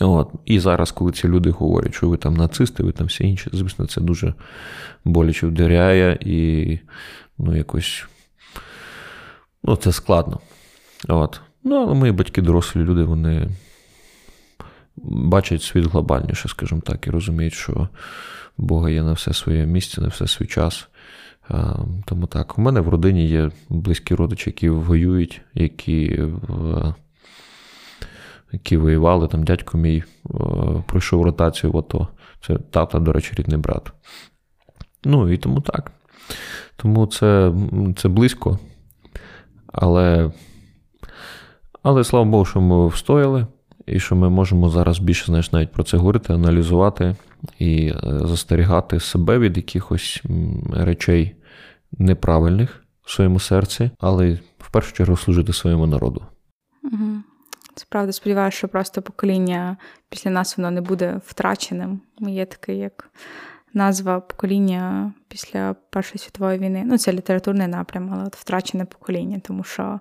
От. 0.00 0.30
І 0.44 0.60
зараз, 0.60 0.90
коли 0.90 1.12
ці 1.12 1.28
люди 1.28 1.50
говорять, 1.50 1.94
що 1.94 2.08
ви 2.08 2.16
там 2.16 2.34
нацисти, 2.34 2.82
ви 2.82 2.92
там 2.92 3.06
всі 3.06 3.24
інші, 3.24 3.50
звісно, 3.52 3.86
це 3.86 4.00
дуже 4.00 4.34
боляче 5.04 5.46
вдаряє 5.46 6.18
і 6.20 6.78
ну, 7.38 7.56
якось 7.56 8.06
ну, 9.62 9.76
це 9.76 9.92
складно. 9.92 10.40
От. 11.08 11.40
Ну, 11.64 11.76
але 11.76 11.94
мої 11.94 12.12
батьки, 12.12 12.42
дорослі 12.42 12.80
люди, 12.80 13.04
вони 13.04 13.48
бачать 15.06 15.62
світ 15.62 15.84
глобальніше, 15.84 16.48
скажімо 16.48 16.80
так, 16.80 17.06
і 17.06 17.10
розуміють, 17.10 17.54
що 17.54 17.88
Бога 18.58 18.90
є 18.90 19.02
на 19.02 19.12
все 19.12 19.32
своє 19.32 19.66
місце, 19.66 20.00
на 20.00 20.08
все 20.08 20.26
свій 20.26 20.46
час. 20.46 20.88
Тому 22.04 22.26
так, 22.26 22.58
у 22.58 22.62
мене 22.62 22.80
в 22.80 22.88
родині 22.88 23.26
є 23.28 23.50
близькі 23.68 24.14
родичі, 24.14 24.50
які 24.50 24.68
воюють, 24.68 25.40
які 25.54 26.22
які 28.52 28.76
воювали. 28.76 29.28
Там 29.28 29.44
дядько 29.44 29.78
мій 29.78 30.04
пройшов 30.86 31.22
ротацію 31.22 31.72
в 31.72 31.78
АТО. 31.78 32.08
Це 32.46 32.56
тата, 32.56 32.98
до 32.98 33.12
речі, 33.12 33.32
рідний 33.38 33.58
брат. 33.58 33.92
Ну 35.04 35.32
і 35.32 35.36
тому 35.36 35.60
так. 35.60 35.92
Тому 36.76 37.06
це 37.06 37.52
це 37.96 38.08
близько. 38.08 38.58
Але, 39.72 40.30
але 41.82 42.04
слава 42.04 42.30
Богу, 42.30 42.44
що 42.44 42.60
ми 42.60 42.88
встояли, 42.88 43.46
і 43.86 44.00
що 44.00 44.16
ми 44.16 44.28
можемо 44.28 44.68
зараз 44.68 44.98
більше 44.98 45.26
знаєш, 45.26 45.52
навіть 45.52 45.72
про 45.72 45.84
це 45.84 45.96
говорити, 45.96 46.32
аналізувати 46.32 47.16
і 47.58 47.86
е, 47.86 48.00
застерігати 48.02 49.00
себе 49.00 49.38
від 49.38 49.56
якихось 49.56 50.22
речей 50.72 51.36
неправильних 51.92 52.84
в 53.04 53.10
своєму 53.10 53.40
серці, 53.40 53.90
але 53.98 54.38
в 54.58 54.70
першу 54.70 54.92
чергу 54.92 55.16
служити 55.16 55.52
своєму 55.52 55.86
народу. 55.86 56.22
Угу. 56.82 57.06
Це 57.76 57.84
правда, 57.88 58.12
сподіваюся, 58.12 58.56
що 58.56 58.68
просто 58.68 59.02
покоління 59.02 59.76
після 60.08 60.30
нас 60.30 60.56
воно 60.56 60.70
не 60.70 60.80
буде 60.80 61.20
втраченим. 61.26 62.00
Є 62.20 62.46
таке, 62.46 62.74
як 62.74 63.10
назва 63.74 64.20
покоління 64.20 65.12
після 65.28 65.74
Першої 65.90 66.18
світової 66.18 66.58
війни. 66.58 66.82
Ну, 66.86 66.98
це 66.98 67.12
літературний 67.12 67.66
напрям, 67.66 68.10
але 68.14 68.24
от 68.24 68.36
втрачене 68.36 68.84
покоління, 68.84 69.40
тому 69.44 69.64
що 69.64 70.00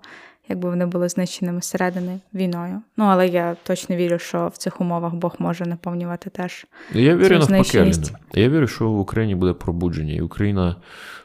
якби 0.49 0.69
вони 0.69 0.85
були 0.85 1.09
знищеними 1.09 1.61
зсередини 1.61 2.19
війною. 2.33 2.81
Ну, 2.97 3.05
але 3.05 3.27
я 3.27 3.55
точно 3.63 3.95
вірю, 3.95 4.19
що 4.19 4.47
в 4.47 4.57
цих 4.57 4.81
умовах 4.81 5.13
Бог 5.13 5.35
може 5.39 5.65
наповнювати 5.65 6.29
теж. 6.29 6.65
Я 6.93 7.15
вірю 7.15 7.37
навпаки. 7.37 7.93
Я 8.33 8.49
вірю, 8.49 8.67
що 8.67 8.89
в 8.89 8.99
Україні 8.99 9.35
буде 9.35 9.53
пробудження, 9.53 10.13
і 10.13 10.21
Україна 10.21 10.75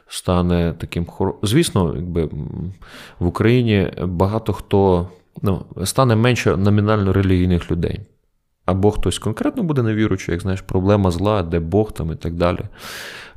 стане 0.07 0.73
таким 0.77 1.05
хор... 1.05 1.35
Звісно, 1.43 1.93
якби 1.95 2.29
в 3.19 3.27
Україні 3.27 3.93
багато 4.03 4.53
хто 4.53 5.09
ну, 5.41 5.65
стане 5.83 6.15
менше 6.15 6.57
номінально 6.57 7.13
релігійних 7.13 7.71
людей. 7.71 8.01
Або 8.65 8.91
хтось 8.91 9.19
конкретно 9.19 9.63
буде 9.63 9.83
невіруючий, 9.83 10.31
як 10.31 10.41
знаєш, 10.41 10.61
проблема 10.61 11.11
зла, 11.11 11.43
де 11.43 11.59
Бог 11.59 11.91
там 11.91 12.11
і 12.11 12.15
так 12.15 12.33
далі. 12.33 12.59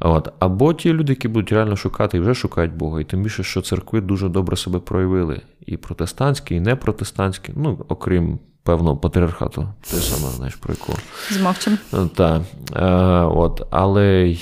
От. 0.00 0.28
Або 0.38 0.74
ті 0.74 0.92
люди, 0.92 1.12
які 1.12 1.28
будуть 1.28 1.52
реально 1.52 1.76
шукати 1.76 2.16
і 2.16 2.20
вже 2.20 2.34
шукають 2.34 2.72
Бога. 2.72 3.00
І 3.00 3.04
тим 3.04 3.22
більше, 3.22 3.42
що 3.42 3.62
церкви 3.62 4.00
дуже 4.00 4.28
добре 4.28 4.56
себе 4.56 4.78
проявили. 4.78 5.40
І 5.66 5.76
протестантські, 5.76 6.54
і 6.54 6.60
непротестантські, 6.60 7.52
ну, 7.56 7.84
окрім 7.88 8.38
певного 8.62 8.96
патріархату, 8.96 9.68
те 9.90 9.96
саме, 9.96 10.32
знаєш, 10.32 10.54
про 10.54 10.74
якого. 10.74 10.98
Змовчим. 11.30 11.78
Так. 12.14 12.42
Е, 12.76 12.84
от. 13.22 13.66
Але 13.70 14.36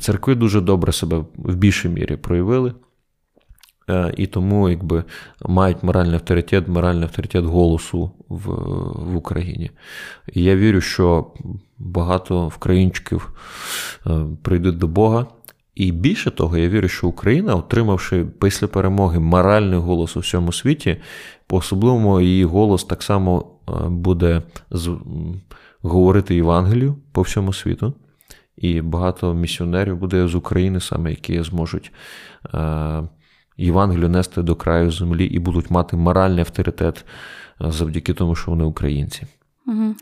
церкви 0.00 0.34
дуже 0.34 0.60
добре 0.60 0.92
себе 0.92 1.24
в 1.36 1.54
більшій 1.54 1.88
мірі 1.88 2.16
проявили. 2.16 2.72
Е, 3.90 4.14
і 4.16 4.26
тому 4.26 4.68
якби 4.68 5.04
мають 5.44 5.82
моральний 5.82 6.14
авторитет, 6.14 6.68
моральний 6.68 7.02
авторитет 7.02 7.44
голосу 7.44 8.10
в 8.28 8.50
в 9.12 9.16
Україні. 9.16 9.70
І 10.32 10.42
я 10.42 10.56
вірю, 10.56 10.80
що 10.80 11.26
багато 11.78 12.52
українчиків 12.56 13.32
е, 14.06 14.10
прийдуть 14.42 14.78
до 14.78 14.88
Бога. 14.88 15.26
І 15.74 15.92
більше 15.92 16.30
того, 16.30 16.56
я 16.56 16.68
вірю, 16.68 16.88
що 16.88 17.08
Україна, 17.08 17.54
отримавши 17.54 18.26
після 18.40 18.66
перемоги 18.66 19.18
моральний 19.18 19.78
голос 19.78 20.16
у 20.16 20.20
всьому 20.20 20.52
світі, 20.52 20.96
по 21.46 21.56
особливому 21.56 22.20
її 22.20 22.44
голос 22.44 22.84
так 22.84 23.02
само 23.02 23.46
е, 23.68 23.72
буде 23.88 24.42
говорити 25.82 26.34
Євангелію 26.34 26.96
по 27.12 27.22
всьому 27.22 27.52
світу. 27.52 27.92
І 28.56 28.80
багато 28.80 29.34
місіонерів 29.34 29.96
буде 29.96 30.28
з 30.28 30.34
України 30.34 30.80
саме, 30.80 31.10
які 31.10 31.42
зможуть 31.42 31.92
Євангелію 33.56 34.08
нести 34.08 34.42
до 34.42 34.56
краю 34.56 34.90
землі 34.90 35.24
і 35.24 35.38
будуть 35.38 35.70
мати 35.70 35.96
моральний 35.96 36.40
авторитет 36.40 37.04
завдяки 37.60 38.14
тому, 38.14 38.34
що 38.34 38.50
вони 38.50 38.64
українці. 38.64 39.22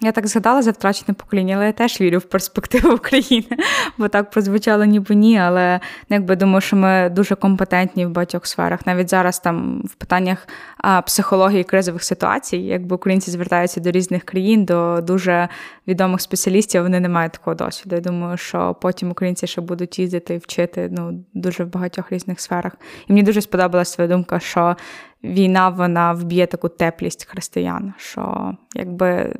Я 0.02 0.12
так 0.12 0.26
згадала 0.26 0.62
за 0.62 0.70
втрачене 0.70 1.14
покоління, 1.14 1.54
але 1.56 1.66
я 1.66 1.72
теж 1.72 2.00
вірю 2.00 2.18
в 2.18 2.22
перспективу 2.22 2.94
України, 2.94 3.56
бо 3.98 4.08
так 4.08 4.30
прозвучало 4.30 4.84
ніби 4.84 5.14
ні. 5.14 5.38
Але 5.38 5.80
ну, 6.10 6.16
якби 6.16 6.36
думаю, 6.36 6.60
що 6.60 6.76
ми 6.76 7.08
дуже 7.08 7.34
компетентні 7.34 8.06
в 8.06 8.10
багатьох 8.10 8.46
сферах. 8.46 8.86
Навіть 8.86 9.10
зараз 9.10 9.38
там 9.38 9.82
в 9.84 9.94
питаннях 9.94 10.48
а, 10.78 11.02
психології 11.02 11.64
кризових 11.64 12.04
ситуацій, 12.04 12.56
якби 12.56 12.96
українці 12.96 13.30
звертаються 13.30 13.80
до 13.80 13.90
різних 13.90 14.24
країн, 14.24 14.64
до 14.64 15.00
дуже 15.00 15.48
відомих 15.86 16.20
спеціалістів, 16.20 16.82
вони 16.82 17.00
не 17.00 17.08
мають 17.08 17.32
такого 17.32 17.54
досвіду. 17.54 17.94
Я 17.94 18.00
думаю, 18.00 18.36
що 18.36 18.76
потім 18.80 19.10
українці 19.10 19.46
ще 19.46 19.60
будуть 19.60 19.98
їздити 19.98 20.34
і 20.34 20.38
вчити 20.38 20.88
ну 20.92 21.24
дуже 21.34 21.64
в 21.64 21.72
багатьох 21.72 22.12
різних 22.12 22.40
сферах. 22.40 22.72
І 23.08 23.12
мені 23.12 23.22
дуже 23.22 23.40
сподобалася 23.40 23.94
твоя 23.94 24.08
думка, 24.08 24.40
що 24.40 24.76
війна 25.24 25.68
вона 25.68 26.12
вб'є 26.12 26.46
таку 26.46 26.68
теплість 26.68 27.24
християн, 27.24 27.94
що 27.96 28.54
якби 28.74 29.36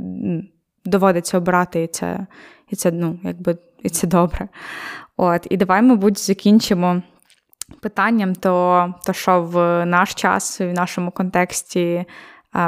доводиться 0.84 1.38
обрати 1.38 1.82
і 1.82 1.86
це, 1.86 2.26
і 2.70 2.76
це, 2.76 2.92
ну, 2.92 3.18
якби, 3.22 3.58
і 3.82 3.88
це 3.88 4.06
добре. 4.06 4.48
От, 5.16 5.46
І 5.50 5.56
давай, 5.56 5.82
мабуть, 5.82 6.18
закінчимо 6.18 7.02
питанням, 7.80 8.34
то, 8.34 8.94
то 9.06 9.12
що 9.12 9.42
в 9.42 9.86
наш 9.86 10.14
час, 10.14 10.60
в 10.60 10.72
нашому 10.72 11.10
контексті 11.10 12.04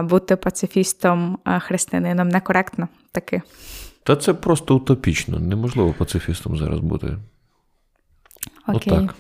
бути 0.03 0.37
пацифістом 0.37 1.39
християнином 1.61 2.29
некоректно 2.29 2.89
таки. 3.13 3.43
Та 4.03 4.17
це 4.17 4.35
просто 4.35 4.77
утопічно. 4.77 5.39
Неможливо 5.39 5.95
пацифістом 5.99 6.57
зараз 6.57 6.81
бути. 6.81 7.17
Окей. 8.69 8.93
Отак. 8.93 9.15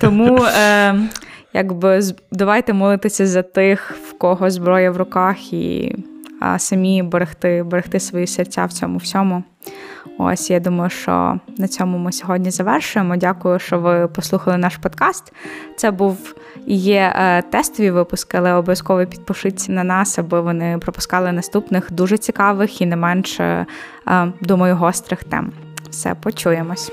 Тому 0.00 0.44
е, 0.44 1.08
якби 1.52 2.00
давайте 2.32 2.72
молитися 2.72 3.26
за 3.26 3.42
тих, 3.42 3.94
в 4.08 4.18
кого 4.18 4.50
зброя 4.50 4.90
в 4.90 4.96
руках, 4.96 5.52
і 5.52 5.96
а 6.40 6.58
самі 6.58 7.02
берегти, 7.02 7.62
берегти 7.62 8.00
свої 8.00 8.26
серця 8.26 8.64
в 8.64 8.72
цьому 8.72 8.98
всьому. 8.98 9.42
Ось 10.18 10.50
я 10.50 10.60
думаю, 10.60 10.90
що 10.90 11.40
на 11.58 11.68
цьому 11.68 11.98
ми 11.98 12.12
сьогодні 12.12 12.50
завершуємо. 12.50 13.16
Дякую, 13.16 13.58
що 13.58 13.78
ви 13.78 14.08
послухали 14.08 14.56
наш 14.56 14.76
подкаст. 14.76 15.32
Це 15.76 15.90
був 15.90 16.34
і 16.66 16.76
є 16.76 17.14
е, 17.16 17.42
тестові 17.42 17.90
випуски, 17.90 18.36
але 18.36 18.52
обов'язково 18.52 19.06
підпишіться 19.06 19.72
на 19.72 19.84
нас, 19.84 20.18
аби 20.18 20.40
вони 20.40 20.78
пропускали 20.78 21.32
наступних 21.32 21.92
дуже 21.92 22.18
цікавих 22.18 22.80
і 22.80 22.86
не 22.86 22.96
менш, 22.96 23.40
е, 23.40 23.66
думаю, 24.40 24.76
гострих 24.76 25.24
тем. 25.24 25.52
Все, 25.90 26.14
почуємось. 26.14 26.92